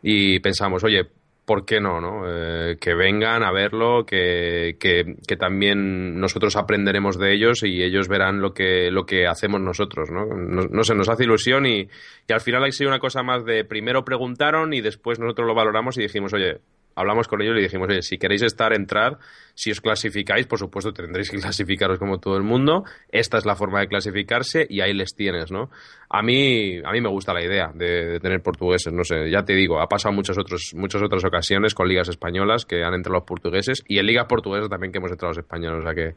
Y 0.02 0.40
pensamos, 0.42 0.84
oye, 0.84 1.08
¿por 1.46 1.66
qué 1.66 1.80
no? 1.80 2.02
no? 2.02 2.24
Eh, 2.28 2.78
que 2.80 2.94
vengan 2.94 3.42
a 3.44 3.54
verlo, 3.54 4.06
que, 4.06 4.76
que, 4.78 5.36
también 5.38 6.20
nosotros 6.20 6.56
aprenderemos 6.58 7.18
de 7.18 7.34
ellos 7.34 7.64
y 7.64 7.84
ellos 7.84 8.08
verán 8.08 8.42
lo 8.42 8.54
que, 8.54 8.92
lo 8.92 9.06
que 9.06 9.28
hacemos 9.28 9.62
nosotros. 9.62 10.10
¿no? 10.12 10.26
No, 10.26 10.64
no 10.70 10.84
sé, 10.84 10.94
nos 10.94 11.08
hace 11.08 11.24
ilusión 11.24 11.66
y, 11.66 11.88
y 12.28 12.34
al 12.34 12.42
final 12.42 12.64
ha 12.66 12.72
sido 12.72 12.90
una 12.90 13.00
cosa 13.00 13.24
más 13.24 13.46
de 13.46 13.64
primero 13.64 14.04
preguntaron 14.04 14.74
y 14.74 14.82
después 14.82 15.20
nosotros 15.20 15.48
lo 15.48 15.56
valoramos 15.56 15.98
y 15.98 16.02
dijimos, 16.02 16.34
oye, 16.34 16.60
hablamos 16.96 17.28
con 17.28 17.42
ellos 17.42 17.58
y 17.58 17.62
dijimos, 17.62 17.90
oye, 17.90 18.02
si 18.02 18.18
queréis 18.18 18.42
estar, 18.42 18.74
entrar, 18.74 19.18
si 19.54 19.72
os 19.72 19.82
clasificáis, 19.82 20.48
por 20.48 20.60
supuesto 20.60 20.94
tendréis 20.94 21.30
que 21.30 21.38
clasificaros 21.42 22.00
como 22.00 22.20
todo 22.20 22.38
el 22.38 22.44
mundo, 22.44 22.84
esta 23.10 23.38
es 23.38 23.46
la 23.46 23.56
forma 23.56 23.80
de 23.80 23.88
clasificarse 23.88 24.66
y 24.70 24.82
ahí 24.82 24.94
les 24.94 25.16
tienes, 25.16 25.52
¿no? 25.52 25.70
A 26.10 26.22
mí, 26.22 26.80
a 26.84 26.92
mí 26.92 27.02
me 27.02 27.10
gusta 27.10 27.34
la 27.34 27.44
idea 27.44 27.72
de, 27.74 28.20
tener 28.20 28.42
portugueses, 28.42 28.94
no 28.94 29.04
sé, 29.04 29.30
ya 29.30 29.44
te 29.44 29.54
digo, 29.54 29.82
ha 29.82 29.88
pasado 29.88 30.14
muchas, 30.14 30.38
otros, 30.38 30.74
muchas 30.76 31.02
otras 31.02 31.24
ocasiones 31.26 31.74
con 31.74 31.88
ligas 31.88 32.10
españolas 32.10 32.66
que 32.66 32.84
han 32.84 32.94
entrado 32.94 33.20
los 33.20 33.26
portugueses 33.26 33.84
y 33.88 34.00
en 34.00 34.06
ligas 34.06 34.26
portuguesas 34.28 34.70
también 34.70 34.92
que 34.92 35.00
hemos 35.00 35.12
entrado 35.12 35.32
los 35.32 35.40
españoles, 35.40 35.80
o 35.80 35.84
sea 35.84 35.96
que 35.96 36.16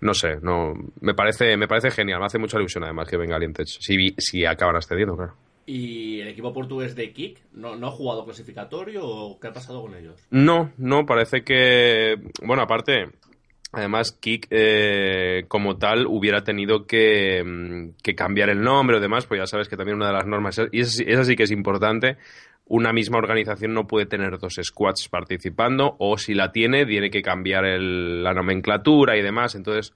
no 0.00 0.14
sé, 0.14 0.38
no 0.40 0.72
me 1.00 1.14
parece 1.14 1.56
me 1.58 1.68
parece 1.68 1.90
genial, 1.90 2.20
me 2.20 2.26
hace 2.26 2.38
mucha 2.38 2.58
ilusión 2.58 2.84
además 2.84 3.06
que 3.08 3.18
venga 3.18 3.36
Alientech, 3.36 3.68
si, 3.68 4.14
si 4.16 4.46
acaban 4.46 4.76
ascendiendo, 4.76 5.16
claro. 5.16 5.49
¿Y 5.66 6.20
el 6.20 6.28
equipo 6.28 6.52
portugués 6.52 6.96
de 6.96 7.12
Kik 7.12 7.38
no, 7.52 7.76
no 7.76 7.88
ha 7.88 7.90
jugado 7.90 8.24
clasificatorio 8.24 9.06
o 9.06 9.38
qué 9.38 9.48
ha 9.48 9.52
pasado 9.52 9.82
con 9.82 9.94
ellos? 9.94 10.26
No, 10.30 10.72
no, 10.78 11.06
parece 11.06 11.44
que. 11.44 12.16
Bueno, 12.42 12.62
aparte, 12.62 13.10
Además, 13.72 14.10
Kik, 14.10 14.48
eh, 14.50 15.44
como 15.46 15.76
tal, 15.78 16.06
hubiera 16.08 16.42
tenido 16.42 16.86
que, 16.86 17.42
mm, 17.44 18.02
que, 18.02 18.16
cambiar 18.16 18.50
el 18.50 18.60
nombre 18.60 18.96
o 18.96 19.00
demás, 19.00 19.26
pues 19.26 19.38
ya 19.40 19.46
sabes 19.46 19.68
que 19.68 19.76
también 19.76 19.96
una 19.96 20.08
de 20.08 20.12
las 20.12 20.26
normas, 20.26 20.60
y 20.72 20.80
esa, 20.80 21.24
sí 21.24 21.36
que 21.36 21.44
es 21.44 21.52
importante, 21.52 22.16
una 22.66 22.92
misma 22.92 23.18
organización 23.18 23.72
no 23.72 23.86
puede 23.86 24.06
tener 24.06 24.38
dos 24.38 24.58
squads 24.60 25.08
participando, 25.08 25.94
o 26.00 26.18
si 26.18 26.34
la 26.34 26.50
tiene, 26.50 26.84
tiene 26.84 27.10
que 27.10 27.22
cambiar 27.22 27.64
el, 27.64 28.24
la 28.24 28.34
nomenclatura 28.34 29.16
y 29.16 29.22
demás. 29.22 29.54
Entonces, 29.54 29.92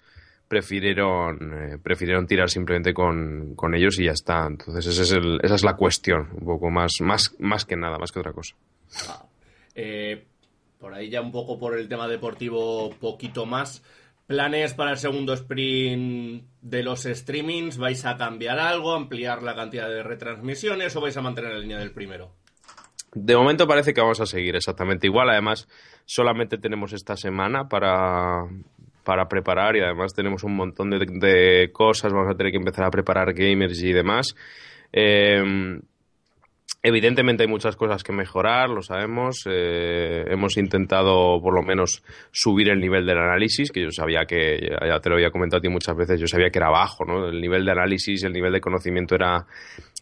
prefirieron, 0.48 1.52
eh, 1.54 1.78
prefirieron 1.82 2.26
tirar 2.26 2.50
simplemente 2.50 2.92
con, 2.92 3.54
con, 3.54 3.74
ellos 3.74 3.98
y 3.98 4.04
ya 4.04 4.12
está. 4.12 4.46
Entonces 4.46 4.86
ese 4.86 5.02
es 5.02 5.12
el, 5.12 5.40
esa 5.42 5.54
es 5.54 5.64
la 5.64 5.74
cuestión, 5.74 6.28
un 6.34 6.44
poco 6.44 6.70
más, 6.70 6.92
más, 7.00 7.34
más 7.38 7.64
que 7.64 7.76
nada, 7.76 7.98
más 7.98 8.12
que 8.12 8.20
otra 8.20 8.32
cosa. 8.32 8.54
Ah, 9.08 9.24
eh, 9.74 10.24
por 10.78 10.94
ahí 10.94 11.08
ya 11.10 11.20
un 11.20 11.32
poco 11.32 11.58
por 11.58 11.78
el 11.78 11.88
tema 11.88 12.08
deportivo, 12.08 12.90
poquito 13.00 13.46
más. 13.46 13.82
¿Planes 14.26 14.72
para 14.72 14.92
el 14.92 14.96
segundo 14.96 15.34
sprint 15.34 16.44
de 16.62 16.82
los 16.82 17.02
streamings? 17.02 17.76
¿Vais 17.76 18.06
a 18.06 18.16
cambiar 18.16 18.58
algo, 18.58 18.94
ampliar 18.94 19.42
la 19.42 19.54
cantidad 19.54 19.88
de 19.88 20.02
retransmisiones 20.02 20.96
o 20.96 21.00
vais 21.02 21.16
a 21.16 21.20
mantener 21.20 21.52
la 21.52 21.58
línea 21.58 21.78
del 21.78 21.92
primero? 21.92 22.32
De 23.12 23.36
momento 23.36 23.68
parece 23.68 23.92
que 23.92 24.00
vamos 24.00 24.20
a 24.20 24.26
seguir 24.26 24.56
exactamente 24.56 25.06
igual. 25.06 25.28
Además, 25.28 25.68
solamente 26.06 26.56
tenemos 26.56 26.92
esta 26.94 27.16
semana 27.16 27.68
para, 27.68 28.48
para 29.04 29.28
preparar 29.28 29.76
y 29.76 29.80
además 29.80 30.14
tenemos 30.14 30.42
un 30.44 30.56
montón 30.56 30.90
de, 30.90 31.70
cosas, 31.72 32.12
vamos 32.12 32.32
a 32.32 32.36
tener 32.36 32.50
que 32.52 32.58
empezar 32.58 32.86
a 32.86 32.90
preparar 32.90 33.32
gamers 33.32 33.82
y 33.82 33.92
demás. 33.92 34.34
Eh, 34.92 35.80
Evidentemente 36.86 37.44
hay 37.44 37.48
muchas 37.48 37.76
cosas 37.76 38.04
que 38.04 38.12
mejorar, 38.12 38.68
lo 38.68 38.82
sabemos. 38.82 39.44
Eh, 39.46 40.26
hemos 40.28 40.58
intentado 40.58 41.40
por 41.40 41.54
lo 41.54 41.62
menos 41.62 42.02
subir 42.30 42.68
el 42.68 42.78
nivel 42.78 43.06
del 43.06 43.16
análisis, 43.16 43.72
que 43.72 43.80
yo 43.80 43.90
sabía 43.90 44.26
que, 44.26 44.76
ya 44.86 45.00
te 45.00 45.08
lo 45.08 45.14
había 45.14 45.30
comentado 45.30 45.60
a 45.60 45.62
ti 45.62 45.70
muchas 45.70 45.96
veces, 45.96 46.20
yo 46.20 46.26
sabía 46.26 46.50
que 46.50 46.58
era 46.58 46.68
bajo, 46.68 47.06
¿no? 47.06 47.28
El 47.28 47.40
nivel 47.40 47.64
de 47.64 47.72
análisis, 47.72 48.22
el 48.24 48.34
nivel 48.34 48.52
de 48.52 48.60
conocimiento 48.60 49.14
era 49.14 49.46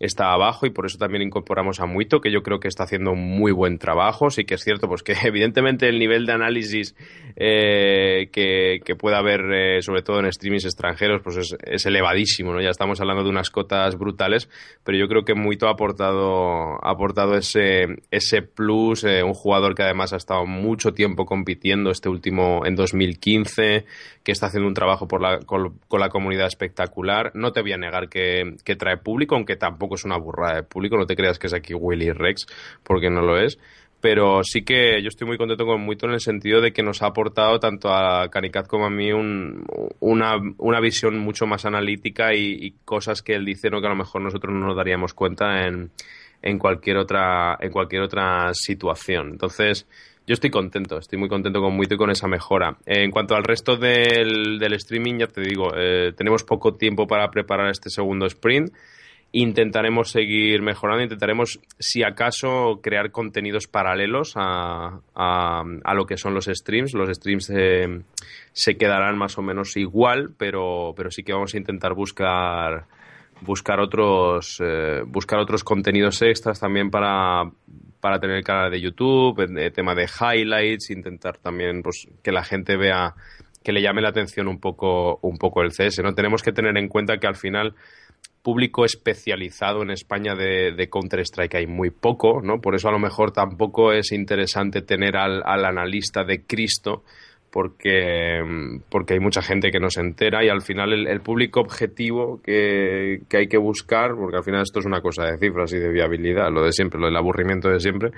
estaba 0.00 0.36
bajo 0.36 0.66
y 0.66 0.70
por 0.70 0.86
eso 0.86 0.98
también 0.98 1.22
incorporamos 1.22 1.78
a 1.78 1.86
Muito, 1.86 2.20
que 2.20 2.32
yo 2.32 2.42
creo 2.42 2.58
que 2.58 2.66
está 2.66 2.82
haciendo 2.82 3.14
muy 3.14 3.52
buen 3.52 3.78
trabajo. 3.78 4.30
Sí 4.30 4.44
que 4.44 4.54
es 4.54 4.64
cierto, 4.64 4.88
pues 4.88 5.04
que 5.04 5.14
evidentemente 5.22 5.88
el 5.88 6.00
nivel 6.00 6.26
de 6.26 6.32
análisis 6.32 6.96
eh, 7.36 8.28
que, 8.32 8.80
que, 8.84 8.96
pueda 8.96 9.18
haber, 9.18 9.40
eh, 9.52 9.82
sobre 9.82 10.02
todo 10.02 10.18
en 10.18 10.32
streamings 10.32 10.64
extranjeros, 10.64 11.22
pues 11.22 11.36
es, 11.36 11.56
es, 11.64 11.86
elevadísimo, 11.86 12.52
¿no? 12.52 12.60
Ya 12.60 12.70
estamos 12.70 13.00
hablando 13.00 13.22
de 13.22 13.30
unas 13.30 13.50
cotas 13.50 13.96
brutales, 13.96 14.50
pero 14.84 14.98
yo 14.98 15.06
creo 15.06 15.24
que 15.24 15.34
Muito 15.34 15.68
ha 15.68 15.70
aportado 15.70 16.71
ha 16.82 16.90
aportado 16.90 17.36
ese, 17.36 17.86
ese 18.10 18.42
plus, 18.42 19.04
eh, 19.04 19.22
un 19.22 19.34
jugador 19.34 19.74
que 19.74 19.82
además 19.82 20.12
ha 20.12 20.16
estado 20.16 20.46
mucho 20.46 20.92
tiempo 20.92 21.26
compitiendo 21.26 21.90
este 21.90 22.08
último 22.08 22.62
en 22.64 22.74
2015, 22.74 23.84
que 24.22 24.32
está 24.32 24.46
haciendo 24.46 24.68
un 24.68 24.74
trabajo 24.74 25.08
por 25.08 25.20
la, 25.20 25.40
con, 25.40 25.74
la 25.98 26.08
comunidad 26.08 26.46
espectacular. 26.46 27.32
No 27.34 27.52
te 27.52 27.62
voy 27.62 27.72
a 27.72 27.78
negar 27.78 28.08
que, 28.08 28.56
trae 28.78 28.96
público, 28.96 29.34
aunque 29.34 29.56
tampoco 29.56 29.96
es 29.96 30.04
una 30.04 30.16
burrada 30.16 30.56
de 30.56 30.62
público, 30.62 30.96
no 30.96 31.06
te 31.06 31.16
creas 31.16 31.38
que 31.38 31.48
es 31.48 31.54
aquí 31.54 31.74
Willy 31.74 32.12
Rex, 32.12 32.46
porque 32.82 33.10
no 33.10 33.22
lo 33.22 33.38
es 33.38 33.58
pero 34.02 34.42
sí 34.42 34.62
que 34.64 35.00
yo 35.00 35.06
estoy 35.06 35.28
muy 35.28 35.38
contento 35.38 35.64
con 35.64 35.80
Muito 35.80 36.06
en 36.06 36.14
el 36.14 36.20
sentido 36.20 36.60
de 36.60 36.72
que 36.72 36.82
nos 36.82 37.02
ha 37.02 37.06
aportado 37.06 37.60
tanto 37.60 37.88
a 37.88 38.28
Canicat 38.30 38.66
como 38.66 38.86
a 38.86 38.90
mí 38.90 39.12
una, 39.12 40.34
una, 40.58 40.80
visión 40.80 41.20
mucho 41.20 41.46
más 41.46 41.64
analítica 41.66 42.34
y, 42.34 42.66
y, 42.66 42.74
cosas 42.84 43.22
que 43.22 43.34
él 43.34 43.44
dice 43.44 43.70
¿no? 43.70 43.80
que 43.80 43.86
a 43.86 43.90
lo 43.90 43.96
mejor 43.96 44.20
nosotros 44.20 44.52
no 44.52 44.66
nos 44.66 44.76
daríamos 44.76 45.14
cuenta 45.14 45.66
en, 45.66 45.92
en 46.42 46.58
cualquier 46.58 46.98
otra, 46.98 47.56
en 47.60 47.70
cualquier 47.70 48.02
otra 48.02 48.52
situación. 48.52 49.30
Entonces, 49.30 49.86
yo 50.26 50.34
estoy 50.34 50.50
contento, 50.50 50.98
estoy 50.98 51.18
muy 51.18 51.28
contento 51.28 51.60
con 51.60 51.74
Muito 51.74 51.94
y 51.94 51.98
con 51.98 52.10
esa 52.10 52.28
mejora. 52.28 52.76
En 52.86 53.10
cuanto 53.10 53.34
al 53.34 53.44
resto 53.44 53.76
del, 53.76 54.58
del 54.58 54.72
streaming, 54.74 55.18
ya 55.18 55.26
te 55.26 55.40
digo, 55.40 55.72
eh, 55.76 56.12
tenemos 56.16 56.44
poco 56.44 56.74
tiempo 56.74 57.06
para 57.06 57.30
preparar 57.30 57.70
este 57.70 57.90
segundo 57.90 58.26
sprint. 58.26 58.72
Intentaremos 59.34 60.10
seguir 60.10 60.60
mejorando, 60.60 61.04
intentaremos, 61.04 61.58
si 61.78 62.02
acaso, 62.02 62.80
crear 62.82 63.10
contenidos 63.10 63.66
paralelos 63.66 64.34
a, 64.36 65.00
a, 65.14 65.62
a 65.84 65.94
lo 65.94 66.04
que 66.04 66.18
son 66.18 66.34
los 66.34 66.44
streams. 66.44 66.92
Los 66.92 67.08
streams 67.08 67.50
eh, 67.50 68.02
se 68.52 68.76
quedarán 68.76 69.16
más 69.16 69.38
o 69.38 69.42
menos 69.42 69.76
igual, 69.76 70.34
pero, 70.36 70.92
pero 70.94 71.10
sí 71.10 71.22
que 71.22 71.32
vamos 71.32 71.54
a 71.54 71.56
intentar 71.56 71.94
buscar 71.94 72.84
buscar 73.42 73.80
otros 73.80 74.58
eh, 74.60 75.02
buscar 75.06 75.38
otros 75.38 75.64
contenidos 75.64 76.22
extras 76.22 76.60
también 76.60 76.90
para 76.90 77.44
para 78.00 78.18
tener 78.18 78.38
el 78.38 78.44
canal 78.44 78.70
de 78.70 78.80
YouTube, 78.80 79.38
el 79.40 79.72
tema 79.72 79.94
de 79.94 80.06
highlights, 80.06 80.90
intentar 80.90 81.38
también 81.38 81.82
pues 81.82 82.08
que 82.22 82.32
la 82.32 82.42
gente 82.42 82.76
vea 82.76 83.14
que 83.62 83.72
le 83.72 83.80
llame 83.80 84.02
la 84.02 84.08
atención 84.08 84.48
un 84.48 84.58
poco 84.58 85.18
un 85.22 85.38
poco 85.38 85.62
el 85.62 85.70
CS, 85.70 86.02
¿no? 86.02 86.14
Tenemos 86.14 86.42
que 86.42 86.52
tener 86.52 86.76
en 86.76 86.88
cuenta 86.88 87.18
que 87.18 87.28
al 87.28 87.36
final 87.36 87.74
público 88.42 88.84
especializado 88.84 89.82
en 89.82 89.90
España 89.90 90.34
de, 90.34 90.72
de 90.72 90.88
Counter-Strike 90.90 91.54
hay 91.54 91.66
muy 91.68 91.90
poco, 91.90 92.40
¿no? 92.42 92.60
Por 92.60 92.74
eso 92.74 92.88
a 92.88 92.92
lo 92.92 92.98
mejor 92.98 93.30
tampoco 93.30 93.92
es 93.92 94.10
interesante 94.10 94.82
tener 94.82 95.16
al, 95.16 95.42
al 95.44 95.64
analista 95.64 96.24
de 96.24 96.44
Cristo 96.44 97.04
porque, 97.52 98.40
porque 98.88 99.12
hay 99.12 99.20
mucha 99.20 99.42
gente 99.42 99.70
que 99.70 99.78
no 99.78 99.90
se 99.90 100.00
entera 100.00 100.42
y 100.42 100.48
al 100.48 100.62
final 100.62 101.06
el, 101.06 101.20
público 101.20 101.60
objetivo 101.60 102.40
que, 102.42 103.20
que, 103.28 103.36
hay 103.36 103.46
que 103.46 103.58
buscar, 103.58 104.14
porque 104.14 104.38
al 104.38 104.42
final 104.42 104.62
esto 104.62 104.80
es 104.80 104.86
una 104.86 105.02
cosa 105.02 105.26
de 105.26 105.36
cifras 105.36 105.70
y 105.74 105.78
de 105.78 105.90
viabilidad, 105.90 106.50
lo 106.50 106.64
de 106.64 106.72
siempre, 106.72 106.98
lo 106.98 107.06
del 107.06 107.16
aburrimiento 107.16 107.68
de 107.68 107.78
siempre, 107.78 108.10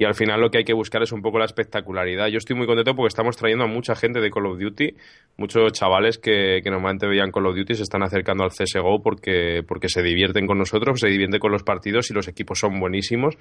y 0.00 0.06
al 0.06 0.14
final 0.14 0.40
lo 0.40 0.50
que 0.50 0.56
hay 0.56 0.64
que 0.64 0.72
buscar 0.72 1.02
es 1.02 1.12
un 1.12 1.20
poco 1.20 1.38
la 1.38 1.44
espectacularidad. 1.44 2.28
Yo 2.28 2.38
estoy 2.38 2.56
muy 2.56 2.66
contento 2.66 2.94
porque 2.96 3.08
estamos 3.08 3.36
trayendo 3.36 3.64
a 3.64 3.66
mucha 3.66 3.94
gente 3.94 4.18
de 4.20 4.30
Call 4.30 4.46
of 4.46 4.58
Duty, 4.58 4.94
muchos 5.36 5.72
chavales 5.72 6.16
que, 6.16 6.62
que 6.64 6.70
normalmente 6.70 7.06
veían 7.06 7.30
Call 7.30 7.44
of 7.44 7.54
Duty 7.54 7.74
se 7.74 7.82
están 7.82 8.02
acercando 8.02 8.42
al 8.42 8.48
CSGO 8.48 9.02
porque, 9.02 9.62
porque 9.68 9.90
se 9.90 10.02
divierten 10.02 10.46
con 10.46 10.56
nosotros, 10.56 11.00
se 11.00 11.08
divierten 11.08 11.38
con 11.38 11.52
los 11.52 11.64
partidos 11.64 12.10
y 12.10 12.14
los 12.14 12.28
equipos 12.28 12.58
son 12.58 12.80
buenísimos. 12.80 13.36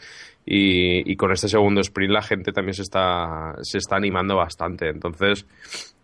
Y, 0.45 1.15
con 1.15 1.31
este 1.31 1.47
segundo 1.47 1.79
sprint 1.79 2.11
la 2.11 2.21
gente 2.21 2.51
también 2.51 2.73
se 2.73 2.81
está, 2.81 3.53
se 3.61 3.77
está 3.77 3.95
animando 3.95 4.35
bastante. 4.35 4.89
Entonces, 4.89 5.47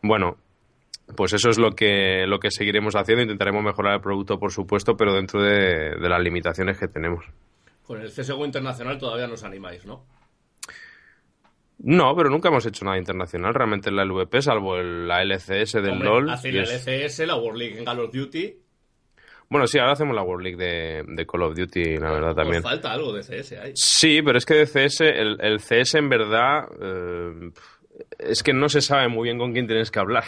bueno, 0.02 0.38
pues 1.18 1.34
eso 1.34 1.50
es 1.50 1.58
lo 1.58 1.72
que, 1.72 2.26
lo 2.28 2.39
que 2.39 2.50
seguiremos 2.50 2.96
haciendo. 2.96 3.24
Intentaremos 3.24 3.62
mejorar 3.62 3.96
el 3.96 4.02
producto, 4.02 4.39
por 4.39 4.54
supuesto, 4.54 4.96
pero 4.96 5.13
dentro 5.13 5.44
de, 5.44 5.98
de 6.00 6.08
las 6.08 6.22
limitaciones 6.22 6.80
que 6.80 6.88
tenemos. 6.88 7.26
Con 7.84 8.00
el 8.00 8.10
CSGO 8.10 8.46
internacional 8.46 8.98
todavía 8.98 9.28
nos 9.28 9.44
animáis, 9.44 9.86
¿no? 9.86 10.14
No, 11.80 12.16
pero 12.16 12.30
nunca 12.30 12.50
hemos 12.50 12.66
hecho 12.66 12.86
nada 12.86 12.98
internacional 12.98 13.54
realmente 13.54 13.90
en 13.90 13.98
la 13.98 14.06
LVP, 14.06 14.42
salvo 14.42 14.78
la 14.78 15.22
LCS 15.24 15.74
del 15.74 16.00
LOL. 16.00 16.30
Hace 16.30 16.52
la 16.52 16.64
LCS, 16.64 17.19
la 17.28 17.36
World 17.36 17.60
League 17.60 17.80
en 17.80 17.86
Call 17.86 18.00
of 18.00 18.13
Duty. 18.13 18.58
Bueno, 19.50 19.67
sí, 19.67 19.78
ahora 19.78 19.92
hacemos 19.94 20.15
la 20.15 20.23
World 20.23 20.44
League 20.44 21.06
de, 21.06 21.26
Call 21.26 21.44
of 21.44 21.56
Duty, 21.56 21.98
la 21.98 22.12
verdad, 22.12 22.34
también. 22.34 22.63
falta 22.63 22.92
algo 22.92 23.13
de 23.13 23.21
CS 23.21 23.52
ahí. 23.54 23.71
Sí, 23.76 24.21
pero 24.23 24.38
es 24.38 24.46
que 24.46 24.56
de 24.56 24.65
CS, 24.65 25.02
el, 25.02 25.60
CS 25.60 25.96
en 25.96 26.10
verdad. 26.10 26.67
Eh, 26.82 27.52
es 28.19 28.42
que 28.42 28.54
no 28.54 28.67
se 28.67 28.82
sabe 28.82 29.08
muy 29.08 29.23
bien 29.23 29.38
con 29.38 29.54
quién 29.54 29.67
tienes 29.67 29.92
que 29.92 30.00
hablar. 30.00 30.23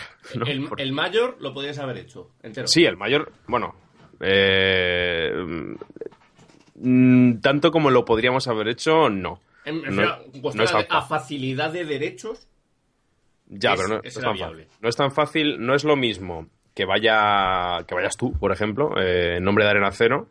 El, 0.77 0.93
mayor 0.93 1.37
lo 1.39 1.53
podías 1.53 1.79
haber 1.79 1.97
hecho 1.97 2.31
entero. 2.43 2.67
Sí, 2.67 2.85
el 2.85 2.97
mayor, 2.97 3.31
bueno. 3.47 3.75
Eh, 4.19 5.31
mm, 6.75 7.39
tanto 7.39 7.71
como 7.71 7.89
lo 7.89 8.05
podríamos 8.05 8.47
haber 8.47 8.67
hecho, 8.69 9.09
no 9.09 9.41
a 10.89 11.01
facilidad 11.01 11.71
de 11.71 11.85
derechos. 11.85 12.47
Ya, 13.49 13.75
pero 13.75 13.87
no, 13.87 14.01
es 14.03 14.13
tan 14.13 14.37
fácil. 14.37 14.67
No 14.81 14.89
es 14.89 14.95
tan 14.95 15.11
fácil, 15.11 15.65
no 15.65 15.75
es 15.75 15.83
lo 15.83 15.95
mismo 15.95 16.47
que 16.75 16.85
vaya 16.85 17.83
que 17.87 17.95
vayas 17.95 18.17
tú, 18.17 18.37
por 18.37 18.51
ejemplo, 18.51 18.99
eh, 19.01 19.37
en 19.37 19.43
nombre 19.43 19.63
de 19.63 19.71
Arena 19.71 19.91
Cero, 19.91 20.27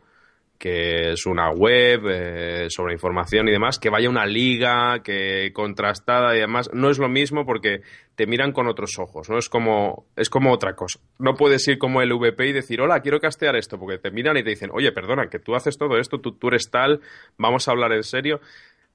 que 0.57 1.11
es 1.11 1.25
una 1.25 1.51
web 1.51 2.01
eh, 2.09 2.67
sobre 2.69 2.93
información 2.93 3.47
y 3.47 3.51
demás, 3.51 3.79
que 3.79 3.89
vaya 3.89 4.09
una 4.09 4.25
liga, 4.25 5.01
que 5.03 5.51
contrastada 5.53 6.35
y 6.35 6.39
demás, 6.39 6.69
no 6.73 6.89
es 6.89 6.99
lo 6.99 7.09
mismo 7.09 7.45
porque 7.45 7.81
te 8.15 8.25
miran 8.25 8.51
con 8.51 8.67
otros 8.67 8.97
ojos, 8.97 9.29
¿no? 9.29 9.37
Es 9.37 9.49
como, 9.49 10.05
es 10.15 10.29
como 10.29 10.51
otra 10.51 10.73
cosa. 10.73 10.99
No 11.19 11.35
puedes 11.35 11.67
ir 11.67 11.77
como 11.77 12.01
el 12.01 12.13
VP 12.13 12.47
y 12.47 12.53
decir, 12.53 12.81
hola, 12.81 13.01
quiero 13.01 13.19
castear 13.19 13.55
esto, 13.55 13.77
porque 13.77 13.99
te 13.99 14.09
miran 14.09 14.37
y 14.37 14.43
te 14.43 14.49
dicen, 14.49 14.71
oye, 14.73 14.91
perdona, 14.91 15.27
que 15.27 15.39
tú 15.39 15.53
haces 15.55 15.77
todo 15.77 15.97
esto, 15.97 16.19
tú, 16.19 16.31
tú 16.31 16.47
eres 16.47 16.71
tal, 16.71 17.01
vamos 17.37 17.67
a 17.67 17.71
hablar 17.71 17.91
en 17.91 18.03
serio. 18.03 18.39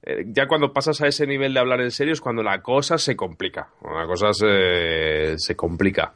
Eh, 0.05 0.25
ya 0.27 0.49
cuando 0.49 0.73
pasas 0.73 1.01
a 1.01 1.07
ese 1.07 1.27
nivel 1.27 1.55
de 1.55 1.61
hablar 1.61 1.81
en 1.81 1.91
serio 1.91 2.13
es 2.13 2.21
cuando 2.21 2.43
la 2.43 2.61
cosa 2.61 2.99
se 2.99 3.15
complica, 3.15 3.69
la 3.83 4.07
cosa 4.07 4.33
se, 4.33 5.39
se 5.39 5.57
complica. 5.57 6.13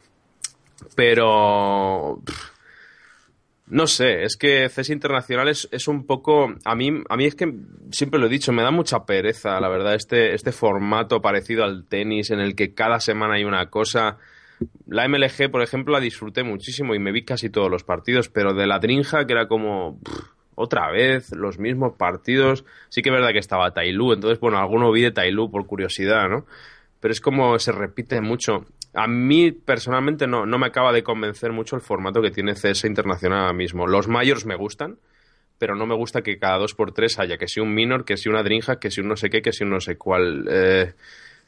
Pero... 0.94 2.20
No 3.68 3.88
sé, 3.88 4.22
es 4.22 4.36
que 4.36 4.68
CES 4.68 4.90
Internacional 4.90 5.48
es, 5.48 5.88
un 5.88 6.06
poco. 6.06 6.54
A 6.64 6.76
mí, 6.76 7.02
a 7.08 7.16
mí 7.16 7.24
es 7.24 7.34
que 7.34 7.52
siempre 7.90 8.20
lo 8.20 8.26
he 8.26 8.30
dicho, 8.30 8.52
me 8.52 8.62
da 8.62 8.70
mucha 8.70 9.04
pereza, 9.04 9.60
la 9.60 9.68
verdad, 9.68 9.96
este, 9.96 10.34
este 10.34 10.52
formato 10.52 11.20
parecido 11.20 11.64
al 11.64 11.84
tenis 11.84 12.30
en 12.30 12.38
el 12.38 12.54
que 12.54 12.74
cada 12.74 13.00
semana 13.00 13.34
hay 13.34 13.44
una 13.44 13.68
cosa. 13.68 14.18
La 14.86 15.08
MLG, 15.08 15.50
por 15.50 15.62
ejemplo, 15.62 15.92
la 15.92 16.00
disfruté 16.00 16.44
muchísimo 16.44 16.94
y 16.94 17.00
me 17.00 17.10
vi 17.10 17.24
casi 17.24 17.50
todos 17.50 17.68
los 17.68 17.82
partidos, 17.82 18.28
pero 18.28 18.54
de 18.54 18.68
la 18.68 18.78
Drinja, 18.78 19.26
que 19.26 19.32
era 19.32 19.48
como. 19.48 19.98
Otra 20.56 20.90
vez, 20.90 21.30
los 21.30 21.60
mismos 21.60 21.94
partidos. 21.96 22.64
Sí 22.88 23.02
que 23.02 23.10
es 23.10 23.14
verdad 23.14 23.30
que 23.32 23.38
estaba 23.38 23.72
Tailu, 23.72 24.12
entonces, 24.12 24.40
bueno, 24.40 24.58
alguno 24.58 24.90
vi 24.90 25.02
de 25.02 25.12
Tailu 25.12 25.50
por 25.50 25.66
curiosidad, 25.66 26.28
¿no? 26.28 26.46
Pero 26.98 27.12
es 27.12 27.20
como 27.20 27.56
se 27.60 27.70
repite 27.70 28.20
mucho 28.20 28.66
a 28.96 29.06
mí 29.06 29.52
personalmente 29.52 30.26
no, 30.26 30.46
no 30.46 30.58
me 30.58 30.66
acaba 30.66 30.90
de 30.90 31.02
convencer 31.02 31.52
mucho 31.52 31.76
el 31.76 31.82
formato 31.82 32.22
que 32.22 32.30
tiene 32.30 32.54
CS 32.54 32.84
Internacional 32.86 33.40
ahora 33.40 33.52
mismo. 33.52 33.86
Los 33.86 34.08
mayors 34.08 34.46
me 34.46 34.56
gustan, 34.56 34.98
pero 35.58 35.76
no 35.76 35.86
me 35.86 35.94
gusta 35.94 36.22
que 36.22 36.38
cada 36.38 36.56
dos 36.56 36.74
por 36.74 36.92
tres 36.92 37.18
haya 37.18 37.36
que 37.36 37.46
si 37.46 37.60
un 37.60 37.74
minor, 37.74 38.06
que 38.06 38.16
si 38.16 38.30
una 38.30 38.42
drinja, 38.42 38.80
que 38.80 38.90
si 38.90 39.02
un 39.02 39.08
no 39.08 39.16
sé 39.16 39.28
qué, 39.28 39.42
que 39.42 39.52
si 39.52 39.64
un 39.64 39.70
no 39.70 39.80
sé 39.80 39.98
cuál. 39.98 40.46
Eh, 40.50 40.94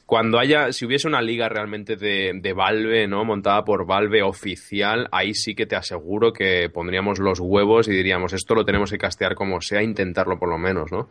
cuando 0.08 0.38
haya, 0.38 0.72
si 0.72 0.86
hubiese 0.86 1.06
una 1.06 1.20
liga 1.20 1.50
realmente 1.50 1.94
de, 1.94 2.32
de, 2.34 2.52
Valve, 2.54 3.06
¿no? 3.06 3.26
Montada 3.26 3.62
por 3.62 3.84
Valve 3.84 4.22
oficial, 4.22 5.06
ahí 5.12 5.34
sí 5.34 5.54
que 5.54 5.66
te 5.66 5.76
aseguro 5.76 6.32
que 6.32 6.70
pondríamos 6.70 7.18
los 7.18 7.40
huevos 7.40 7.88
y 7.88 7.90
diríamos, 7.92 8.32
esto 8.32 8.54
lo 8.54 8.64
tenemos 8.64 8.90
que 8.90 8.96
castear 8.96 9.34
como 9.34 9.60
sea, 9.60 9.82
intentarlo 9.82 10.38
por 10.38 10.48
lo 10.48 10.56
menos, 10.56 10.90
¿no? 10.90 11.10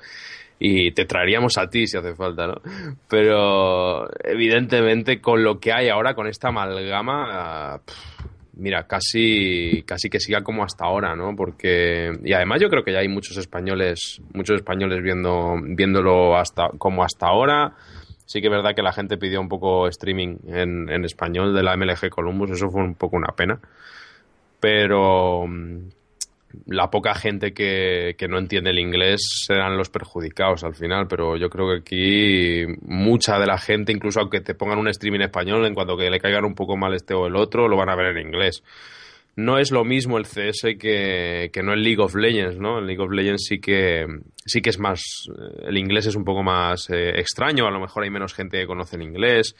y 0.59 0.93
te 0.93 1.05
traeríamos 1.05 1.59
a 1.59 1.69
ti 1.69 1.85
si 1.85 1.95
hace 1.95 2.15
falta, 2.15 2.47
¿no? 2.47 2.55
Pero 3.07 4.09
evidentemente 4.23 5.21
con 5.21 5.43
lo 5.43 5.59
que 5.59 5.71
hay 5.71 5.89
ahora, 5.89 6.15
con 6.15 6.25
esta 6.25 6.47
amalgama, 6.47 7.79
mira, 8.53 8.87
casi, 8.87 9.83
casi 9.85 10.09
que 10.09 10.19
siga 10.19 10.41
como 10.41 10.63
hasta 10.63 10.85
ahora, 10.85 11.15
¿no? 11.15 11.35
Porque, 11.35 12.13
y 12.23 12.33
además 12.33 12.59
yo 12.61 12.69
creo 12.69 12.83
que 12.83 12.93
ya 12.93 12.99
hay 13.01 13.09
muchos 13.09 13.37
españoles, 13.37 14.23
muchos 14.33 14.55
españoles 14.55 15.03
viendo, 15.03 15.53
viéndolo 15.61 16.35
hasta, 16.35 16.69
como 16.79 17.03
hasta 17.03 17.27
ahora. 17.27 17.75
Sí 18.27 18.41
que 18.41 18.47
es 18.47 18.51
verdad 18.51 18.75
que 18.75 18.83
la 18.83 18.91
gente 18.91 19.17
pidió 19.17 19.39
un 19.39 19.47
poco 19.47 19.87
streaming 19.87 20.35
en, 20.47 21.05
español 21.05 21.55
de 21.55 21.63
la 21.63 21.77
MLG 21.77 22.09
Columbus, 22.09 22.51
eso 22.51 22.69
fue 22.69 22.83
un 22.83 22.93
poco 22.93 23.15
una 23.15 23.33
pena. 23.33 23.57
Pero, 24.59 25.45
la 26.65 26.89
poca 26.89 27.15
gente 27.15 27.53
que, 27.53 28.15
que, 28.17 28.27
no 28.27 28.37
entiende 28.37 28.71
el 28.71 28.79
inglés 28.79 29.21
serán 29.47 29.77
los 29.77 29.89
perjudicados 29.89 30.65
al 30.65 30.75
final, 30.75 31.07
pero 31.07 31.37
yo 31.37 31.49
creo 31.49 31.69
que 31.69 31.79
aquí 31.79 32.65
mucha 32.81 33.39
de 33.39 33.45
la 33.45 33.57
gente, 33.57 33.93
incluso 33.93 34.19
aunque 34.19 34.41
te 34.41 34.55
pongan 34.55 34.79
un 34.79 34.93
stream 34.93 35.15
en 35.15 35.21
español, 35.21 35.65
en 35.65 35.73
cuanto 35.73 35.95
que 35.95 36.09
le 36.09 36.19
caigan 36.19 36.43
un 36.43 36.53
poco 36.53 36.75
mal 36.75 36.93
este 36.95 37.13
o 37.13 37.27
el 37.27 37.35
otro, 37.37 37.69
lo 37.69 37.77
van 37.77 37.89
a 37.89 37.95
ver 37.95 38.17
en 38.17 38.27
inglés. 38.27 38.61
No 39.37 39.57
es 39.57 39.71
lo 39.71 39.85
mismo 39.85 40.17
el 40.17 40.25
CS 40.25 40.75
que, 40.77 41.49
que 41.53 41.63
no 41.63 41.73
el 41.73 41.83
League 41.83 42.01
of 42.01 42.15
Legends, 42.15 42.59
¿no? 42.59 42.79
El 42.79 42.87
League 42.87 43.01
of 43.01 43.11
Legends 43.11 43.45
sí 43.45 43.59
que, 43.59 44.05
sí 44.45 44.61
que 44.61 44.69
es 44.69 44.79
más... 44.79 45.01
El 45.61 45.77
inglés 45.77 46.07
es 46.07 46.15
un 46.15 46.25
poco 46.25 46.43
más 46.43 46.89
eh, 46.89 47.11
extraño, 47.19 47.67
a 47.67 47.71
lo 47.71 47.79
mejor 47.79 48.03
hay 48.03 48.09
menos 48.09 48.33
gente 48.33 48.59
que 48.59 48.67
conoce 48.67 48.95
el 48.97 49.03
inglés 49.03 49.55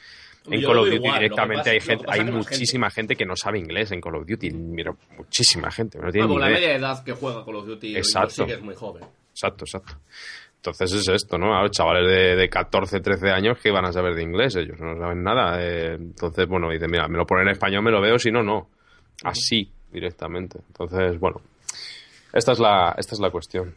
en 0.50 0.62
Call 0.62 0.78
of 0.78 0.84
Duty 0.86 0.96
igual, 0.96 1.18
directamente 1.18 1.70
hay, 1.70 1.80
gente, 1.80 2.04
hay 2.08 2.24
muchísima 2.24 2.90
gente. 2.90 3.16
que 3.16 3.26
no 3.26 3.36
sabe 3.36 3.58
inglés 3.58 3.92
en 3.92 4.00
Call 4.00 4.16
of 4.16 4.26
Duty. 4.26 4.50
Mira, 4.50 4.92
muchísima 5.16 5.70
gente. 5.70 5.98
No 5.98 6.10
tiene 6.10 6.26
bueno, 6.26 6.46
la 6.46 6.52
media 6.52 6.74
edad 6.74 7.04
que 7.04 7.12
juega 7.12 7.44
Call 7.44 7.56
of 7.56 7.66
Duty 7.66 7.96
exacto. 7.96 8.46
sí 8.46 8.52
es 8.52 8.60
muy 8.60 8.74
joven. 8.74 9.04
Exacto, 9.30 9.64
exacto. 9.64 9.94
Entonces 10.56 10.92
es 10.92 11.08
esto, 11.08 11.38
¿no? 11.38 11.54
Ahora, 11.54 11.70
chavales 11.70 12.08
de, 12.08 12.36
de, 12.36 12.48
14, 12.48 13.00
13 13.00 13.30
años 13.30 13.58
que 13.62 13.70
van 13.70 13.84
a 13.84 13.92
saber 13.92 14.14
de 14.14 14.22
inglés, 14.22 14.56
ellos 14.56 14.80
no 14.80 14.98
saben 14.98 15.22
nada. 15.22 15.62
Eh, 15.62 15.94
entonces, 15.94 16.46
bueno, 16.48 16.68
dicen, 16.70 16.90
mira, 16.90 17.06
me 17.06 17.16
lo 17.16 17.24
ponen 17.24 17.46
en 17.46 17.52
español, 17.52 17.82
me 17.82 17.92
lo 17.92 18.00
veo, 18.00 18.18
si 18.18 18.32
no, 18.32 18.42
no. 18.42 18.68
Así, 19.24 19.70
directamente. 19.92 20.60
Entonces, 20.68 21.18
bueno, 21.18 21.40
esta 22.32 22.52
es 22.52 22.58
la, 22.58 22.94
esta 22.98 23.14
es 23.14 23.20
la 23.20 23.30
cuestión. 23.30 23.74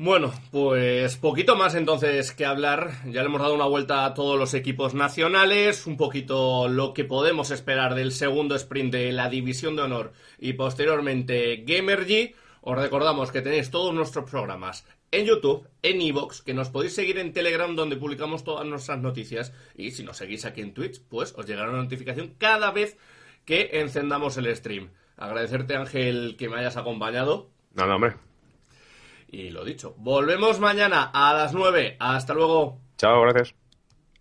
Bueno, 0.00 0.32
pues 0.52 1.16
poquito 1.16 1.56
más 1.56 1.74
entonces 1.74 2.30
que 2.30 2.46
hablar. 2.46 2.92
Ya 3.06 3.22
le 3.22 3.26
hemos 3.26 3.40
dado 3.40 3.54
una 3.54 3.66
vuelta 3.66 4.04
a 4.04 4.14
todos 4.14 4.38
los 4.38 4.54
equipos 4.54 4.94
nacionales, 4.94 5.88
un 5.88 5.96
poquito 5.96 6.68
lo 6.68 6.94
que 6.94 7.04
podemos 7.04 7.50
esperar 7.50 7.96
del 7.96 8.12
segundo 8.12 8.54
sprint 8.54 8.92
de 8.92 9.10
la 9.10 9.28
División 9.28 9.74
de 9.74 9.82
Honor 9.82 10.12
y 10.38 10.52
posteriormente 10.52 11.64
Gamergy. 11.66 12.32
Os 12.60 12.78
recordamos 12.78 13.32
que 13.32 13.42
tenéis 13.42 13.72
todos 13.72 13.92
nuestros 13.92 14.30
programas 14.30 14.86
en 15.10 15.26
YouTube, 15.26 15.66
en 15.82 16.00
Evox, 16.00 16.42
que 16.42 16.54
nos 16.54 16.68
podéis 16.68 16.94
seguir 16.94 17.18
en 17.18 17.32
Telegram 17.32 17.74
donde 17.74 17.96
publicamos 17.96 18.44
todas 18.44 18.64
nuestras 18.66 19.00
noticias 19.00 19.52
y 19.74 19.90
si 19.90 20.04
nos 20.04 20.18
seguís 20.18 20.44
aquí 20.44 20.60
en 20.60 20.74
Twitch, 20.74 21.00
pues 21.08 21.34
os 21.36 21.44
llegará 21.44 21.70
una 21.70 21.82
notificación 21.82 22.34
cada 22.38 22.70
vez 22.70 22.96
que 23.48 23.80
encendamos 23.80 24.36
el 24.36 24.54
stream. 24.54 24.90
Agradecerte 25.16 25.74
Ángel 25.74 26.36
que 26.38 26.50
me 26.50 26.58
hayas 26.58 26.76
acompañado. 26.76 27.48
Nada, 27.72 27.94
hombre. 27.94 28.12
Y 29.26 29.48
lo 29.48 29.64
dicho, 29.64 29.94
volvemos 29.96 30.60
mañana 30.60 31.10
a 31.14 31.32
las 31.32 31.54
9. 31.54 31.96
Hasta 31.98 32.34
luego. 32.34 32.78
Chao, 32.98 33.22
gracias. 33.22 33.54